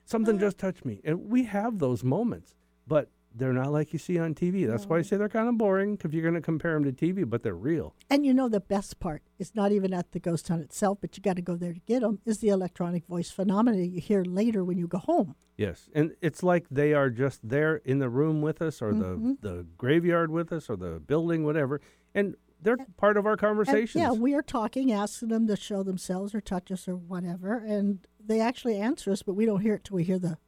Something 0.04 0.38
just 0.38 0.58
touched 0.58 0.84
me. 0.84 1.00
And 1.04 1.28
we 1.30 1.44
have 1.44 1.78
those 1.78 2.04
moments, 2.04 2.54
but 2.86 3.08
they're 3.36 3.52
not 3.52 3.72
like 3.72 3.92
you 3.92 3.98
see 3.98 4.18
on 4.18 4.34
TV. 4.34 4.66
That's 4.66 4.84
why 4.86 4.98
I 4.98 5.02
say 5.02 5.16
they're 5.16 5.28
kind 5.28 5.48
of 5.48 5.58
boring 5.58 5.98
if 6.04 6.12
you're 6.14 6.22
going 6.22 6.34
to 6.36 6.40
compare 6.40 6.74
them 6.74 6.84
to 6.84 6.92
TV, 6.92 7.28
but 7.28 7.42
they're 7.42 7.54
real. 7.54 7.94
And 8.08 8.24
you 8.24 8.32
know 8.32 8.48
the 8.48 8.60
best 8.60 9.00
part 9.00 9.22
is 9.38 9.54
not 9.56 9.72
even 9.72 9.92
at 9.92 10.12
the 10.12 10.20
ghost 10.20 10.46
hunt 10.48 10.62
itself, 10.62 10.98
but 11.00 11.16
you 11.16 11.22
got 11.22 11.34
to 11.36 11.42
go 11.42 11.56
there 11.56 11.72
to 11.72 11.80
get 11.80 12.02
them. 12.02 12.20
Is 12.24 12.38
the 12.38 12.50
electronic 12.50 13.06
voice 13.06 13.30
phenomena 13.30 13.78
you 13.82 14.00
hear 14.00 14.22
later 14.22 14.62
when 14.62 14.78
you 14.78 14.86
go 14.86 14.98
home? 14.98 15.34
Yes, 15.56 15.88
and 15.94 16.14
it's 16.20 16.42
like 16.44 16.66
they 16.70 16.92
are 16.94 17.10
just 17.10 17.40
there 17.48 17.76
in 17.76 17.98
the 17.98 18.08
room 18.08 18.40
with 18.40 18.62
us, 18.62 18.80
or 18.80 18.92
Mm-hmm. 18.92 19.32
the 19.42 19.48
the 19.56 19.66
graveyard 19.78 20.30
with 20.30 20.52
us, 20.52 20.70
or 20.70 20.76
the 20.76 21.00
building, 21.00 21.44
whatever, 21.44 21.80
and 22.14 22.36
they're 22.64 22.78
part 22.96 23.16
of 23.16 23.26
our 23.26 23.32
And, 23.32 23.40
conversations. 23.40 23.94
yeah, 24.02 24.10
we 24.10 24.34
are 24.34 24.42
talking, 24.42 24.90
asking 24.92 25.28
them 25.28 25.46
to 25.46 25.54
show 25.56 25.82
themselves 25.84 26.34
or 26.34 26.40
touch 26.40 26.72
us 26.72 26.88
or 26.88 26.96
whatever, 26.96 27.58
and 27.58 28.04
they 28.24 28.40
actually 28.40 28.78
answer 28.78 29.12
us, 29.12 29.22
but 29.22 29.34
we 29.34 29.46
don't 29.46 29.60
hear 29.60 29.74
it 29.74 29.84
till 29.84 29.94
we 29.96 30.02
hear 30.04 30.18
the 30.18 30.38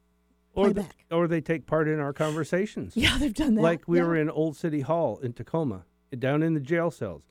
or, 0.53 0.65
playback. 0.71 1.05
or 1.11 1.27
they 1.27 1.39
take 1.41 1.65
part 1.67 1.87
in 1.87 1.99
our 1.99 2.11
conversations. 2.13 2.93
Yeah, 2.97 3.17
they've 3.17 3.33
done 3.33 3.55
that. 3.55 3.61
like 3.61 3.87
we 3.87 3.99
yeah. 3.99 4.03
were 4.05 4.15
in 4.17 4.29
Old 4.29 4.57
City 4.57 4.81
Hall 4.81 5.17
in 5.19 5.31
Tacoma, 5.33 5.85
down 6.19 6.43
in 6.43 6.53
the 6.53 6.59
jail 6.59 6.91
cells. 6.91 7.23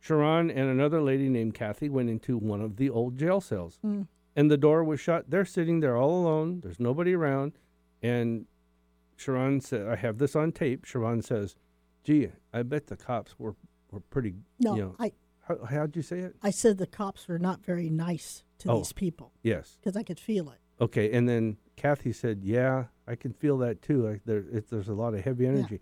Sharon 0.00 0.50
and 0.50 0.68
another 0.68 1.00
lady 1.00 1.28
named 1.30 1.54
Kathy 1.54 1.88
went 1.88 2.10
into 2.10 2.36
one 2.36 2.60
of 2.60 2.76
the 2.76 2.90
old 2.90 3.16
jail 3.18 3.40
cells, 3.40 3.78
Mm. 3.82 4.06
and 4.36 4.50
the 4.50 4.58
door 4.58 4.84
was 4.84 5.00
shut. 5.00 5.30
They're 5.30 5.46
sitting 5.46 5.80
there 5.80 5.96
all 5.96 6.20
alone. 6.22 6.60
There's 6.60 6.78
nobody 6.78 7.14
around, 7.14 7.52
and 8.02 8.44
Sharon 9.16 9.60
said, 9.62 9.86
"I 9.86 9.96
have 9.96 10.18
this 10.18 10.36
on 10.36 10.52
tape." 10.52 10.84
Sharon 10.84 11.22
says, 11.22 11.56
"Gee, 12.02 12.28
I 12.52 12.62
bet 12.64 12.88
the 12.88 12.96
cops 12.96 13.38
were 13.38 13.54
were 13.94 14.00
pretty. 14.00 14.34
No, 14.60 14.74
you 14.76 14.82
know, 14.82 14.96
I, 14.98 15.12
how, 15.48 15.64
how'd 15.64 15.96
you 15.96 16.02
say 16.02 16.20
it? 16.20 16.36
I 16.42 16.50
said 16.50 16.78
the 16.78 16.86
cops 16.86 17.28
were 17.28 17.38
not 17.38 17.64
very 17.64 17.88
nice 17.90 18.42
to 18.58 18.70
Oh. 18.70 18.78
these 18.78 18.92
people 18.92 19.32
Yes. 19.42 19.78
because 19.80 19.96
I 19.96 20.02
could 20.02 20.20
feel 20.20 20.50
it. 20.50 20.58
Okay, 20.80 21.12
and 21.12 21.28
then 21.28 21.56
Kathy 21.76 22.12
said, 22.12 22.42
"Yeah, 22.42 22.86
I 23.06 23.14
can 23.14 23.32
feel 23.32 23.56
that 23.58 23.80
too. 23.80 24.02
Like 24.06 24.22
there, 24.24 24.44
it, 24.52 24.68
there's 24.70 24.88
a 24.88 24.94
lot 24.94 25.14
of 25.14 25.20
heavy 25.24 25.46
energy." 25.46 25.80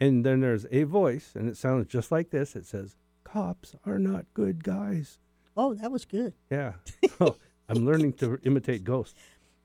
And 0.00 0.24
then 0.26 0.40
there's 0.40 0.66
a 0.72 0.82
voice, 0.84 1.32
and 1.36 1.48
it 1.48 1.56
sounds 1.56 1.86
just 1.86 2.10
like 2.10 2.30
this. 2.30 2.56
It 2.56 2.64
says, 2.66 2.96
"Cops 3.24 3.76
are 3.84 3.98
not 3.98 4.24
good 4.34 4.64
guys." 4.64 5.18
Oh, 5.56 5.74
that 5.74 5.92
was 5.92 6.04
good. 6.06 6.32
Yeah, 6.50 6.72
so 7.02 7.08
oh, 7.20 7.36
I'm 7.68 7.84
learning 7.84 8.14
to 8.14 8.38
imitate 8.44 8.84
ghosts. 8.84 9.14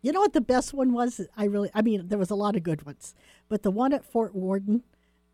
You 0.01 0.11
know 0.11 0.19
what 0.19 0.33
the 0.33 0.41
best 0.41 0.73
one 0.73 0.91
was? 0.91 1.21
I 1.37 1.45
really, 1.45 1.69
I 1.73 1.81
mean, 1.81 2.07
there 2.09 2.19
was 2.19 2.29
a 2.29 2.35
lot 2.35 2.55
of 2.57 2.63
good 2.63 2.85
ones, 2.85 3.15
but 3.47 3.63
the 3.63 3.71
one 3.71 3.93
at 3.93 4.03
Fort 4.05 4.35
Worden, 4.35 4.83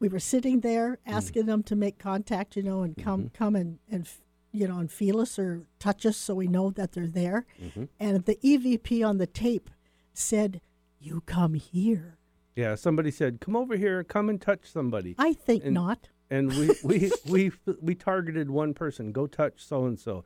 we 0.03 0.09
were 0.09 0.19
sitting 0.19 0.59
there 0.59 0.97
Mm. 1.07 1.13
asking 1.13 1.45
them 1.45 1.63
to 1.63 1.75
make 1.77 1.97
contact, 1.97 2.57
you 2.57 2.63
know, 2.63 2.81
and 2.83 2.93
come, 2.97 3.21
Mm-hmm. 3.21 3.35
come 3.41 3.55
and, 3.55 3.79
and, 3.89 4.05
you 4.51 4.67
know, 4.67 4.77
and 4.79 4.91
feel 4.91 5.21
us 5.21 5.39
or 5.39 5.65
touch 5.79 6.05
us 6.05 6.17
so 6.17 6.35
we 6.35 6.45
know 6.47 6.71
that 6.71 6.91
they're 6.91 7.07
there. 7.07 7.45
Mm-hmm. 7.63 7.85
And 8.01 8.25
the 8.25 8.35
EVP 8.43 9.01
on 9.07 9.17
the 9.17 9.27
tape 9.27 9.69
said, 10.13 10.59
You 10.99 11.21
come 11.25 11.53
here. 11.53 12.17
Yeah, 12.55 12.75
somebody 12.75 13.11
said, 13.11 13.39
"Come 13.41 13.55
over 13.55 13.75
here, 13.77 14.03
come 14.03 14.29
and 14.29 14.39
touch 14.39 14.65
somebody," 14.71 15.15
I 15.17 15.33
think 15.33 15.63
And- 15.65 15.73
not. 15.73 16.09
and 16.29 16.49
we 16.59 16.69
we 16.83 17.11
we 17.27 17.51
we 17.81 17.95
targeted 17.95 18.51
one 18.51 18.73
person. 18.75 19.11
Go 19.11 19.25
touch 19.25 19.65
so 19.65 19.85
and 19.85 19.97
so. 19.99 20.23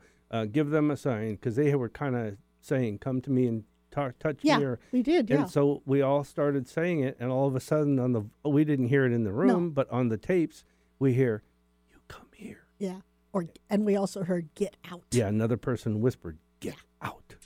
Give 0.52 0.68
them 0.70 0.90
a 0.90 0.96
sign 0.96 1.36
because 1.36 1.56
they 1.56 1.74
were 1.74 1.88
kind 1.88 2.14
of 2.16 2.36
saying, 2.60 2.98
"Come 2.98 3.22
to 3.22 3.30
me 3.30 3.46
and 3.46 3.64
ta- 3.90 4.12
touch 4.18 4.38
Yeah, 4.42 4.58
me." 4.58 4.64
Or, 4.64 4.80
we 4.92 5.02
did. 5.02 5.28
Yeah. 5.30 5.42
And 5.42 5.50
so 5.50 5.82
we 5.86 6.02
all 6.02 6.24
started 6.24 6.68
saying 6.68 7.00
it, 7.00 7.16
and 7.20 7.30
all 7.30 7.46
of 7.46 7.54
a 7.56 7.60
sudden, 7.60 7.98
on 7.98 8.12
the 8.12 8.22
we 8.48 8.64
didn't 8.64 8.88
hear 8.88 9.04
it 9.04 9.12
in 9.12 9.24
the 9.24 9.32
room, 9.32 9.70
but 9.70 9.90
on 9.90 10.08
the 10.08 10.16
tapes, 10.18 10.64
we 10.98 11.14
hear, 11.14 11.42
"You 11.90 11.96
come 12.08 12.28
here." 12.34 12.66
yeah. 12.78 13.00
Or, 13.32 13.44
and 13.68 13.84
we 13.84 13.94
also 13.94 14.24
heard, 14.24 14.48
Get 14.54 14.76
out. 14.90 15.02
Yeah, 15.10 15.28
another 15.28 15.58
person 15.58 16.00
whispered, 16.00 16.38
"Get 16.60 16.76
out," 17.02 17.36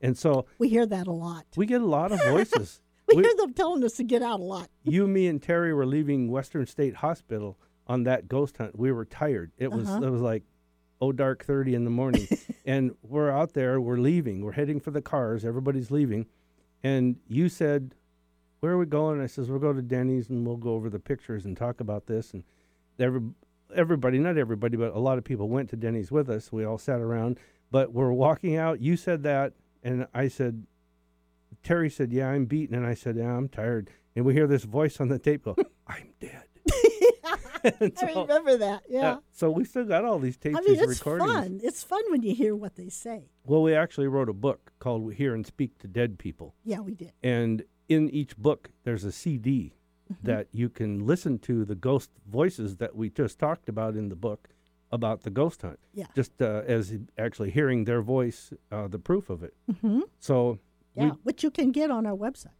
and 0.00 0.16
so 0.16 0.46
We 0.58 0.68
hear 0.68 0.86
that 0.86 1.06
a 1.08 1.12
lot. 1.12 1.44
we 1.56 1.66
get 1.66 1.80
a 1.80 1.86
lot 1.86 2.12
of 2.12 2.22
voices. 2.24 2.80
We, 3.08 3.16
We- 3.18 3.22
hear 3.22 3.34
them 3.36 3.52
telling 3.54 3.84
us 3.84 3.92
to 3.94 4.02
get 4.04 4.20
out 4.22 4.40
a 4.40 4.42
lot. 4.42 4.68
you, 4.82 5.06
me, 5.06 5.28
and 5.28 5.40
Terry 5.40 5.72
were 5.72 5.86
leaving 5.86 6.28
Western 6.28 6.66
State 6.66 6.96
Hospital 6.96 7.56
on 7.86 8.02
that 8.02 8.26
ghost 8.26 8.56
hunt. 8.56 8.76
We 8.76 8.90
were 8.90 9.04
tired. 9.04 9.52
It 9.58 9.70
was 9.70 9.88
Uh-huh. 9.88 10.04
it 10.06 10.10
was 10.10 10.20
like 10.20 10.42
oh 11.00 11.12
dark 11.12 11.44
thirty 11.44 11.74
in 11.74 11.84
the 11.84 11.90
morning, 11.90 12.26
and 12.64 12.92
we're 13.02 13.30
out 13.30 13.52
there. 13.54 13.80
We're 13.80 13.98
leaving. 13.98 14.42
We're 14.42 14.52
heading 14.52 14.80
for 14.80 14.90
the 14.90 15.02
cars. 15.02 15.44
Everybody's 15.44 15.90
leaving, 15.90 16.26
and 16.82 17.16
you 17.28 17.48
said, 17.48 17.94
"Where 18.60 18.72
are 18.72 18.78
we 18.78 18.86
going?" 18.86 19.20
I 19.20 19.26
says, 19.26 19.50
"We'll 19.50 19.58
go 19.58 19.72
to 19.72 19.82
Denny's 19.82 20.28
and 20.28 20.46
we'll 20.46 20.56
go 20.56 20.70
over 20.74 20.90
the 20.90 20.98
pictures 20.98 21.44
and 21.44 21.56
talk 21.56 21.80
about 21.80 22.06
this." 22.06 22.32
And 22.32 22.44
every 22.98 23.20
everybody, 23.74 24.18
not 24.18 24.38
everybody, 24.38 24.76
but 24.76 24.94
a 24.94 24.98
lot 24.98 25.18
of 25.18 25.24
people 25.24 25.48
went 25.48 25.70
to 25.70 25.76
Denny's 25.76 26.10
with 26.10 26.28
us. 26.30 26.52
We 26.52 26.64
all 26.64 26.78
sat 26.78 27.00
around, 27.00 27.38
but 27.70 27.92
we're 27.92 28.12
walking 28.12 28.56
out. 28.56 28.80
You 28.80 28.96
said 28.96 29.22
that, 29.24 29.52
and 29.82 30.06
I 30.14 30.28
said, 30.28 30.66
Terry 31.62 31.90
said, 31.90 32.12
"Yeah, 32.12 32.28
I'm 32.28 32.46
beaten," 32.46 32.74
and 32.76 32.86
I 32.86 32.94
said, 32.94 33.16
"Yeah, 33.16 33.36
I'm 33.36 33.48
tired." 33.48 33.90
And 34.14 34.24
we 34.24 34.32
hear 34.32 34.46
this 34.46 34.64
voice 34.64 35.00
on 35.00 35.08
the 35.08 35.18
tape 35.18 35.44
go, 35.44 35.56
"I'm 35.86 36.10
dead." 36.20 36.44
And 37.80 37.92
I 38.02 38.12
so, 38.12 38.22
remember 38.22 38.56
that. 38.58 38.82
Yeah. 38.88 39.10
uh, 39.12 39.18
so 39.32 39.50
we 39.50 39.64
still 39.64 39.84
got 39.84 40.04
all 40.04 40.18
these 40.18 40.36
tapes, 40.36 40.54
recording. 40.56 40.78
I 40.78 40.82
mean, 40.82 40.90
it's 40.90 40.98
recordings. 41.00 41.32
fun. 41.32 41.60
It's 41.62 41.82
fun 41.84 42.02
when 42.10 42.22
you 42.22 42.34
hear 42.34 42.54
what 42.56 42.76
they 42.76 42.88
say. 42.88 43.30
Well, 43.44 43.62
we 43.62 43.74
actually 43.74 44.06
wrote 44.08 44.28
a 44.28 44.32
book 44.34 44.72
called 44.78 45.12
"Hear 45.14 45.34
and 45.34 45.46
Speak 45.46 45.78
to 45.78 45.88
Dead 45.88 46.18
People," 46.18 46.54
Yeah, 46.64 46.80
we 46.80 46.94
did. 46.94 47.12
and 47.22 47.64
in 47.88 48.08
each 48.10 48.36
book, 48.36 48.70
there's 48.84 49.04
a 49.04 49.12
CD 49.12 49.72
Mm-hmm. 50.12 50.26
that 50.28 50.46
you 50.52 50.68
can 50.68 51.04
listen 51.04 51.36
to 51.40 51.64
the 51.64 51.74
ghost 51.74 52.10
voices 52.30 52.76
that 52.76 52.94
we 52.94 53.10
just 53.10 53.40
talked 53.40 53.68
about 53.68 53.96
in 53.96 54.08
the 54.08 54.14
book 54.14 54.48
about 54.92 55.22
the 55.24 55.30
ghost 55.30 55.62
hunt. 55.62 55.80
Yeah. 55.94 56.06
Just 56.14 56.40
uh, 56.40 56.62
as 56.64 56.94
actually 57.18 57.50
hearing 57.50 57.86
their 57.86 58.02
voice, 58.02 58.52
uh, 58.70 58.86
the 58.86 59.00
proof 59.00 59.30
of 59.30 59.42
it. 59.42 59.54
hmm 59.80 60.02
So 60.20 60.60
Yeah, 60.94 61.06
we, 61.06 61.10
which 61.24 61.42
you 61.42 61.50
can 61.50 61.72
get 61.72 61.90
on 61.90 62.06
our 62.06 62.14
website. 62.16 62.54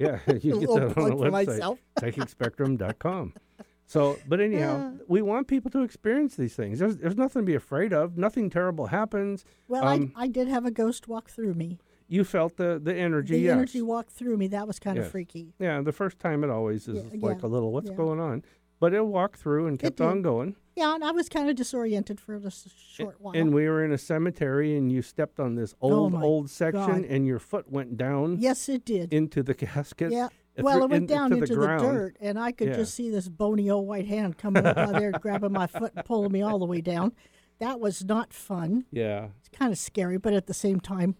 yeah, 0.00 0.18
you 0.42 0.58
get 0.62 0.68
that 0.70 0.82
on 0.82 0.94
for 0.94 1.30
website. 1.30 1.78
psychicspectrum.com. 2.00 3.34
So, 3.88 4.18
but 4.28 4.38
anyhow, 4.38 4.92
we 5.08 5.22
want 5.22 5.48
people 5.48 5.70
to 5.70 5.82
experience 5.82 6.36
these 6.36 6.54
things. 6.54 6.78
There's, 6.78 6.98
there's 6.98 7.16
nothing 7.16 7.40
to 7.42 7.46
be 7.46 7.54
afraid 7.54 7.94
of. 7.94 8.18
Nothing 8.18 8.50
terrible 8.50 8.88
happens. 8.88 9.46
Well, 9.66 9.82
Um, 9.88 10.12
I, 10.14 10.24
I 10.24 10.28
did 10.28 10.46
have 10.46 10.66
a 10.66 10.70
ghost 10.70 11.08
walk 11.08 11.30
through 11.30 11.54
me. 11.54 11.78
You 12.06 12.22
felt 12.24 12.58
the, 12.58 12.78
the 12.82 12.94
energy, 12.94 13.34
The 13.34 13.40
yes. 13.40 13.52
energy 13.52 13.80
walked 13.80 14.10
through 14.10 14.36
me. 14.36 14.46
That 14.48 14.66
was 14.66 14.78
kind 14.78 14.96
Yes. 14.98 15.06
of 15.06 15.12
freaky. 15.12 15.54
Yeah, 15.58 15.80
the 15.80 15.92
first 15.92 16.18
time 16.18 16.44
it 16.44 16.50
always 16.50 16.86
is 16.86 16.96
Yeah, 16.96 17.02
like 17.26 17.40
yeah, 17.40 17.46
a 17.46 17.48
little, 17.48 17.72
what's 17.72 17.88
going 17.90 18.20
on? 18.20 18.44
But 18.78 18.92
it 18.92 19.04
walked 19.06 19.40
through 19.40 19.66
and 19.68 19.78
kept 19.78 20.00
on 20.02 20.20
going. 20.22 20.54
Yeah, 20.76 20.94
and 20.94 21.02
I 21.02 21.10
was 21.10 21.28
kind 21.30 21.48
of 21.50 21.56
disoriented 21.56 22.20
for 22.20 22.36
a 22.36 22.50
short 22.50 23.16
while. 23.20 23.34
And 23.34 23.52
we 23.54 23.66
were 23.68 23.84
in 23.84 23.90
a 23.92 23.98
cemetery 23.98 24.76
and 24.76 24.92
you 24.92 25.00
stepped 25.02 25.40
on 25.40 25.54
this 25.56 25.74
old, 25.80 26.14
Oh 26.14 26.22
old 26.22 26.50
section 26.50 27.02
God. 27.02 27.04
and 27.10 27.26
your 27.26 27.38
foot 27.40 27.70
went 27.72 27.96
down 27.96 28.36
yes, 28.38 28.68
it 28.68 28.84
did. 28.84 29.12
into 29.14 29.42
the 29.42 29.54
casket. 29.64 30.12
yeah. 30.12 30.28
Well, 30.62 30.82
it 30.82 30.90
went 30.90 31.02
in- 31.02 31.06
down 31.06 31.32
into 31.32 31.46
the 31.46 31.54
the, 31.60 31.76
dirt, 31.78 32.16
and 32.20 32.38
I 32.38 32.52
could 32.52 32.68
Yeah. 32.68 32.76
just 32.76 32.94
see 32.94 33.10
this 33.10 33.28
bony 33.28 33.70
old 33.70 33.86
white 33.86 34.06
hand 34.06 34.38
coming 34.38 34.64
up 34.66 34.76
out 34.76 34.92
there, 34.94 35.12
grabbing 35.12 35.52
my 35.52 35.66
foot 35.66 35.92
and 35.94 36.04
pulling 36.04 36.32
me 36.32 36.42
all 36.42 36.58
the 36.58 36.66
way 36.66 36.80
down. 36.80 37.12
That 37.58 37.80
was 37.80 38.04
not 38.04 38.32
fun. 38.32 38.84
Yeah. 38.90 39.28
It's 39.40 39.48
kind 39.48 39.72
of 39.72 39.78
scary, 39.78 40.16
but 40.18 40.32
at 40.32 40.46
the 40.46 40.54
same 40.54 40.80
time, 40.80 41.16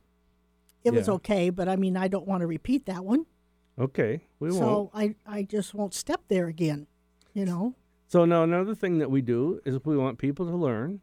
it 0.85 0.93
was 0.93 1.09
okay. 1.09 1.51
But 1.51 1.69
I 1.69 1.77
mean, 1.77 1.97
I 1.97 2.09
don't 2.09 2.27
want 2.27 2.43
to 2.43 2.47
repeat 2.47 2.87
that 2.87 3.05
one. 3.05 3.27
Okay. 3.79 4.23
We 4.41 4.49
won't. 4.51 4.61
so 4.61 4.91
I, 4.95 5.15
I 5.27 5.43
just 5.43 5.75
won't 5.75 5.95
step 5.95 6.23
there 6.29 6.47
again. 6.47 6.87
You 7.35 7.45
know? 7.45 7.75
So 8.07 8.25
now 8.25 8.43
another 8.43 8.75
thing 8.75 8.99
that 8.99 9.11
we 9.11 9.21
do 9.21 9.61
is 9.65 9.75
if 9.75 9.87
we 9.87 9.97
want 9.97 10.19
people 10.19 10.47
to 10.47 10.57
learn, 10.57 11.01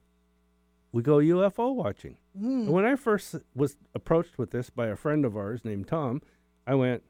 we 0.91 1.01
go 1.01 1.17
UFO 1.17 1.73
watching. 1.75 2.17
Mm. 2.39 2.67
When 2.67 2.85
I 2.85 2.95
first 2.95 3.35
was 3.53 3.77
approached 3.93 4.37
with 4.37 4.51
this 4.51 4.69
by 4.69 4.87
a 4.87 4.95
friend 4.95 5.23
of 5.25 5.35
ours 5.37 5.63
named 5.63 5.87
Tom, 5.87 6.21
I 6.65 6.75
went, 6.75 7.03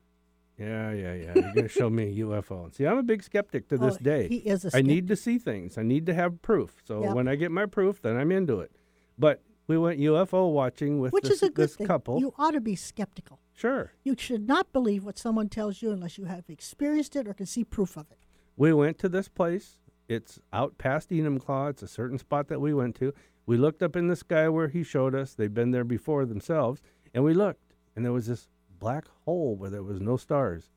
"Yeah, 0.58 0.92
yeah, 0.92 1.14
yeah. 1.14 1.32
You're 1.36 1.54
going 1.54 1.64
to 1.64 1.68
show 1.68 1.90
me 1.90 2.04
a 2.04 2.26
UFO." 2.26 2.74
See, 2.74 2.86
I'm 2.86 2.98
a 2.98 3.04
big 3.04 3.24
skeptic 3.24 3.68
to 3.70 3.78
this 3.78 3.96
Oh, 4.00 4.04
day. 4.04 4.28
He 4.28 4.38
is 4.38 4.66
a 4.66 4.68
I 4.70 4.70
skep- 4.80 4.86
need 4.86 5.08
to 5.10 5.16
see 5.16 5.38
things. 5.38 5.78
I 5.78 5.84
need 5.84 6.06
to 6.08 6.14
have 6.14 6.42
proof. 6.42 6.78
So 6.86 7.04
Yep. 7.04 7.14
when 7.16 7.28
I 7.28 7.36
get 7.36 7.52
my 7.52 7.66
proof, 7.66 8.02
then 8.02 8.16
I'm 8.18 8.32
into 8.32 8.60
it. 8.60 8.72
But 9.18 9.42
we 9.68 9.78
went 9.78 10.00
UFO 10.00 10.52
watching 10.52 11.00
with 11.00 11.12
which 11.14 11.24
this, 11.24 11.34
is 11.42 11.44
a 11.44 11.50
good 11.50 11.72
thing. 11.72 11.88
couple. 11.88 12.20
You 12.20 12.34
ought 12.38 12.52
to 12.52 12.62
be 12.62 12.76
skeptical. 12.76 13.40
sure. 13.54 13.94
You 14.04 14.16
should 14.18 14.48
not 14.48 14.72
believe 14.74 15.06
what 15.06 15.18
someone 15.18 15.48
tells 15.50 15.82
you 15.82 15.92
unless 15.92 16.18
you 16.18 16.26
have 16.26 16.44
experienced 16.50 17.16
it 17.16 17.28
or 17.28 17.34
can 17.34 17.46
see 17.46 17.64
proof 17.64 17.96
of 17.98 18.12
it. 18.12 18.18
We 18.58 18.74
went 18.74 18.98
to 19.00 19.10
this 19.10 19.28
place. 19.30 19.80
It's 20.08 20.40
out 20.54 20.78
past 20.78 21.10
Enumclaw. 21.10 21.70
It's 21.72 21.82
a 21.82 21.88
certain 21.88 22.18
spot 22.20 22.48
that 22.50 22.60
we 22.62 22.74
went 22.74 22.96
to. 22.96 23.14
We 23.48 23.58
looked 23.58 23.82
up 23.82 23.96
in 23.96 24.08
the 24.08 24.16
sky 24.16 24.50
where 24.50 24.68
he 24.68 24.84
showed 24.84 25.16
us. 25.16 25.34
They've 25.34 25.54
been 25.54 25.72
there 25.72 25.84
before 25.84 26.26
themselves. 26.26 26.82
And 27.14 27.24
we 27.24 27.34
looked, 27.34 27.74
and 27.96 28.04
there 28.06 28.12
was 28.14 28.28
this 28.28 28.50
black 28.80 29.06
hole 29.26 29.56
where 29.56 29.70
there 29.70 29.84
was 29.84 30.00
no 30.00 30.18
stars 30.18 30.72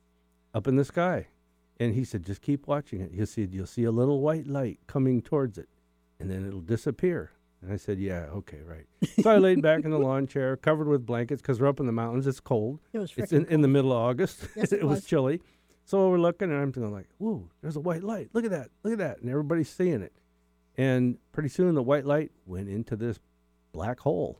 up 0.53 0.67
in 0.67 0.75
the 0.75 0.85
sky. 0.85 1.27
And 1.79 1.93
he 1.95 2.03
said, 2.03 2.25
just 2.25 2.41
keep 2.41 2.67
watching 2.67 2.99
it. 2.99 3.11
You'll 3.13 3.25
see, 3.25 3.47
you'll 3.49 3.65
see 3.65 3.85
a 3.85 3.91
little 3.91 4.19
white 4.21 4.47
light 4.47 4.79
coming 4.87 5.21
towards 5.21 5.57
it, 5.57 5.69
and 6.19 6.29
then 6.29 6.45
it'll 6.45 6.59
disappear. 6.59 7.31
And 7.61 7.71
I 7.71 7.77
said, 7.77 7.99
yeah, 7.99 8.25
okay, 8.33 8.59
right. 8.65 8.85
So 9.21 9.29
I 9.29 9.37
laid 9.37 9.61
back 9.61 9.83
in 9.85 9.91
the 9.91 9.97
lawn 9.99 10.27
chair, 10.27 10.57
covered 10.57 10.87
with 10.87 11.05
blankets, 11.05 11.41
because 11.41 11.59
we're 11.61 11.67
up 11.67 11.79
in 11.79 11.85
the 11.85 11.91
mountains. 11.93 12.27
It's 12.27 12.39
cold. 12.41 12.79
It 12.91 12.99
was 12.99 13.13
It's 13.15 13.31
in, 13.31 13.45
in 13.45 13.61
the 13.61 13.67
middle 13.69 13.91
of 13.91 13.97
August. 13.97 14.47
Yes, 14.55 14.71
it 14.73 14.79
it 14.81 14.85
was 14.85 14.97
was. 14.97 15.05
chilly. 15.05 15.41
So 15.85 16.09
we're 16.09 16.19
looking, 16.19 16.51
and 16.51 16.59
I'm 16.59 16.71
thinking 16.71 16.91
like, 16.93 17.07
"Whoa, 17.17 17.49
there's 17.61 17.75
a 17.75 17.79
white 17.79 18.03
light! 18.03 18.29
Look 18.33 18.45
at 18.45 18.51
that! 18.51 18.69
Look 18.83 18.93
at 18.93 18.99
that!" 18.99 19.19
And 19.21 19.29
everybody's 19.29 19.69
seeing 19.69 20.01
it. 20.01 20.13
And 20.77 21.17
pretty 21.31 21.49
soon, 21.49 21.75
the 21.75 21.81
white 21.81 22.05
light 22.05 22.31
went 22.45 22.69
into 22.69 22.95
this 22.95 23.19
black 23.71 23.99
hole, 24.01 24.39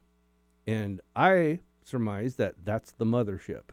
and 0.68 1.01
I 1.16 1.60
surmised 1.90 2.38
that 2.38 2.56
that's 2.64 2.92
the 2.94 3.06
mothership. 3.06 3.64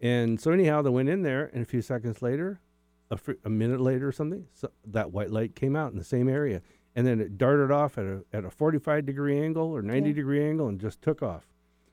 And 0.00 0.40
so 0.40 0.50
anyhow, 0.50 0.82
they 0.82 0.90
went 0.90 1.08
in 1.08 1.22
there, 1.22 1.50
and 1.52 1.62
a 1.62 1.66
few 1.66 1.82
seconds 1.82 2.20
later, 2.22 2.60
a, 3.10 3.16
fr- 3.16 3.32
a 3.44 3.50
minute 3.50 3.80
later 3.80 4.08
or 4.08 4.12
something, 4.12 4.46
so 4.52 4.70
that 4.86 5.12
white 5.12 5.30
light 5.30 5.54
came 5.54 5.76
out 5.76 5.92
in 5.92 5.98
the 5.98 6.04
same 6.04 6.28
area, 6.28 6.62
and 6.96 7.06
then 7.06 7.20
it 7.20 7.38
darted 7.38 7.70
off 7.70 7.96
at 7.98 8.04
a 8.04 8.24
at 8.32 8.44
a 8.44 8.50
45 8.50 9.04
degree 9.06 9.38
angle 9.40 9.70
or 9.72 9.82
90 9.82 10.08
Yeah. 10.10 10.14
degree 10.14 10.44
angle 10.44 10.68
and 10.68 10.80
just 10.80 11.00
took 11.02 11.22
off. 11.22 11.46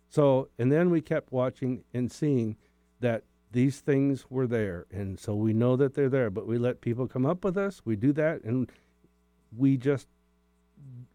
So, 0.09 0.49
and 0.57 0.71
then 0.71 0.89
we 0.89 0.99
kept 1.01 1.31
watching 1.31 1.83
and 1.93 2.11
seeing 2.11 2.57
that 2.99 3.23
these 3.51 3.79
things 3.81 4.25
were 4.29 4.47
there, 4.47 4.85
and 4.91 5.19
so 5.19 5.35
we 5.35 5.53
know 5.53 5.75
that 5.75 5.93
they're 5.93 6.09
there. 6.09 6.29
But 6.29 6.47
we 6.47 6.57
let 6.57 6.81
people 6.81 7.07
come 7.07 7.25
up 7.25 7.43
with 7.43 7.57
us. 7.57 7.81
We 7.85 7.95
do 7.95 8.13
that, 8.13 8.43
and 8.43 8.69
we 9.55 9.77
just 9.77 10.07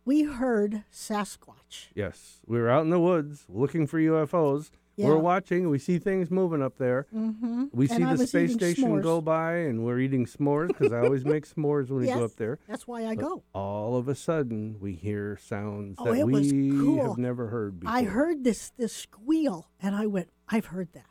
we 0.04 0.22
heard 0.24 0.82
Sasquatch. 0.92 1.88
Yes, 1.94 2.40
we 2.46 2.58
were 2.58 2.68
out 2.68 2.82
in 2.82 2.90
the 2.90 2.98
woods 2.98 3.44
looking 3.48 3.86
for 3.86 3.98
UFOs. 4.00 4.70
Yeah. 4.96 5.06
We're 5.08 5.16
watching. 5.18 5.70
We 5.70 5.78
see 5.78 5.98
things 5.98 6.30
moving 6.30 6.60
up 6.60 6.76
there. 6.76 7.06
Mm-hmm. 7.14 7.66
We 7.72 7.86
see 7.86 8.02
and 8.02 8.18
the 8.18 8.26
space 8.26 8.52
station 8.52 8.90
s'mores. 8.98 9.02
go 9.02 9.20
by, 9.22 9.54
and 9.54 9.84
we're 9.84 9.98
eating 10.00 10.26
s'mores 10.26 10.68
because 10.68 10.92
I 10.92 11.00
always 11.00 11.24
make 11.24 11.46
s'mores 11.54 11.88
when 11.88 12.00
we 12.00 12.06
go 12.08 12.24
up 12.24 12.36
there. 12.36 12.58
That's 12.68 12.86
why 12.86 13.06
I 13.06 13.14
But 13.14 13.22
go. 13.24 13.42
All 13.54 13.96
of 13.96 14.08
a 14.08 14.14
sudden, 14.14 14.76
we 14.80 14.92
hear 14.94 15.38
sounds 15.40 15.96
Oh, 15.98 16.12
that 16.12 16.26
we 16.26 16.50
cool. 16.72 17.08
have 17.08 17.16
never 17.16 17.46
heard 17.46 17.80
before. 17.80 17.94
I 17.96 18.02
heard 18.02 18.44
this 18.44 18.70
this 18.76 18.92
squeal, 18.92 19.70
and 19.80 19.94
I 19.94 20.06
went, 20.06 20.28
"I've 20.48 20.66
heard 20.66 20.92
that," 20.92 21.06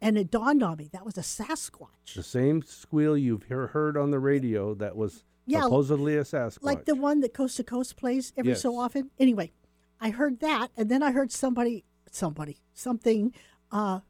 and 0.00 0.16
it 0.18 0.30
dawned 0.30 0.62
on 0.62 0.76
me 0.78 0.88
that 0.92 1.04
was 1.04 1.16
a 1.18 1.22
Sasquatch. 1.22 2.14
the 2.14 2.22
same 2.22 2.62
squeal 2.62 3.16
you've 3.16 3.44
hear, 3.44 3.68
heard 3.68 3.96
on 3.96 4.10
the 4.10 4.18
radio 4.18 4.74
that 4.74 4.96
was 4.96 5.24
Yeah, 5.46 5.62
supposedly 5.62 6.16
a 6.16 6.22
Sasquatch. 6.24 6.62
like 6.62 6.84
the 6.86 6.94
one 6.94 7.20
that 7.20 7.34
Coast 7.34 7.56
to 7.58 7.64
Coast 7.64 7.96
plays 7.96 8.32
every 8.36 8.54
so 8.54 8.76
often. 8.78 9.10
Anyway, 9.18 9.52
I 10.00 10.10
heard 10.10 10.40
that, 10.40 10.68
and 10.76 10.88
then 10.90 11.02
I 11.02 11.10
heard 11.12 11.30
somebody, 11.30 11.84
somebody, 12.10 12.58
something, 12.72 13.34
uh, 13.70 14.00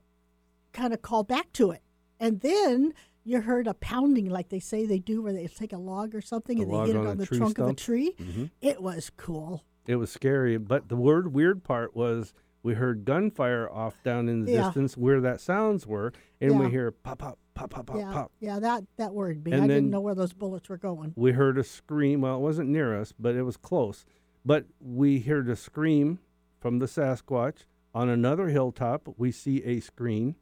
kind 0.73 0.93
of 0.95 1.03
call 1.03 1.25
back 1.25 1.53
to 1.55 1.71
it, 1.73 1.83
and 2.21 2.41
then 2.41 2.95
you 3.25 3.41
heard 3.43 3.67
a 3.67 3.75
pounding, 3.75 4.31
like 4.31 4.49
they 4.49 4.61
say 4.61 4.87
they 4.87 4.99
do, 4.99 5.21
where 5.23 5.33
they 5.33 5.47
take 5.47 5.73
a 5.73 5.79
log 5.79 6.15
or 6.15 6.21
something 6.23 6.59
A 6.59 6.63
and 6.63 6.73
they 6.73 6.77
hit 6.87 6.97
it 6.97 7.07
on 7.07 7.19
the 7.19 7.27
trunk 7.27 7.59
of 7.59 7.65
a 7.67 7.69
stump? 7.69 7.79
tree. 7.79 8.15
Mhm. 8.19 8.51
It 8.63 8.83
was 8.83 9.11
cool. 9.17 9.65
It 9.87 9.97
was 9.97 10.11
scary, 10.11 10.57
but 10.57 10.89
the 10.89 10.97
word 10.97 11.35
weird 11.35 11.63
part 11.65 11.95
was 11.97 12.33
we 12.63 12.75
heard 12.75 13.05
gunfire 13.05 13.69
off 13.71 14.03
down 14.03 14.29
in 14.29 14.45
the 14.45 14.53
Yeah. 14.53 14.65
distance 14.65 14.97
where 14.97 15.21
that 15.21 15.41
sounds 15.41 15.87
were, 15.87 16.13
and 16.41 16.59
we 16.59 16.69
hear 16.71 16.91
pop, 16.91 17.19
pop, 17.19 17.39
pop, 17.55 17.71
pop, 17.71 17.87
pop, 17.87 17.97
yeah, 17.97 18.13
pop. 18.13 18.33
yeah, 18.41 18.59
that 18.59 18.85
that 18.97 19.15
worried 19.15 19.45
me. 19.45 19.53
And 19.53 19.63
I 19.65 19.67
didn't 19.67 19.91
know 19.91 20.01
where 20.01 20.15
those 20.15 20.33
bullets 20.33 20.69
were 20.69 20.77
going. 20.79 21.13
We 21.17 21.33
heard 21.33 21.59
a 21.59 21.65
scream. 21.65 22.21
Well, 22.23 22.37
it 22.37 22.41
wasn't 22.41 22.69
near 22.69 22.99
us, 22.99 23.13
but 23.19 23.35
it 23.35 23.43
was 23.43 23.57
close. 23.57 24.05
But 24.45 24.67
we 24.81 25.21
heard 25.21 25.49
a 25.49 25.57
scream 25.57 26.19
from 26.59 26.79
the 26.79 26.87
Sasquatch. 26.87 27.65
On 27.95 28.09
another 28.09 28.49
hilltop, 28.49 29.09
we 29.19 29.33
see 29.33 29.63
a 29.65 29.81
scream, 29.81 30.37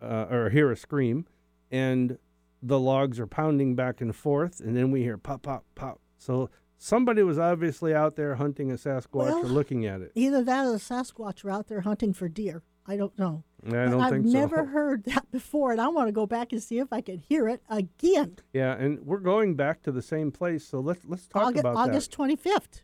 uh, 0.00 0.26
or 0.30 0.50
hear 0.50 0.70
a 0.70 0.76
scream, 0.76 1.26
and 1.70 2.18
the 2.62 2.78
logs 2.80 3.20
are 3.20 3.26
pounding 3.26 3.74
back 3.76 4.00
and 4.00 4.14
forth, 4.14 4.60
and 4.60 4.76
then 4.76 4.90
we 4.90 5.02
hear 5.02 5.16
pop, 5.18 5.42
pop, 5.42 5.64
pop. 5.74 6.00
So 6.16 6.50
somebody 6.82 7.22
was 7.22 7.38
obviously 7.38 7.94
out 7.94 8.16
there 8.16 8.34
hunting 8.34 8.70
a 8.70 8.74
Sasquatch 8.74 9.44
or 9.44 9.46
looking 9.46 9.86
at 9.86 10.00
it. 10.00 10.12
Either 10.14 10.42
that 10.42 10.66
or 10.66 10.72
the 10.72 10.78
Sasquatch 10.78 11.44
were 11.44 11.50
out 11.50 11.68
there 11.68 11.82
hunting 11.82 12.12
for 12.12 12.28
deer. 12.28 12.62
I 12.86 12.96
don't 12.96 13.16
know. 13.16 13.44
I 13.64 13.70
don't 13.70 14.00
I've 14.00 14.10
think 14.10 14.24
never 14.26 14.56
so. 14.56 14.64
heard 14.64 15.04
that 15.04 15.30
before, 15.30 15.70
and 15.70 15.80
I 15.80 15.86
want 15.86 16.08
to 16.08 16.12
go 16.12 16.26
back 16.26 16.52
and 16.52 16.60
see 16.60 16.78
if 16.80 16.92
I 16.92 17.00
can 17.00 17.18
hear 17.18 17.48
it 17.48 17.62
again. 17.70 18.38
Yeah, 18.52 18.72
and 18.74 18.98
we're 19.06 19.18
going 19.20 19.54
back 19.54 19.82
to 19.82 19.92
the 19.92 20.02
same 20.02 20.32
place, 20.32 20.66
so 20.66 20.80
let's 20.80 21.04
let's 21.06 21.28
talk 21.28 21.44
August, 21.44 21.60
about 21.60 21.76
August 21.76 22.10
25th. 22.16 22.82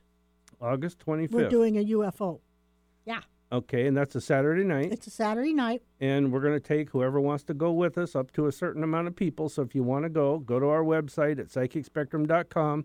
August 0.61 1.01
twenty 1.01 1.27
fifth. 1.27 1.35
we're 1.35 1.49
doing 1.49 1.77
a 1.79 1.85
UFO. 1.87 2.39
Yeah, 3.05 3.21
Okay, 3.51 3.87
and 3.89 3.97
that's 3.97 4.15
a 4.15 4.21
Saturday 4.21 4.63
night. 4.63 4.93
it's 4.93 5.07
a 5.09 5.11
Saturday 5.11 5.53
night. 5.55 5.83
and 6.01 6.31
we're 6.33 6.41
going 6.41 6.55
to 6.55 6.61
take 6.61 6.91
whoever 6.91 7.21
wants 7.21 7.43
to 7.45 7.55
go 7.55 7.73
with 7.73 7.97
us 7.99 8.15
up 8.15 8.31
to 8.33 8.47
a 8.47 8.53
certain 8.53 8.85
amount 8.85 9.09
of 9.09 9.17
people. 9.17 9.49
So 9.49 9.63
if 9.63 9.75
you 9.75 9.83
want 9.83 10.05
to 10.05 10.09
go, 10.11 10.39
go 10.39 10.61
to 10.61 10.67
our 10.67 10.85
website 10.85 11.39
at 11.41 11.49
psychicspectrum.com, 11.49 12.85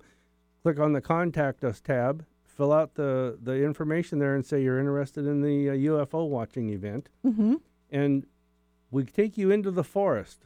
click 0.64 0.80
on 0.80 0.93
the 0.93 1.01
contact 1.01 1.64
us 1.64 1.82
tab, 1.82 2.26
fill 2.43 2.72
out 2.72 2.95
the, 2.95 3.38
the 3.41 3.64
information 3.64 4.18
there, 4.20 4.34
and 4.34 4.45
say 4.45 4.64
you're 4.64 4.80
interested 4.80 5.28
in 5.28 5.41
the 5.41 5.70
uh, 5.70 5.74
UFO 5.74 6.28
watching 6.28 6.70
event. 6.70 7.09
hmm 7.22 7.55
And 7.91 8.26
we 8.89 9.03
take 9.03 9.38
you 9.38 9.51
into 9.51 9.70
the 9.70 9.84
forest. 9.84 10.45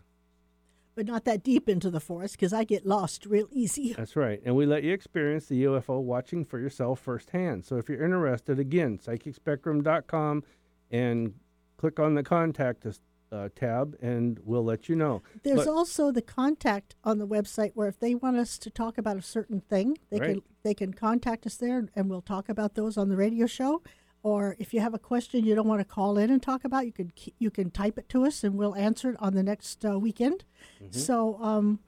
But 0.95 1.05
not 1.05 1.25
that 1.25 1.43
deep 1.43 1.69
into 1.69 1.91
the 1.91 1.99
forest 1.99 2.35
because 2.35 2.53
I 2.53 2.63
get 2.63 2.83
lost 2.83 3.27
real 3.27 3.47
easy. 3.51 3.93
That's 3.97 4.15
right. 4.15 4.41
And 4.43 4.55
we 4.55 4.65
let 4.65 4.81
you 4.83 4.91
experience 4.91 5.45
the 5.45 5.65
UFO 5.65 6.01
watching 6.01 6.43
for 6.43 6.57
yourself 6.57 6.99
firsthand. 6.99 7.65
So 7.65 7.77
if 7.77 7.87
you're 7.87 8.03
interested, 8.03 8.57
again, 8.57 8.97
psychicspectrum.com 8.97 10.43
and 10.89 11.35
click 11.77 11.99
on 11.99 12.15
the 12.15 12.23
contact 12.23 12.87
us 12.87 12.99
uh, 13.31 13.49
tab, 13.55 13.95
and 14.01 14.39
we'll 14.43 14.63
let 14.63 14.87
you 14.89 14.95
know. 14.95 15.21
There's 15.43 15.65
But- 15.65 15.67
also 15.67 16.11
the 16.11 16.21
contact 16.21 16.95
on 17.03 17.17
the 17.17 17.27
website 17.27 17.71
where 17.75 17.87
if 17.87 17.99
they 17.99 18.15
want 18.15 18.37
us 18.37 18.57
to 18.59 18.69
talk 18.69 18.97
about 18.97 19.17
a 19.17 19.21
certain 19.21 19.61
thing, 19.61 19.97
they 20.09 20.19
can 20.19 20.41
they 20.63 20.73
can 20.73 20.93
contact 20.93 21.45
us 21.45 21.55
there 21.55 21.87
and 21.95 22.09
we'll 22.09 22.21
talk 22.21 22.49
about 22.49 22.75
those 22.75 22.97
on 22.97 23.09
the 23.09 23.15
radio 23.17 23.45
show. 23.45 23.81
Or 24.23 24.55
if 24.59 24.73
you 24.73 24.81
have 24.81 24.93
a 24.93 24.99
question 24.99 25.45
you 25.45 25.55
don't 25.55 25.67
want 25.67 25.79
to 25.79 25.85
call 25.85 26.17
in 26.17 26.29
and 26.29 26.41
talk 26.41 26.65
about, 26.65 26.85
you 26.85 26.91
can 26.91 27.11
you 27.37 27.49
can 27.51 27.69
type 27.71 27.97
it 27.97 28.09
to 28.09 28.25
us 28.25 28.43
and 28.43 28.57
we'll 28.57 28.75
answer 28.75 29.11
it 29.11 29.17
on 29.19 29.33
the 29.33 29.43
next 29.43 29.85
uh, 29.85 29.97
weekend. 29.99 30.43
Mm-hmm. 30.81 30.97
So 30.97 31.37
um, 31.41 31.79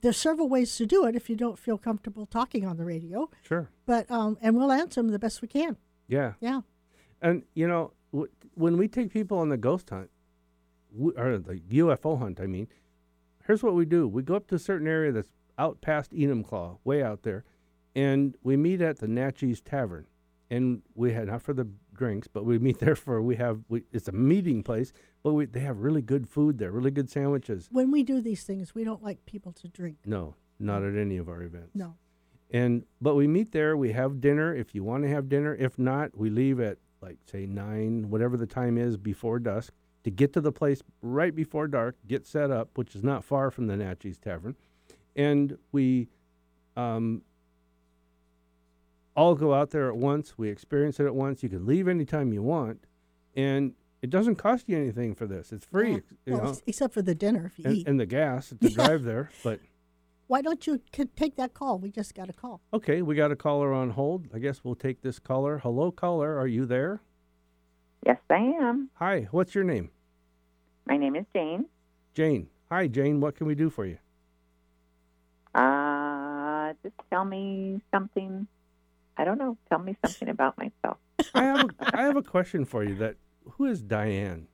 there's 0.00 0.16
several 0.16 0.48
ways 0.48 0.74
to 0.76 0.86
do 0.86 1.04
it 1.06 1.14
if 1.14 1.28
you 1.28 1.36
don't 1.36 1.58
feel 1.58 1.78
comfortable 1.78 2.26
talking 2.26 2.64
on 2.66 2.76
the 2.76 2.84
radio. 2.84 3.28
Sure. 3.42 3.68
But 3.86 4.10
um, 4.10 4.38
and 4.40 4.56
we'll 4.56 4.72
answer 4.72 5.00
them 5.02 5.10
the 5.10 5.18
best 5.18 5.42
we 5.42 5.48
can. 5.48 5.76
Yeah. 6.08 6.32
Yeah. 6.40 6.62
And 7.22 7.42
you 7.54 7.68
know, 7.68 7.92
w- 8.12 8.30
when 8.54 8.76
we 8.76 8.88
take 8.88 9.12
people 9.12 9.38
on 9.38 9.50
the 9.50 9.56
ghost 9.58 9.90
hunt, 9.90 10.10
or 11.16 11.38
the 11.38 11.60
UFO 11.70 12.18
hunt, 12.18 12.40
I 12.40 12.46
mean, 12.46 12.68
here's 13.46 13.62
what 13.62 13.74
we 13.74 13.84
do: 13.84 14.08
we 14.08 14.22
go 14.22 14.34
up 14.36 14.46
to 14.48 14.54
a 14.54 14.58
certain 14.58 14.86
area 14.88 15.12
that's 15.12 15.32
out 15.58 15.80
past 15.80 16.12
Enumclaw, 16.12 16.78
way 16.84 17.02
out 17.02 17.22
there, 17.22 17.44
and 17.94 18.36
we 18.42 18.56
meet 18.56 18.80
at 18.80 18.98
the 18.98 19.06
Naches 19.06 19.62
Tavern, 19.62 20.06
and 20.50 20.82
we 20.94 21.12
had 21.12 21.28
not 21.28 21.42
for 21.42 21.52
the 21.52 21.68
drinks, 21.94 22.28
but 22.28 22.44
we 22.44 22.58
meet 22.58 22.78
there 22.80 22.96
for 22.96 23.20
we 23.22 23.36
have 23.36 23.60
we, 23.68 23.82
it's 23.92 24.08
a 24.08 24.12
meeting 24.12 24.62
place, 24.62 24.92
but 25.22 25.34
we 25.34 25.46
they 25.46 25.60
have 25.60 25.78
really 25.78 26.02
good 26.02 26.28
food 26.28 26.58
there, 26.58 26.70
really 26.70 26.90
good 26.90 27.10
sandwiches. 27.10 27.68
When 27.70 27.90
we 27.90 28.02
do 28.02 28.20
these 28.20 28.42
things, 28.42 28.74
we 28.74 28.84
don't 28.84 29.02
like 29.02 29.24
people 29.26 29.52
to 29.52 29.68
drink. 29.68 29.98
No, 30.04 30.34
not 30.58 30.82
at 30.82 30.96
any 30.96 31.16
of 31.16 31.28
our 31.28 31.42
events. 31.42 31.74
No. 31.74 31.96
And 32.52 32.84
but 33.00 33.14
we 33.14 33.28
meet 33.28 33.52
there. 33.52 33.76
We 33.76 33.92
have 33.92 34.20
dinner 34.20 34.54
if 34.54 34.74
you 34.74 34.82
want 34.82 35.04
to 35.04 35.08
have 35.08 35.28
dinner. 35.28 35.54
If 35.54 35.78
not, 35.78 36.16
we 36.16 36.30
leave 36.30 36.58
at 36.58 36.78
like 37.00 37.18
say 37.30 37.46
nine, 37.46 38.10
whatever 38.10 38.36
the 38.36 38.46
time 38.46 38.76
is 38.76 38.96
before 38.96 39.38
dusk, 39.38 39.72
to 40.04 40.10
get 40.10 40.32
to 40.32 40.40
the 40.40 40.52
place 40.52 40.82
right 41.02 41.34
before 41.34 41.68
dark. 41.68 41.96
Get 42.06 42.26
set 42.26 42.50
up, 42.50 42.70
which 42.76 42.94
is 42.94 43.02
not 43.02 43.24
far 43.24 43.50
from 43.50 43.66
the 43.66 43.74
Naches 43.74 44.18
Tavern, 44.20 44.56
and 45.16 45.58
we 45.72 46.08
um, 46.76 47.22
all 49.16 49.34
go 49.34 49.54
out 49.54 49.70
there 49.70 49.88
at 49.88 49.96
once. 49.96 50.38
We 50.38 50.48
experience 50.48 51.00
it 51.00 51.06
at 51.06 51.14
once. 51.14 51.42
You 51.42 51.48
can 51.48 51.66
leave 51.66 51.88
anytime 51.88 52.32
you 52.32 52.42
want, 52.42 52.84
and 53.34 53.72
it 54.02 54.10
doesn't 54.10 54.36
cost 54.36 54.68
you 54.68 54.76
anything 54.78 55.14
for 55.14 55.26
this. 55.26 55.52
It's 55.52 55.66
free, 55.66 55.92
Yeah. 55.92 55.98
you 56.26 56.32
Well, 56.34 56.44
know, 56.44 56.54
except 56.66 56.94
for 56.94 57.02
the 57.02 57.14
dinner 57.14 57.46
if 57.52 57.58
you 57.58 57.64
and, 57.66 57.76
eat. 57.76 57.86
and 57.88 58.00
the 58.00 58.06
gas 58.06 58.48
to 58.50 58.56
Yeah. 58.60 58.68
drive 58.70 59.02
there. 59.04 59.30
But 59.44 59.60
Why 60.26 60.42
don't 60.42 60.64
you 60.64 60.80
c- 60.94 61.06
take 61.16 61.34
that 61.36 61.54
call? 61.54 61.80
We 61.80 61.90
just 61.90 62.14
got 62.14 62.30
a 62.30 62.32
call. 62.32 62.60
Okay, 62.72 63.02
we 63.02 63.16
got 63.16 63.32
a 63.32 63.36
caller 63.36 63.72
on 63.74 63.90
hold. 63.90 64.28
I 64.32 64.38
guess 64.38 64.62
we'll 64.62 64.76
take 64.76 65.02
this 65.02 65.18
caller. 65.18 65.58
Hello, 65.58 65.90
caller. 65.90 66.38
Are 66.38 66.46
you 66.46 66.66
there? 66.66 67.00
Yes, 68.06 68.18
I 68.30 68.36
am. 68.36 68.90
Hi, 68.94 69.28
what's 69.30 69.54
your 69.54 69.64
name? 69.64 69.90
My 70.86 70.96
name 70.96 71.16
is 71.16 71.24
Jane. 71.34 71.66
Jane. 72.14 72.48
Hi, 72.70 72.86
Jane. 72.86 73.20
What 73.20 73.36
can 73.36 73.46
we 73.46 73.54
do 73.54 73.68
for 73.70 73.84
you? 73.84 73.98
Uh, 75.54 76.72
just 76.82 76.94
tell 77.10 77.24
me 77.24 77.80
something. 77.92 78.46
I 79.16 79.24
don't 79.24 79.38
know. 79.38 79.56
Tell 79.68 79.78
me 79.78 79.96
something 80.04 80.28
about 80.28 80.56
myself. 80.56 80.96
I 81.34 81.42
have 81.44 81.60
a, 81.60 81.68
I 81.98 82.02
have 82.02 82.16
a 82.16 82.22
question 82.22 82.64
for 82.64 82.82
you. 82.82 82.94
That 82.96 83.16
who 83.52 83.66
is 83.66 83.82
Diane? 83.82 84.48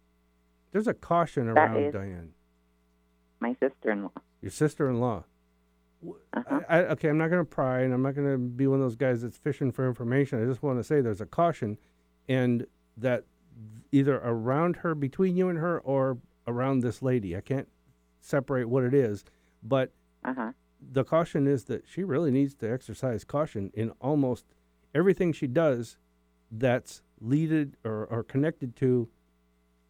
There's 0.73 0.89
a 0.89 0.95
caution 0.95 1.49
around 1.49 1.93
Diane, 1.93 2.33
My 3.41 3.57
sister-in-law. 3.61 4.11
your 4.43 4.51
sister-in-law. 4.51 5.25
Uh-huh. 6.35 6.61
I, 6.69 6.79
I, 6.79 6.81
okay, 6.91 7.09
I'm 7.09 7.17
not 7.17 7.29
going 7.31 7.41
to 7.41 7.49
pry, 7.49 7.81
and 7.81 7.95
I'm 7.95 8.03
not 8.03 8.15
going 8.15 8.31
to 8.31 8.37
be 8.37 8.67
one 8.67 8.81
of 8.81 8.85
those 8.85 8.97
guys 8.97 9.23
that's 9.23 9.39
fishing 9.39 9.73
for 9.73 9.87
information. 9.89 10.43
I 10.43 10.47
just 10.47 10.63
want 10.63 10.79
to 10.79 10.85
say 10.85 11.01
there's 11.01 11.23
a 11.23 11.27
caution, 11.27 11.79
and 12.29 12.67
that 12.99 13.25
either 13.93 14.17
around 14.17 14.77
her, 14.77 14.95
between 14.95 15.37
you 15.37 15.49
and 15.49 15.59
her, 15.59 15.79
or 15.81 16.19
around 16.47 16.81
this 16.81 17.03
lady. 17.03 17.37
I 17.37 17.41
can't 17.41 17.69
separate 18.21 18.69
what 18.69 18.85
it 18.85 18.95
is, 18.95 19.25
but 19.63 19.93
Uh 20.25 20.35
huh. 20.35 20.53
the 20.93 21.05
caution 21.05 21.47
is 21.47 21.65
that 21.65 21.85
she 21.89 22.05
really 22.05 22.31
needs 22.31 22.55
to 22.57 22.71
exercise 22.73 23.25
caution 23.25 23.71
in 23.75 23.91
almost 24.01 24.45
everything 24.95 25.33
she 25.33 25.47
does 25.47 25.97
that's 26.51 27.03
leaded 27.21 27.77
or, 27.85 28.07
or 28.07 28.23
connected 28.23 28.77
to 28.77 29.09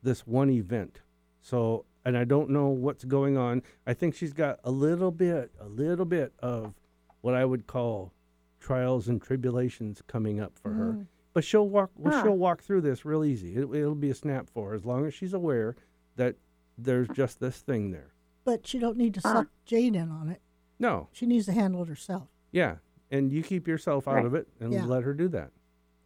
this 0.02 0.26
one 0.26 0.50
event. 0.50 1.00
So, 1.42 1.84
and 2.04 2.16
I 2.16 2.24
don't 2.24 2.50
know 2.50 2.68
what's 2.68 3.04
going 3.04 3.36
on. 3.36 3.62
I 3.86 3.94
think 3.94 4.14
she's 4.14 4.32
got 4.32 4.60
a 4.64 4.70
little 4.70 5.10
bit, 5.10 5.50
a 5.60 5.66
little 5.68 6.04
bit 6.04 6.32
of 6.40 6.74
what 7.20 7.34
I 7.34 7.44
would 7.44 7.66
call 7.66 8.12
trials 8.60 9.08
and 9.08 9.20
tribulations 9.20 10.02
coming 10.06 10.40
up 10.40 10.56
for 10.58 10.72
her. 10.72 11.06
But 11.36 11.44
she'll 11.44 11.68
walk. 11.68 11.90
Well, 11.98 12.14
Huh. 12.14 12.22
she'll 12.22 12.38
walk 12.38 12.62
through 12.62 12.80
this 12.80 13.04
real 13.04 13.22
easy. 13.22 13.56
It, 13.56 13.64
it'll 13.74 13.94
be 13.94 14.08
a 14.08 14.14
snap 14.14 14.48
for 14.48 14.70
her 14.70 14.74
as 14.74 14.86
long 14.86 15.04
as 15.04 15.12
she's 15.12 15.34
aware 15.34 15.76
that 16.16 16.36
there's 16.78 17.08
just 17.08 17.40
this 17.40 17.58
thing 17.60 17.90
there. 17.90 18.14
But 18.44 18.72
you 18.72 18.80
don't 18.80 18.96
need 18.96 19.12
to 19.12 19.20
Huh. 19.20 19.32
suck 19.34 19.48
Jade 19.66 19.94
in 19.94 20.10
on 20.10 20.30
it. 20.30 20.40
No, 20.78 21.08
She 21.12 21.26
needs 21.26 21.44
to 21.44 21.52
handle 21.52 21.82
it 21.82 21.88
herself. 21.88 22.28
Yeah, 22.52 22.76
and 23.10 23.30
you 23.30 23.42
keep 23.42 23.68
yourself 23.68 24.08
out 24.08 24.14
Right. 24.14 24.24
of 24.24 24.34
it 24.34 24.48
and 24.60 24.72
Yeah. 24.72 24.86
let 24.86 25.02
her 25.02 25.12
do 25.12 25.28
that. 25.28 25.52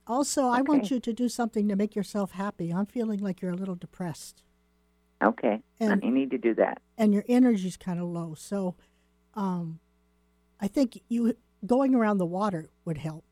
Also, 0.05 0.49
I 0.49 0.63
want 0.63 0.91
you 0.91 0.99
to 0.99 1.13
do 1.13 1.29
something 1.29 1.69
to 1.69 1.77
make 1.77 1.95
yourself 1.95 2.33
happy. 2.33 2.73
I'm 2.73 2.87
feeling 2.87 3.21
like 3.21 3.41
you're 3.41 3.53
a 3.53 3.57
little 3.57 3.77
depressed 3.77 4.43
Okay. 5.23 5.63
And- 5.79 6.05
I 6.05 6.09
need 6.09 6.33
to 6.33 6.39
do 6.39 6.55
that. 6.57 6.83
and 6.99 7.15
your 7.15 7.25
energy's 7.29 7.77
kind 7.77 8.01
of 8.01 8.09
low. 8.09 8.35
So, 8.35 8.75
um, 9.35 9.79
I 10.59 10.67
think 10.67 11.01
you 11.09 11.37
going 11.65 11.95
around 11.95 12.19
the 12.19 12.27
water 12.27 12.71
would 12.85 12.99
help. 12.99 13.30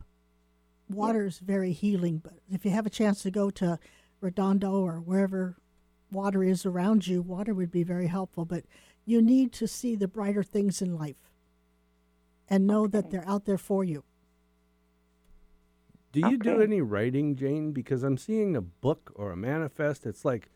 Water 0.88 1.26
is 1.26 1.38
very 1.38 1.72
healing, 1.72 2.18
but 2.18 2.34
if 2.50 2.64
you 2.64 2.70
have 2.70 2.86
a 2.86 2.90
chance 2.90 3.22
to 3.22 3.30
go 3.30 3.50
to 3.50 3.78
Redondo 4.20 4.72
or 4.72 5.00
wherever 5.00 5.56
water 6.10 6.42
is 6.42 6.64
around 6.64 7.06
you, 7.06 7.20
water 7.20 7.54
would 7.54 7.70
be 7.70 7.82
very 7.82 8.06
helpful. 8.06 8.44
But 8.44 8.64
you 9.04 9.20
need 9.20 9.52
to 9.54 9.66
see 9.68 9.94
the 9.96 10.08
brighter 10.08 10.42
things 10.42 10.80
in 10.80 10.96
life 10.96 11.30
and 12.48 12.66
know 12.66 12.86
that 12.86 13.10
they're 13.10 13.28
out 13.28 13.44
there 13.44 13.58
for 13.58 13.84
you. 13.84 14.04
Do 16.12 16.20
you 16.20 16.38
do 16.38 16.62
any 16.62 16.80
writing, 16.80 17.36
Jane? 17.36 17.72
Because 17.72 18.02
I'm 18.02 18.16
seeing 18.16 18.56
a 18.56 18.62
book 18.62 19.12
or 19.14 19.30
a 19.30 19.36
manifest. 19.36 20.06
It's 20.06 20.24
like 20.24 20.48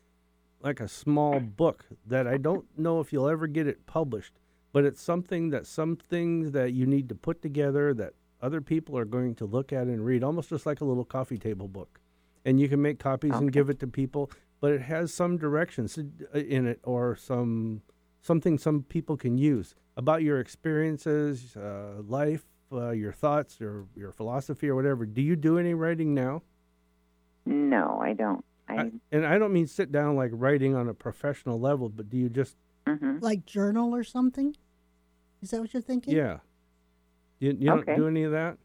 like 0.61 0.79
a 0.79 0.87
small 0.87 1.39
book 1.39 1.85
that 2.07 2.25
I 2.25 2.37
don't 2.37 2.65
know 2.77 3.01
if 3.01 3.11
you'll 3.11 3.29
ever 3.29 3.47
get 3.47 3.67
it 3.67 3.85
published, 3.85 4.33
but 4.71 4.85
it's 4.85 5.01
something 5.01 5.49
that 5.49 5.67
some 5.67 5.97
things 5.97 6.51
that 6.51 6.71
you 6.71 6.85
need 6.85 7.09
to 7.09 7.15
put 7.15 7.41
together 7.41 7.93
that 7.93 8.13
other 8.43 8.61
people 8.61 8.97
are 8.97 9.05
going 9.05 9.33
to 9.35 9.45
look 9.45 9.71
at 9.71 9.87
and 9.87 10.05
read, 10.05 10.23
almost 10.23 10.49
just 10.49 10.65
like 10.65 10.81
a 10.81 10.85
little 10.85 11.05
coffee 11.05 11.37
table 11.37 11.67
book. 11.67 11.99
And 12.45 12.59
you 12.59 12.67
can 12.67 12.81
make 12.81 12.99
copies 12.99 13.31
and 13.31 13.51
give 13.53 13.69
it 13.69 13.79
to 13.79 13.87
people, 13.87 14.29
but 14.59 14.73
it 14.73 14.81
has 14.81 15.13
some 15.13 15.37
directions 15.37 15.97
uh, 15.97 16.37
in 16.37 16.67
it 16.67 16.79
or 16.83 17.15
some 17.15 17.81
something 18.21 18.57
some 18.57 18.83
people 18.83 19.15
can 19.17 19.37
use 19.37 19.75
about 19.95 20.23
your 20.23 20.39
experiences, 20.39 21.55
uh, 21.55 22.01
life, 22.05 22.43
uh, 22.71 22.91
your 22.91 23.13
thoughts, 23.13 23.61
or 23.61 23.85
your 23.95 24.11
philosophy, 24.11 24.67
or 24.67 24.75
whatever. 24.75 25.05
Do 25.05 25.21
you 25.21 25.37
do 25.37 25.57
any 25.57 25.73
writing 25.73 26.13
now? 26.13 26.41
No, 27.45 27.99
I 28.01 28.13
don't. 28.13 28.43
I. 28.67 28.75
I, 28.75 28.91
and 29.11 29.25
I 29.25 29.37
don't 29.37 29.53
mean 29.53 29.67
sit 29.67 29.91
down 29.91 30.15
like 30.17 30.31
writing 30.33 30.75
on 30.75 30.89
a 30.89 30.93
professional 30.93 31.59
level, 31.59 31.87
but 31.89 32.09
do 32.09 32.17
you 32.17 32.29
just 32.29 32.57
hmm 32.87 33.19
Like 33.21 33.45
journal 33.45 33.95
or 33.95 34.03
something? 34.03 34.55
Is 35.41 35.51
that 35.51 35.61
what 35.61 35.73
you're 35.73 35.81
thinking? 35.81 36.13
yeah? 36.15 36.39
You, 37.43 37.49
you 37.59 37.67
don't 37.67 37.79
Okay. 37.79 37.97
do 37.97 38.07
any 38.07 38.23
of 38.23 38.31
that? 38.31 38.57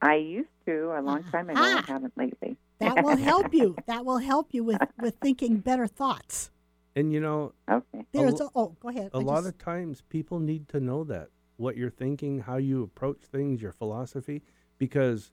I 0.00 0.14
used 0.14 0.48
to 0.64 0.94
a 0.98 1.02
long 1.02 1.22
time 1.32 1.50
ago. 1.50 1.60
I 1.60 1.82
haven't 1.86 2.16
lately. 2.16 2.56
That 2.80 3.04
will 3.04 3.16
help 3.18 3.52
you. 3.52 3.76
That 3.86 4.04
will 4.06 4.16
help 4.18 4.48
you 4.52 4.64
with, 4.64 4.80
with 5.00 5.16
thinking 5.16 5.58
better 5.58 5.86
thoughts. 5.86 6.50
And 6.94 7.12
you 7.12 7.20
know, 7.20 7.52
Okay. 7.70 8.06
There's 8.12 8.40
a, 8.40 8.48
oh, 8.54 8.74
go 8.80 8.88
ahead. 8.88 9.10
a 9.12 9.18
I 9.18 9.20
lot 9.20 9.36
just- 9.44 9.48
of 9.48 9.58
times 9.58 10.02
people 10.08 10.40
need 10.40 10.68
to 10.70 10.80
know 10.80 11.04
that 11.04 11.28
what 11.58 11.76
you're 11.76 11.90
thinking, 11.90 12.40
how 12.40 12.56
you 12.56 12.82
approach 12.82 13.18
things, 13.30 13.60
your 13.60 13.72
philosophy, 13.72 14.42
because 14.78 15.32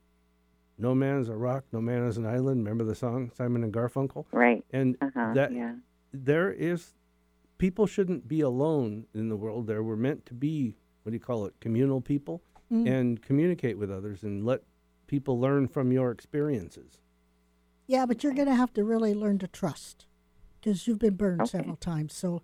no 0.76 0.94
man 0.94 1.20
is 1.20 1.28
a 1.30 1.34
rock, 1.36 1.64
no 1.72 1.80
man 1.80 2.02
is 2.06 2.18
an 2.18 2.26
island. 2.26 2.58
Remember 2.58 2.84
the 2.84 2.94
song 2.94 3.30
Simon 3.34 3.64
and 3.64 3.72
Garfunkel? 3.72 4.26
Right. 4.32 4.62
And 4.70 4.96
Uh 5.00 5.08
huh. 5.14 5.32
that 5.34 5.52
yeah. 5.52 5.76
there 6.12 6.52
is 6.52 6.92
people 7.56 7.86
shouldn't 7.86 8.28
be 8.28 8.42
alone 8.42 9.06
in 9.14 9.30
the 9.30 9.36
world. 9.36 9.66
There 9.66 9.82
we're 9.82 9.96
meant 9.96 10.26
to 10.26 10.34
be 10.34 10.76
what 11.04 11.10
do 11.10 11.14
you 11.16 11.20
call 11.20 11.46
it, 11.46 11.54
communal 11.60 12.00
people, 12.00 12.42
Mm. 12.72 12.88
and 12.88 13.22
communicate 13.22 13.76
with 13.76 13.90
others 13.90 14.22
and 14.22 14.42
let 14.44 14.62
people 15.06 15.38
learn 15.38 15.68
from 15.68 15.92
your 15.92 16.10
experiences. 16.10 16.98
Yeah, 17.86 18.06
but 18.06 18.24
you're 18.24 18.32
going 18.32 18.48
to 18.48 18.54
have 18.54 18.72
to 18.72 18.82
really 18.84 19.12
learn 19.12 19.38
to 19.40 19.46
trust 19.46 20.06
because 20.60 20.86
you've 20.88 20.98
been 20.98 21.14
burned 21.16 21.42
Okay. 21.42 21.50
several 21.58 21.76
times. 21.76 22.14
So 22.14 22.40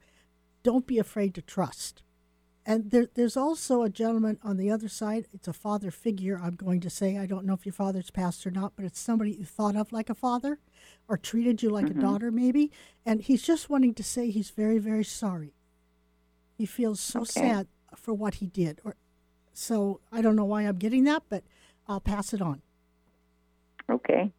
don't 0.63 0.87
be 0.87 0.99
afraid 0.99 1.35
to 1.37 1.43
trust. 1.43 2.03
And 2.67 2.91
there, 2.91 3.09
there's 3.15 3.39
also 3.39 3.83
a 3.83 3.89
gentleman 3.89 4.39
on 4.43 4.59
the 4.59 4.71
other 4.71 4.89
side. 4.89 5.27
It's 5.33 5.49
a 5.49 5.55
father 5.55 5.91
figure, 5.91 6.39
I'm 6.41 6.55
going 6.57 6.81
to 6.81 6.91
say. 6.91 7.17
I 7.17 7.25
don't 7.25 7.47
know 7.47 7.55
if 7.55 7.65
your 7.65 7.73
father's 7.73 8.11
passed 8.11 8.47
or 8.47 8.51
not, 8.51 8.75
but 8.77 8.85
it's 8.85 9.01
somebody 9.01 9.33
you 9.33 9.47
thought 9.47 9.75
of 9.77 9.91
like 9.91 10.11
a 10.11 10.15
father 10.15 10.59
or 11.09 11.17
treated 11.17 11.63
you 11.63 11.71
like 11.71 11.87
Mm-hmm. 11.87 11.99
a 11.99 12.03
daughter, 12.03 12.31
maybe. 12.31 12.71
And 13.07 13.23
he's 13.23 13.43
just 13.43 13.71
wanting 13.71 13.95
to 13.95 14.03
say 14.05 14.31
he's 14.31 14.51
very, 14.51 14.79
very 14.79 15.05
sorry. 15.05 15.55
He 16.59 16.67
feels 16.67 17.01
so 17.01 17.21
Okay. 17.21 17.31
sad 17.31 17.69
for 17.97 18.15
what 18.15 18.35
he 18.35 18.47
did. 18.47 18.81
Or 18.85 18.95
So 19.53 20.01
I 20.13 20.21
don't 20.23 20.37
know 20.37 20.45
why 20.45 20.63
I'm 20.63 20.77
getting 20.77 21.05
that, 21.05 21.25
but 21.29 21.45
I'll 21.89 22.01
pass 22.01 22.33
it 22.33 22.41
on. 22.43 22.63
Okay. 23.91 24.33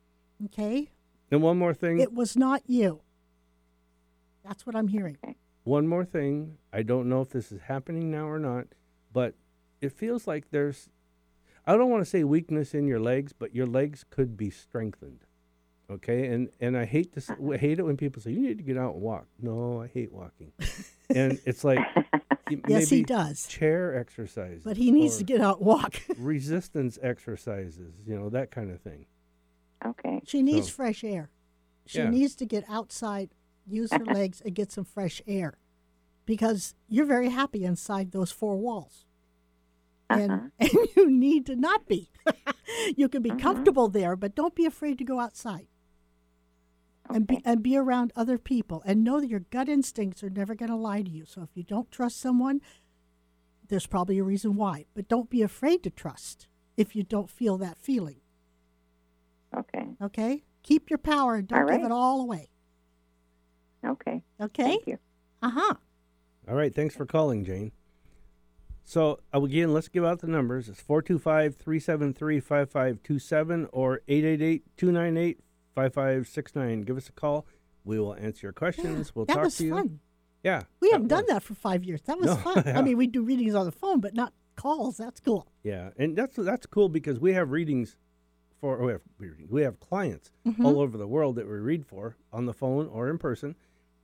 Okay? 0.45 0.89
And 1.29 1.41
one 1.41 1.57
more 1.57 1.73
thing, 1.73 1.99
It 1.99 2.13
was 2.13 2.35
not 2.35 2.61
you. 2.67 3.01
That's 4.43 4.65
what 4.65 4.75
I'm 4.75 4.87
hearing. 4.87 5.17
one 5.63 5.87
more 5.87 6.03
thing. 6.05 6.57
I 6.73 6.81
don't 6.83 7.07
know 7.07 7.21
if 7.21 7.29
this 7.29 7.51
is 7.51 7.61
happening 7.61 8.09
now 8.09 8.27
or 8.27 8.39
not, 8.39 8.67
but 9.13 9.35
it 9.81 9.91
feels 9.91 10.27
like 10.27 10.49
there's 10.51 10.89
I 11.65 11.75
don't 11.75 11.91
want 11.91 12.01
to 12.03 12.09
say 12.09 12.23
weakness 12.23 12.73
in 12.73 12.87
your 12.87 12.99
legs, 12.99 13.33
but 13.33 13.53
your 13.53 13.67
legs 13.67 14.03
could 14.09 14.35
be 14.35 14.49
strengthened. 14.49 15.19
Okay? 15.91 16.25
And 16.27 16.49
and 16.59 16.75
I 16.77 16.85
hate 16.85 17.13
to 17.13 17.33
uh-uh. 17.33 17.53
I 17.53 17.57
hate 17.57 17.77
it 17.79 17.83
when 17.83 17.97
people 17.97 18.21
say 18.21 18.31
you 18.31 18.39
need 18.39 18.57
to 18.57 18.63
get 18.63 18.77
out 18.77 18.93
and 18.93 19.01
walk. 19.01 19.27
No, 19.39 19.81
I 19.81 19.87
hate 19.87 20.11
walking. 20.11 20.51
and 21.13 21.39
it's 21.45 21.63
like 21.63 21.79
y- 21.95 22.21
Yes, 22.67 22.89
he 22.89 23.03
does. 23.03 23.47
chair 23.47 23.95
exercises. 23.95 24.63
But 24.63 24.77
he 24.77 24.91
needs 24.91 25.17
to 25.17 25.23
get 25.23 25.41
out 25.41 25.57
and 25.57 25.65
walk. 25.67 26.01
resistance 26.17 26.97
exercises, 27.01 27.93
you 28.05 28.17
know, 28.17 28.29
that 28.29 28.51
kind 28.51 28.71
of 28.71 28.79
thing. 28.81 29.05
Okay. 29.85 30.21
she 30.25 30.41
needs 30.43 30.67
So- 30.67 30.73
fresh 30.73 31.03
air. 31.03 31.29
She 31.87 31.97
Yeah. 31.99 32.09
needs 32.09 32.35
to 32.35 32.45
get 32.45 32.63
outside, 32.69 33.33
use 33.65 33.91
her 33.91 34.05
legs, 34.05 34.41
and 34.41 34.53
get 34.53 34.71
some 34.71 34.83
fresh 34.85 35.21
air. 35.27 35.57
Because 36.25 36.75
you're 36.87 37.05
very 37.07 37.29
happy 37.29 37.63
inside 37.65 38.11
those 38.11 38.31
four 38.31 38.55
walls. 38.57 39.05
And, 40.09 40.31
Uh-huh. 40.31 40.47
and 40.59 40.87
you 40.95 41.09
need 41.09 41.45
to 41.47 41.55
not 41.55 41.87
be. 41.87 42.09
you 42.95 43.09
can 43.09 43.21
be 43.23 43.31
Mhm. 43.31 43.39
comfortable 43.39 43.87
there, 43.89 44.15
but 44.15 44.35
don't 44.35 44.53
be 44.55 44.65
afraid 44.65 44.97
to 44.99 45.03
go 45.03 45.19
outside 45.19 45.67
and 47.09 47.27
be 47.27 47.41
and 47.43 47.63
be 47.63 47.75
around 47.77 48.11
other 48.15 48.37
people 48.37 48.81
and 48.85 49.03
know 49.03 49.19
that 49.19 49.29
your 49.29 49.41
gut 49.51 49.69
instincts 49.69 50.23
are 50.23 50.29
never 50.29 50.55
going 50.55 50.69
to 50.69 50.75
lie 50.75 51.01
to 51.01 51.09
you. 51.09 51.25
So 51.25 51.41
if 51.41 51.49
you 51.55 51.63
don't 51.63 51.91
trust 51.91 52.19
someone, 52.19 52.61
there's 53.67 53.87
probably 53.87 54.19
a 54.19 54.23
reason 54.23 54.55
why. 54.55 54.85
But 54.93 55.07
don't 55.07 55.29
be 55.29 55.41
afraid 55.41 55.83
to 55.83 55.89
trust 55.89 56.47
if 56.77 56.95
you 56.95 57.03
don't 57.03 57.29
feel 57.29 57.57
that 57.57 57.79
feeling. 57.79 58.21
Okay. 59.55 59.95
Okay? 60.01 60.43
Keep 60.63 60.89
your 60.89 60.99
power 60.99 61.35
and 61.35 61.47
don't 61.47 61.63
All 61.63 61.77
give 61.77 61.85
it 61.85 61.91
all 61.91 62.21
away. 62.21 62.49
Okay. 63.85 64.23
Okay? 64.39 64.63
Thank 64.63 64.87
you. 64.87 64.99
Uh-huh. 65.41 65.75
All 66.47 66.55
right, 66.55 66.73
thanks 66.73 66.95
for 66.95 67.05
calling, 67.05 67.43
Jane. 67.43 67.71
So, 68.83 69.19
uh, 69.33 69.41
again, 69.41 69.73
let's 69.73 69.87
give 69.87 70.03
out 70.03 70.19
the 70.19 70.27
numbers. 70.27 70.67
It's 70.67 70.81
425 70.81 71.55
373 71.55 72.39
5527 72.39 73.67
or 73.71 74.01
888 74.07 74.77
298 74.77 75.39
5569. 75.75 76.81
Give 76.81 76.97
us 76.97 77.09
a 77.09 77.11
call. 77.11 77.45
We 77.83 77.99
will 77.99 78.13
answer 78.15 78.47
your 78.47 78.53
questions. 78.53 79.15
We'll 79.15 79.25
that 79.25 79.35
talk 79.35 79.43
was 79.45 79.57
to 79.57 79.65
you. 79.65 79.71
fun. 79.71 79.99
Yeah. 80.43 80.63
We 80.79 80.89
haven't 80.91 81.07
done 81.07 81.25
that 81.27 81.43
for 81.43 81.53
five 81.55 81.83
years. 81.83 82.01
That 82.03 82.17
was 82.17 82.27
No, 82.27 82.35
fun. 82.35 82.63
yeah. 82.65 82.77
I 82.79 82.81
mean, 82.81 82.97
we 82.97 83.07
do 83.07 83.23
readings 83.23 83.55
on 83.55 83.65
the 83.65 83.71
phone, 83.71 83.99
but 83.99 84.13
not 84.13 84.33
calls. 84.55 84.97
That's 84.97 85.19
cool. 85.19 85.47
Yeah, 85.63 85.91
and 85.97 86.15
that's 86.15 86.35
that's 86.35 86.65
cool 86.65 86.89
because 86.89 87.19
we 87.19 87.33
have 87.33 87.51
readings 87.51 87.95
for 88.59 88.77
we 88.83 88.91
have 88.91 89.01
we 89.49 89.61
have 89.63 89.79
clients 89.79 90.31
Mhm. 90.45 90.63
all 90.65 90.79
over 90.79 90.97
the 90.97 91.07
world 91.07 91.35
that 91.35 91.45
we 91.47 91.53
read 91.53 91.85
for 91.85 92.15
on 92.31 92.45
the 92.45 92.53
phone 92.53 92.87
or 92.87 93.09
in 93.09 93.17
person, 93.17 93.55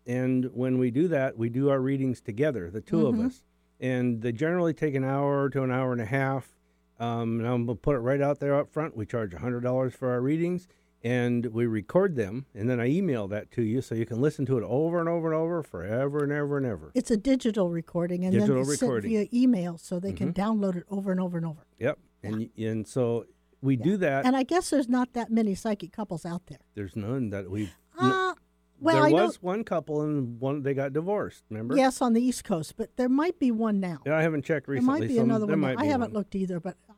and 0.05 0.45
when 0.53 0.77
we 0.79 0.89
do 0.91 1.07
that, 1.09 1.37
we 1.37 1.49
do 1.49 1.69
our 1.69 1.79
readings 1.79 2.21
together, 2.21 2.69
the 2.71 2.81
2 2.81 2.97
Mhm. 2.97 3.09
of 3.09 3.19
us, 3.19 3.43
and 3.79 4.21
they 4.21 4.31
generally 4.31 4.73
take 4.73 4.95
an 4.95 5.03
hour 5.03 5.49
to 5.49 5.63
an 5.63 5.71
hour 5.71 5.91
and 5.91 6.01
a 6.01 6.05
half. 6.05 6.55
Um, 6.99 7.39
and 7.39 7.47
I'm 7.47 7.65
gonna 7.67 7.75
put 7.75 7.95
it 7.95 7.99
right 7.99 8.21
out 8.21 8.39
there 8.39 8.55
up 8.55 8.69
front. 8.69 8.95
We 8.97 9.05
charge 9.05 9.33
hundred 9.35 9.61
dollars 9.61 9.93
for 9.93 10.09
our 10.09 10.21
readings, 10.21 10.67
and 11.03 11.45
we 11.47 11.65
record 11.65 12.15
them, 12.15 12.45
and 12.53 12.69
then 12.69 12.79
I 12.79 12.87
email 12.87 13.27
that 13.27 13.51
to 13.51 13.61
you 13.61 13.81
so 13.81 13.95
you 13.95 14.05
can 14.05 14.19
listen 14.21 14.45
to 14.47 14.57
it 14.57 14.63
over 14.63 14.99
and 14.99 15.07
over 15.07 15.31
and 15.31 15.35
over 15.35 15.63
forever 15.63 16.23
and 16.23 16.31
ever 16.31 16.57
and 16.57 16.65
ever. 16.65 16.91
It's 16.95 17.11
a 17.11 17.17
digital 17.17 17.69
recording, 17.69 18.23
and 18.25 18.33
Digital 18.33 18.55
then 18.63 18.71
it's 18.73 18.79
sent 18.79 19.03
via 19.03 19.27
email, 19.33 19.77
so 19.77 19.99
they 19.99 20.11
Mhm. 20.11 20.17
can 20.17 20.33
download 20.33 20.75
it 20.75 20.83
over 20.89 21.11
and 21.11 21.19
over 21.21 21.37
and 21.37 21.45
over. 21.45 21.65
Yep. 21.79 21.99
And 22.23 22.49
and 22.57 22.87
so 22.87 23.25
we 23.61 23.75
do 23.75 23.95
that. 23.97 24.25
And 24.25 24.35
I 24.35 24.43
guess 24.43 24.69
there's 24.69 24.89
not 24.89 25.13
that 25.13 25.31
many 25.31 25.55
psychic 25.55 25.91
couples 25.91 26.25
out 26.25 26.47
there. 26.47 26.59
There's 26.75 26.95
none 26.95 27.29
that 27.29 27.49
we. 27.49 27.69
Uh, 27.97 28.33
well, 28.79 28.95
there 28.95 29.05
I 29.05 29.23
was 29.25 29.41
one 29.41 29.63
couple 29.63 30.01
and 30.01 30.39
one 30.39 30.61
they 30.63 30.73
got 30.73 30.93
divorced. 30.93 31.43
Remember? 31.49 31.75
yes, 31.75 32.01
on 32.01 32.13
the 32.13 32.21
East 32.21 32.43
Coast, 32.43 32.75
but 32.77 32.95
there 32.97 33.09
might 33.09 33.39
be 33.39 33.51
one 33.51 33.79
now. 33.79 34.01
Yeah, 34.05 34.17
I 34.17 34.21
haven't 34.21 34.45
checked 34.45 34.67
recently. 34.67 34.93
there 34.93 34.99
might 35.01 35.07
be 35.07 35.15
so 35.15 35.23
another 35.23 35.45
one. 35.47 35.63
I 35.77 35.85
haven't 35.85 36.11
one. 36.11 36.13
looked 36.13 36.35
either, 36.35 36.59
but 36.59 36.75
uh, 36.89 36.93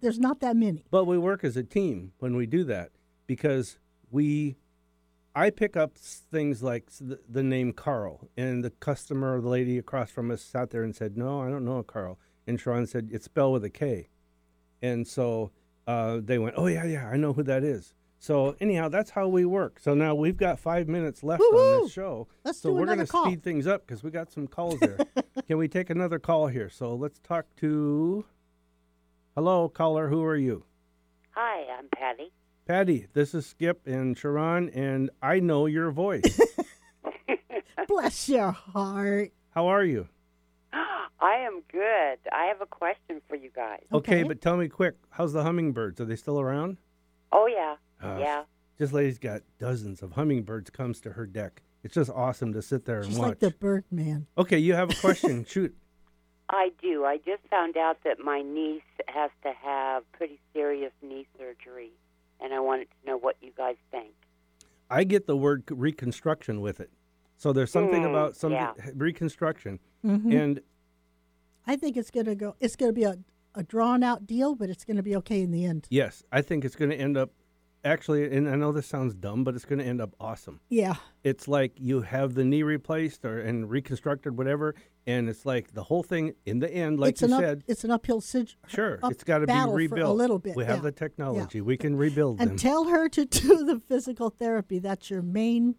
there's 0.00 0.18
not 0.18 0.40
that 0.40 0.56
many. 0.56 0.84
But 0.90 1.04
we 1.06 1.18
work 1.18 1.44
as 1.44 1.56
a 1.56 1.62
team 1.64 2.12
when 2.18 2.36
we 2.36 2.46
do 2.46 2.64
that 2.64 2.92
because 3.28 3.78
we, 4.10 4.56
I 5.36 5.50
pick 5.50 5.76
up 5.76 5.96
things 5.96 6.60
like 6.64 6.90
the, 7.00 7.20
the 7.28 7.44
name 7.44 7.72
Carl, 7.72 8.28
and 8.36 8.64
the 8.64 8.70
customer 8.70 9.36
or 9.36 9.40
the 9.40 9.48
lady 9.48 9.78
across 9.78 10.10
from 10.10 10.32
us 10.32 10.42
sat 10.42 10.70
there 10.70 10.82
and 10.82 10.96
said, 10.96 11.16
"No, 11.16 11.42
I 11.42 11.50
don't 11.50 11.64
know 11.64 11.78
a 11.78 11.84
Carl." 11.84 12.18
And 12.48 12.60
Sharon 12.60 12.88
said, 12.88 13.10
"It's 13.12 13.26
spelled 13.26 13.52
with 13.52 13.64
a 13.64 13.70
K," 13.70 14.08
and 14.82 15.06
so 15.06 15.52
uh, 15.86 16.18
they 16.20 16.38
went, 16.40 16.56
"Oh 16.58 16.66
yeah, 16.66 16.84
yeah, 16.84 17.08
I 17.08 17.16
know 17.16 17.32
who 17.32 17.44
that 17.44 17.62
is." 17.62 17.94
So 18.18 18.56
anyhow, 18.60 18.88
that's 18.88 19.10
how 19.10 19.28
we 19.28 19.44
work. 19.44 19.78
So 19.78 19.94
now 19.94 20.14
we've 20.16 20.36
got 20.36 20.58
five 20.58 20.88
minutes 20.88 21.22
left 21.22 21.40
on 21.40 21.54
Woo-hoo! 21.54 21.84
this 21.84 21.92
show. 21.92 22.26
Let's 22.44 22.58
so 22.58 22.70
do 22.70 22.74
we're 22.74 22.86
gonna 22.86 23.06
speed 23.06 23.44
things 23.44 23.68
up 23.68 23.86
because 23.86 24.02
we 24.02 24.10
got 24.10 24.32
some 24.32 24.48
calls 24.48 24.80
there. 24.80 24.98
Can 25.46 25.56
we 25.56 25.68
take 25.68 25.88
another 25.88 26.18
call 26.18 26.48
here? 26.48 26.68
So 26.68 26.94
let's 26.94 27.20
talk 27.20 27.46
to. 27.58 28.24
Hello, 29.36 29.68
caller. 29.68 30.08
Who 30.08 30.24
are 30.24 30.36
you? 30.36 30.64
Hi, 31.30 31.64
I'm 31.78 31.88
Patty. 31.94 32.32
Patty, 32.68 33.06
this 33.14 33.32
is 33.34 33.46
Skip 33.46 33.86
and 33.86 34.16
Sharon, 34.16 34.68
and 34.68 35.08
I 35.22 35.40
know 35.40 35.64
your 35.64 35.90
voice. 35.90 36.38
Bless 37.88 38.28
your 38.28 38.50
heart. 38.52 39.32
How 39.54 39.68
are 39.68 39.82
you? 39.82 40.06
I 40.70 41.36
am 41.46 41.62
good. 41.72 42.18
I 42.30 42.44
have 42.44 42.60
a 42.60 42.66
question 42.66 43.22
for 43.26 43.36
you 43.36 43.48
guys. 43.56 43.80
Okay, 43.90 44.16
Okay. 44.20 44.22
but 44.24 44.42
tell 44.42 44.58
me 44.58 44.68
quick, 44.68 44.96
how's 45.08 45.32
the 45.32 45.42
hummingbirds? 45.44 45.98
Are 46.02 46.04
they 46.04 46.14
still 46.14 46.38
around? 46.38 46.76
Oh 47.32 47.46
yeah, 47.46 47.76
Uh, 48.06 48.18
yeah. 48.20 48.42
This 48.76 48.92
lady's 48.92 49.18
got 49.18 49.40
dozens 49.58 50.02
of 50.02 50.12
hummingbirds 50.12 50.68
comes 50.68 51.00
to 51.00 51.12
her 51.12 51.24
deck. 51.24 51.62
It's 51.82 51.94
just 51.94 52.10
awesome 52.10 52.52
to 52.52 52.60
sit 52.60 52.84
there 52.84 52.98
and 52.98 53.06
She's 53.06 53.18
watch. 53.18 53.28
like 53.28 53.38
the 53.38 53.50
bird 53.50 53.84
man. 53.90 54.26
Okay, 54.36 54.58
you 54.58 54.74
have 54.74 54.90
a 54.90 54.94
question. 54.94 55.44
Shoot. 55.48 55.74
I 56.50 56.70
do. 56.82 57.06
I 57.06 57.16
just 57.16 57.42
found 57.48 57.78
out 57.78 57.96
that 58.04 58.18
my 58.22 58.42
niece 58.42 58.82
has 59.08 59.30
to 59.42 59.52
have 59.54 60.02
pretty 60.12 60.38
serious 60.52 60.92
knee 61.02 61.26
surgery, 61.38 61.92
and 62.40 62.52
I 62.54 62.60
wanted 62.60 62.88
to 62.90 63.06
know 63.10 63.16
what 63.18 63.36
you 63.40 63.50
guys 63.56 63.76
think. 63.90 64.12
I 64.90 65.04
get 65.04 65.26
the 65.26 65.36
word 65.36 65.64
reconstruction 65.70 66.60
with 66.60 66.80
it. 66.80 66.90
So 67.36 67.52
there's 67.52 67.70
something 67.70 68.02
Mm, 68.02 68.10
about 68.10 68.36
some 68.36 68.52
yeah. 68.52 68.72
reconstruction. 68.94 69.78
Mhm. 70.04 70.32
And 70.34 70.60
I 71.66 71.76
think 71.76 71.96
it's 71.96 72.10
gonna 72.10 72.34
go. 72.34 72.56
It's 72.60 72.74
gonna 72.76 72.92
be 72.92 73.04
a, 73.04 73.18
a 73.54 73.62
drawn 73.62 74.02
out 74.02 74.26
deal, 74.26 74.54
but 74.54 74.70
it's 74.70 74.84
gonna 74.84 75.02
be 75.02 75.14
okay 75.16 75.42
in 75.42 75.50
the 75.50 75.64
end. 75.64 75.86
yes, 75.90 76.22
I 76.32 76.42
think 76.42 76.64
it's 76.64 76.76
going 76.76 76.90
to 76.90 76.96
end 76.96 77.16
up 77.16 77.30
actually, 77.88 78.32
and 78.34 78.48
I 78.48 78.54
know 78.54 78.72
this 78.72 78.86
sounds 78.86 79.14
dumb, 79.14 79.44
but 79.44 79.54
it's 79.54 79.64
going 79.64 79.78
to 79.78 79.84
end 79.84 80.00
up 80.00 80.14
awesome. 80.20 80.60
Yeah. 80.68 80.94
it's 81.24 81.48
like 81.48 81.72
you 81.76 82.02
have 82.02 82.34
the 82.34 82.44
knee 82.44 82.62
replaced 82.62 83.24
or 83.24 83.40
and 83.40 83.68
reconstructed 83.68 84.36
whatever 84.36 84.74
and 85.06 85.28
it's 85.28 85.44
like 85.46 85.72
the 85.72 85.82
whole 85.82 86.02
thing 86.02 86.34
in 86.46 86.58
the 86.58 86.70
end 86.70 87.00
like 87.00 87.12
it's 87.12 87.22
you 87.22 87.28
an 87.28 87.32
up, 87.32 87.40
said 87.40 87.64
it's 87.66 87.84
an 87.84 87.90
uphill 87.90 88.20
sure 88.20 88.98
up 89.02 89.10
it's 89.10 89.24
got 89.24 89.38
to 89.38 89.46
be 89.46 89.72
rebuilt 89.72 90.10
a 90.10 90.12
little 90.12 90.38
bit. 90.38 90.54
we 90.54 90.64
have 90.64 90.76
yeah. 90.76 90.82
the 90.82 90.92
technology 90.92 91.60
we 91.60 91.76
can 91.76 91.96
rebuild 91.96 92.38
them 92.38 92.50
and 92.50 92.58
tell 92.58 92.84
her 92.84 93.08
to 93.08 93.24
do 93.40 93.64
the 93.64 93.80
physical 93.88 94.30
therapy. 94.30 94.78
That's 94.78 95.10
your 95.10 95.22
main 95.22 95.76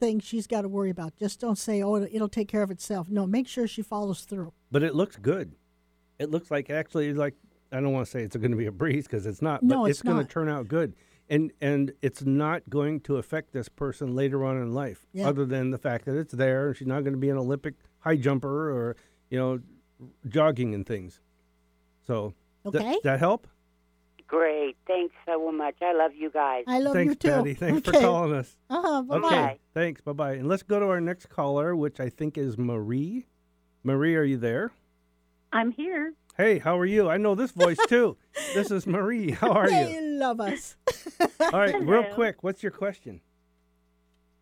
thing 0.00 0.20
she's 0.20 0.46
got 0.46 0.62
to 0.62 0.68
worry 0.68 0.90
about. 0.90 1.16
Just 1.16 1.40
don't 1.40 1.56
say, 1.56 1.82
"Oh, 1.82 1.96
it'll, 1.96 2.08
it'll 2.12 2.28
take 2.28 2.48
care 2.48 2.62
of 2.62 2.70
itself." 2.70 3.08
No, 3.08 3.26
make 3.26 3.46
sure 3.46 3.66
she 3.66 3.82
follows 3.82 4.22
through. 4.22 4.52
but 4.70 4.82
it 4.82 4.94
looks 4.94 5.16
good 5.16 5.54
it 6.18 6.30
looks 6.30 6.50
like 6.50 6.70
actually 6.70 7.12
like 7.12 7.34
i 7.72 7.76
don't 7.80 7.92
want 7.92 8.04
to 8.04 8.10
say 8.10 8.22
it's 8.22 8.36
going 8.36 8.50
to 8.50 8.56
be 8.56 8.66
a 8.66 8.72
breeze 8.72 9.06
because 9.06 9.26
it's 9.26 9.42
not 9.42 9.62
No, 9.62 9.82
but 9.82 9.90
it's 9.90 10.00
it's, 10.00 10.08
going 10.08 10.24
to 10.24 10.30
turn 10.30 10.48
out 10.48 10.68
good 10.68 10.94
and 11.28 11.52
and 11.60 11.92
it's 12.02 12.22
not 12.24 12.62
going 12.70 13.00
to 13.00 13.16
affect 13.16 13.52
this 13.52 13.68
person 13.68 14.14
later 14.14 14.44
on 14.44 14.56
in 14.56 14.72
life 14.72 15.06
Yeah. 15.12 15.28
other 15.28 15.44
than 15.44 15.70
the 15.70 15.78
fact 15.78 16.04
that 16.06 16.16
it's 16.16 16.32
there 16.34 16.68
and 16.68 16.76
she's 16.76 16.86
not 16.86 17.02
going 17.02 17.14
to 17.14 17.18
be 17.18 17.30
an 17.30 17.36
olympic 17.38 17.74
high 18.00 18.16
jumper 18.16 18.70
or 18.70 18.96
you 19.30 19.38
know 19.38 19.60
jogging 20.28 20.74
and 20.74 20.86
things 20.86 21.20
so 22.06 22.34
th- 22.64 22.76
Okay. 22.76 22.98
that 23.04 23.18
help 23.18 23.46
Great. 24.28 24.76
Thanks 24.88 25.14
so 25.24 25.52
much. 25.52 25.76
I 25.80 25.92
love 25.92 26.10
you 26.16 26.30
guys. 26.30 26.64
I 26.66 26.80
love 26.80 26.94
Thanks, 26.94 27.12
you 27.12 27.14
too. 27.14 27.28
Patty. 27.28 27.54
Thanks 27.54 27.88
okay. 27.88 27.96
for 27.98 28.02
calling 28.04 28.32
us. 28.34 28.56
Uh-huh, 28.68 29.02
bye-bye. 29.02 29.26
Okay. 29.28 29.58
Thanks. 29.72 30.00
Bye 30.00 30.12
bye. 30.14 30.32
And 30.32 30.48
let's 30.48 30.64
go 30.64 30.80
to 30.80 30.86
our 30.86 31.00
next 31.00 31.26
caller, 31.28 31.76
which 31.76 32.00
I 32.00 32.08
think 32.08 32.36
is 32.36 32.58
Marie. 32.58 33.26
Marie, 33.84 34.16
are 34.16 34.24
you 34.24 34.36
there? 34.36 34.72
I'm 35.52 35.70
here. 35.70 36.12
Hey, 36.36 36.58
how 36.58 36.78
are 36.78 36.84
you? 36.86 37.08
I 37.08 37.16
know 37.16 37.34
this 37.34 37.52
voice 37.52 37.78
too. 37.88 38.16
this 38.54 38.70
is 38.70 38.86
Marie. 38.86 39.30
How 39.30 39.52
are 39.52 39.68
They 39.70 39.94
you? 39.94 40.00
love 40.18 40.40
us. 40.40 40.76
All 41.40 41.60
right, 41.60 41.74
real 41.80 42.02
Hello. 42.02 42.14
quick. 42.14 42.42
What's 42.42 42.62
your 42.62 42.72
question? 42.72 43.20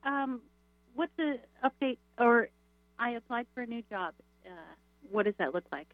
Um, 0.02 0.40
what's 0.94 1.12
the 1.16 1.38
update? 1.64 1.98
Or 2.18 2.48
I 2.98 3.10
applied 3.10 3.46
for 3.54 3.62
a 3.62 3.66
new 3.66 3.82
job. 3.88 4.14
Uh, 4.44 4.50
what 5.10 5.24
does 5.24 5.34
that 5.38 5.54
look 5.54 5.64
like? 5.70 5.88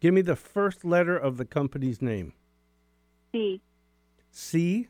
Give 0.00 0.14
me 0.14 0.22
the 0.22 0.36
first 0.36 0.84
letter 0.84 1.16
of 1.16 1.38
the 1.38 1.44
company's 1.44 2.00
name. 2.00 2.32
C. 3.32 3.60
C. 4.30 4.88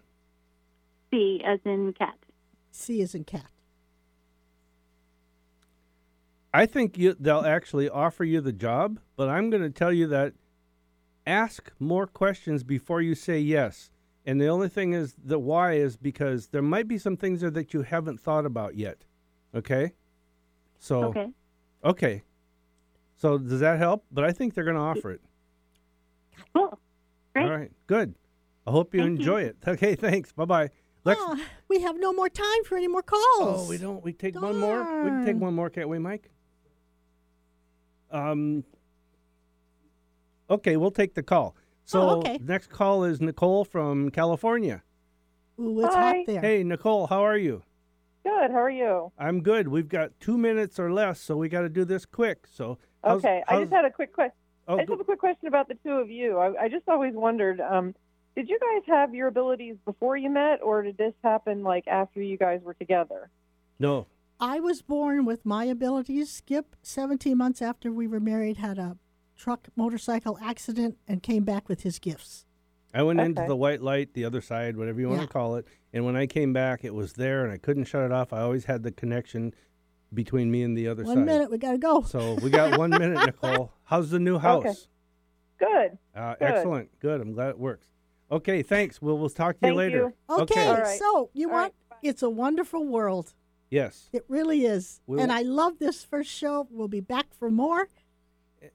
C 1.11 1.41
as 1.47 1.61
in 1.64 1.95
cat. 1.95 2.16
C 2.72 3.01
is 3.01 3.14
in 3.14 3.24
cat. 3.24 3.47
I 6.57 6.65
think 6.65 6.97
you, 6.97 7.15
they'll 7.21 7.41
actually 7.45 7.89
offer 7.91 8.25
you 8.25 8.41
the 8.41 8.53
job, 8.53 8.99
but 9.15 9.29
I'm 9.29 9.51
going 9.51 9.63
to 9.63 9.69
tell 9.71 9.93
you 9.93 10.07
that 10.09 10.33
ask 11.27 11.71
more 11.79 12.07
questions 12.07 12.65
before 12.65 13.03
you 13.03 13.15
say 13.15 13.39
yes. 13.39 13.91
And 14.25 14.41
the 14.41 14.47
only 14.47 14.69
thing 14.71 14.95
is 14.95 15.15
the 15.23 15.39
why 15.39 15.75
is 15.75 15.97
because 15.99 16.49
there 16.49 16.63
might 16.63 16.89
be 16.89 16.97
some 16.97 17.17
things 17.17 17.43
there 17.43 17.51
that 17.51 17.75
you 17.75 17.83
haven't 17.83 18.21
thought 18.21 18.47
about 18.47 18.75
yet. 18.75 19.05
Okay? 19.55 19.93
So 20.79 21.05
Okay. 21.05 21.29
okay. 21.85 22.23
So 23.17 23.37
does 23.39 23.61
that 23.61 23.79
help? 23.79 24.05
But 24.11 24.25
I 24.25 24.33
think 24.33 24.55
they're 24.55 24.65
going 24.65 24.77
to 24.77 24.83
offer 24.83 25.11
it. 25.11 25.21
Cool. 26.55 26.79
Great. 27.35 27.45
All 27.45 27.51
right. 27.57 27.73
Good. 27.87 28.15
I 28.67 28.71
hope 28.71 28.95
you 28.95 29.01
Thank 29.01 29.11
you. 29.13 29.17
enjoy 29.19 29.43
it. 29.43 29.57
Okay, 29.67 29.95
thanks. 29.95 30.33
Bye-bye. 30.33 30.71
Let's 31.05 31.21
Ah, 31.23 31.39
we 31.69 31.81
have 31.83 31.97
no 31.99 32.13
more 32.13 32.29
time 32.29 32.65
for 32.65 32.77
any 32.77 32.89
more 32.89 33.03
calls. 33.03 33.23
Oh, 33.39 33.67
we 33.69 33.79
don't. 33.79 34.03
We 34.03 34.13
take 34.13 34.41
one 34.41 34.57
more. 34.57 35.05
We 35.05 35.11
can 35.11 35.25
take 35.25 35.37
one 35.37 35.55
more, 35.55 35.71
can't 35.71 35.89
we, 35.89 35.99
Mike? 35.99 36.31
Um. 38.11 38.65
Okay, 40.49 40.77
we'll 40.77 40.91
take 40.93 41.15
the 41.15 41.23
call. 41.23 41.57
So 41.85 42.01
Oh, 42.03 42.19
okay. 42.19 42.39
next 42.43 42.71
call 42.71 43.05
is 43.05 43.21
Nicole 43.21 43.65
from 43.65 44.11
California. 44.11 44.83
Ooh, 45.59 45.81
it's 45.85 45.95
Hi. 45.95 46.01
hot 46.19 46.27
there. 46.27 46.41
Hey, 46.41 46.63
Nicole, 46.65 47.07
how 47.09 47.23
are 47.25 47.37
you? 47.39 47.63
Good. 48.25 48.51
How 48.51 48.59
are 48.63 48.71
you? 48.71 49.13
I'm 49.19 49.41
good. 49.43 49.69
We've 49.69 49.89
got 49.89 50.11
two 50.21 50.37
minutes 50.37 50.79
or 50.79 50.93
less, 50.93 51.21
so 51.21 51.37
we 51.37 51.49
got 51.49 51.63
to 51.63 51.69
do 51.69 51.85
this 51.85 52.05
quick. 52.05 52.47
So 52.49 52.79
how's- 53.03 53.19
okay. 53.19 53.43
I 53.49 53.61
just 53.61 53.73
had 53.73 53.85
a 53.85 53.91
quick 53.91 54.13
question. 54.13 54.35
oh, 54.69 54.75
I 54.75 54.79
just 54.79 54.89
go- 54.89 54.95
have 54.95 55.01
a 55.01 55.05
quick 55.05 55.21
question 55.21 55.47
about 55.49 55.69
the 55.69 55.75
two 55.77 55.93
of 55.93 56.11
you. 56.11 56.39
I, 56.39 56.65
I 56.65 56.69
just 56.69 56.89
always 56.89 57.15
wondered, 57.15 57.61
um, 57.61 57.95
did 58.35 58.49
you 58.49 58.59
guys 58.59 58.83
have 58.89 59.15
your 59.15 59.29
abilities 59.29 59.77
before 59.85 60.17
you 60.17 60.29
met, 60.29 60.61
or 60.63 60.83
did 60.83 60.97
this 60.99 61.15
happen 61.23 61.63
like 61.63 61.87
after 61.89 62.21
you 62.21 62.37
guys 62.37 62.61
were 62.63 62.75
together? 62.75 63.31
no. 63.79 64.07
I 64.39 64.61
was 64.61 64.82
born 64.82 65.24
with 65.24 65.47
my 65.47 65.64
abilities. 65.64 66.30
Skip, 66.30 66.76
17 66.82 67.37
months 67.37 67.62
after 67.62 67.91
we 67.91 68.07
were 68.07 68.20
married, 68.20 68.59
had 68.59 68.78
a 68.78 68.97
truck 69.37 69.68
motorcycle 69.76 70.39
accident 70.43 70.99
and 71.09 71.22
came 71.22 71.45
back 71.45 71.68
with 71.68 71.82
his 71.82 71.99
gifts. 71.99 72.45
I 72.95 73.03
went 73.03 73.20
into 73.20 73.45
the 73.47 73.57
white 73.57 73.82
light, 73.82 74.14
the 74.14 74.24
other 74.24 74.41
side, 74.41 74.76
whatever 74.76 75.01
you 75.01 75.09
want 75.09 75.20
Yeah. 75.20 75.26
to 75.26 75.32
call 75.32 75.57
it. 75.57 75.66
And 75.93 76.05
when 76.05 76.16
I 76.16 76.26
came 76.26 76.53
back, 76.53 76.84
it 76.84 76.95
was 76.95 77.14
there, 77.14 77.45
and 77.45 77.53
I 77.53 77.59
couldn't 77.59 77.84
shut 77.84 78.03
it 78.05 78.12
off. 78.12 78.32
I 78.32 78.41
always 78.41 78.64
had 78.66 78.82
the 78.82 78.93
connection 78.93 79.55
between 80.14 80.51
me 80.51 80.62
and 80.62 80.76
the 80.76 80.89
other 80.89 81.03
One 81.05 81.14
side. 81.14 81.16
One 81.18 81.26
minute, 81.26 81.51
we 81.51 81.59
got 81.59 81.72
to 81.72 81.78
go. 81.78 82.03
So 82.03 82.34
we 82.34 82.49
got 82.51 82.78
one 82.78 82.91
minute, 82.99 83.24
Nicole. 83.26 83.72
How's 83.84 84.11
the 84.11 84.18
new 84.18 84.39
house? 84.39 84.64
Okay. 84.64 84.74
Good. 85.59 85.99
Uh, 86.14 86.34
Good. 86.34 86.45
excellent. 86.45 86.99
Good. 87.01 87.20
I'm 87.20 87.32
glad 87.32 87.51
it 87.51 87.59
works. 87.59 87.87
Okay, 88.30 88.62
thanks. 88.62 89.01
We'll 89.01 89.18
we'll 89.18 89.30
talk 89.30 89.59
to 89.61 89.68
you 89.68 89.74
later. 89.74 90.12
you. 90.28 90.34
Okay, 90.43 90.66
All 90.66 90.74
right. 90.78 90.99
so 90.99 91.30
you 91.32 91.49
All 91.49 91.55
want 91.55 91.74
right, 91.91 91.99
it's 92.03 92.22
a 92.22 92.28
wonderful 92.30 92.84
world. 92.84 93.32
Yes. 93.71 94.09
It 94.12 94.25
really 94.29 94.64
is. 94.64 95.01
We'll- 95.07 95.21
and 95.21 95.33
I 95.33 95.43
love 95.43 95.79
this 95.79 96.05
first 96.05 96.31
show. 96.31 96.67
We'll 96.71 96.89
be 96.89 97.01
back 97.01 97.27
for 97.35 97.51
more. 97.51 97.89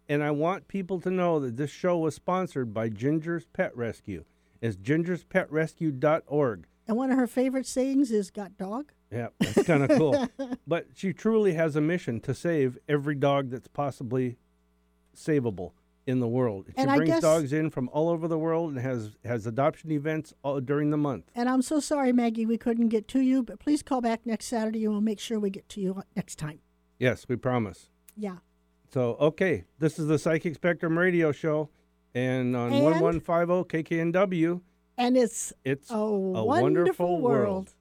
And 0.07 0.21
I 0.23 0.31
want 0.31 0.67
people 0.67 0.99
to 1.01 1.09
know 1.11 1.39
that 1.39 1.57
this 1.57 1.71
show 1.71 1.97
was 1.97 2.15
sponsored 2.15 2.73
by 2.73 2.89
Ginger's 2.89 3.45
Pet 3.45 3.75
Rescue. 3.75 4.25
It's 4.61 4.77
gingerspetrescue.org. 4.77 6.65
And 6.87 6.97
one 6.97 7.11
of 7.11 7.17
her 7.17 7.27
favorite 7.27 7.65
sayings 7.65 8.11
is 8.11 8.29
"Got 8.31 8.57
dog." 8.57 8.91
Yeah, 9.11 9.27
that's 9.39 9.63
kind 9.63 9.83
of 9.83 9.89
cool. 9.97 10.27
But 10.67 10.87
she 10.95 11.13
truly 11.13 11.53
has 11.53 11.75
a 11.75 11.81
mission 11.81 12.19
to 12.21 12.33
save 12.33 12.77
every 12.87 13.15
dog 13.15 13.49
that's 13.49 13.67
possibly 13.67 14.37
savable 15.15 15.71
in 16.11 16.19
the 16.19 16.27
world. 16.27 16.67
She 16.67 16.73
And 16.77 16.89
brings 16.95 17.09
guess- 17.09 17.21
dogs 17.21 17.51
in 17.53 17.69
from 17.71 17.89
all 17.91 18.09
over 18.09 18.27
the 18.27 18.37
world 18.37 18.71
and 18.71 18.79
has 18.79 19.15
has 19.25 19.47
adoption 19.47 19.91
events 19.91 20.33
all, 20.43 20.59
during 20.59 20.91
the 20.91 20.97
month. 20.97 21.31
And 21.33 21.49
I'm 21.49 21.63
so 21.63 21.79
sorry, 21.79 22.11
Maggie, 22.13 22.45
we 22.45 22.57
couldn't 22.57 22.89
get 22.89 23.07
to 23.09 23.21
you, 23.21 23.41
but 23.41 23.59
please 23.59 23.81
call 23.81 24.01
back 24.01 24.25
next 24.25 24.45
Saturday 24.45 24.83
and 24.83 24.91
we'll 24.93 25.01
make 25.01 25.19
sure 25.19 25.39
we 25.39 25.49
get 25.49 25.67
to 25.69 25.81
you 25.81 26.03
next 26.15 26.35
time. 26.37 26.59
Yes, 26.99 27.25
we 27.27 27.35
promise. 27.37 27.89
Yeah. 28.15 28.37
So, 28.93 29.15
okay, 29.19 29.63
this 29.79 29.97
is 29.97 30.05
the 30.07 30.19
Psychic 30.19 30.53
Spectrum 30.55 30.97
radio 30.99 31.31
show, 31.31 31.69
and 32.13 32.55
on 32.55 32.73
And- 32.73 32.83
1150 32.83 33.63
KKNW, 33.63 34.61
And 34.97 35.15
it's 35.17 35.53
it's 35.63 35.89
a, 35.89 35.95
a 35.95 35.99
wonderful, 36.09 36.45
wonderful 36.45 37.21
world. 37.21 37.47
world. 37.47 37.73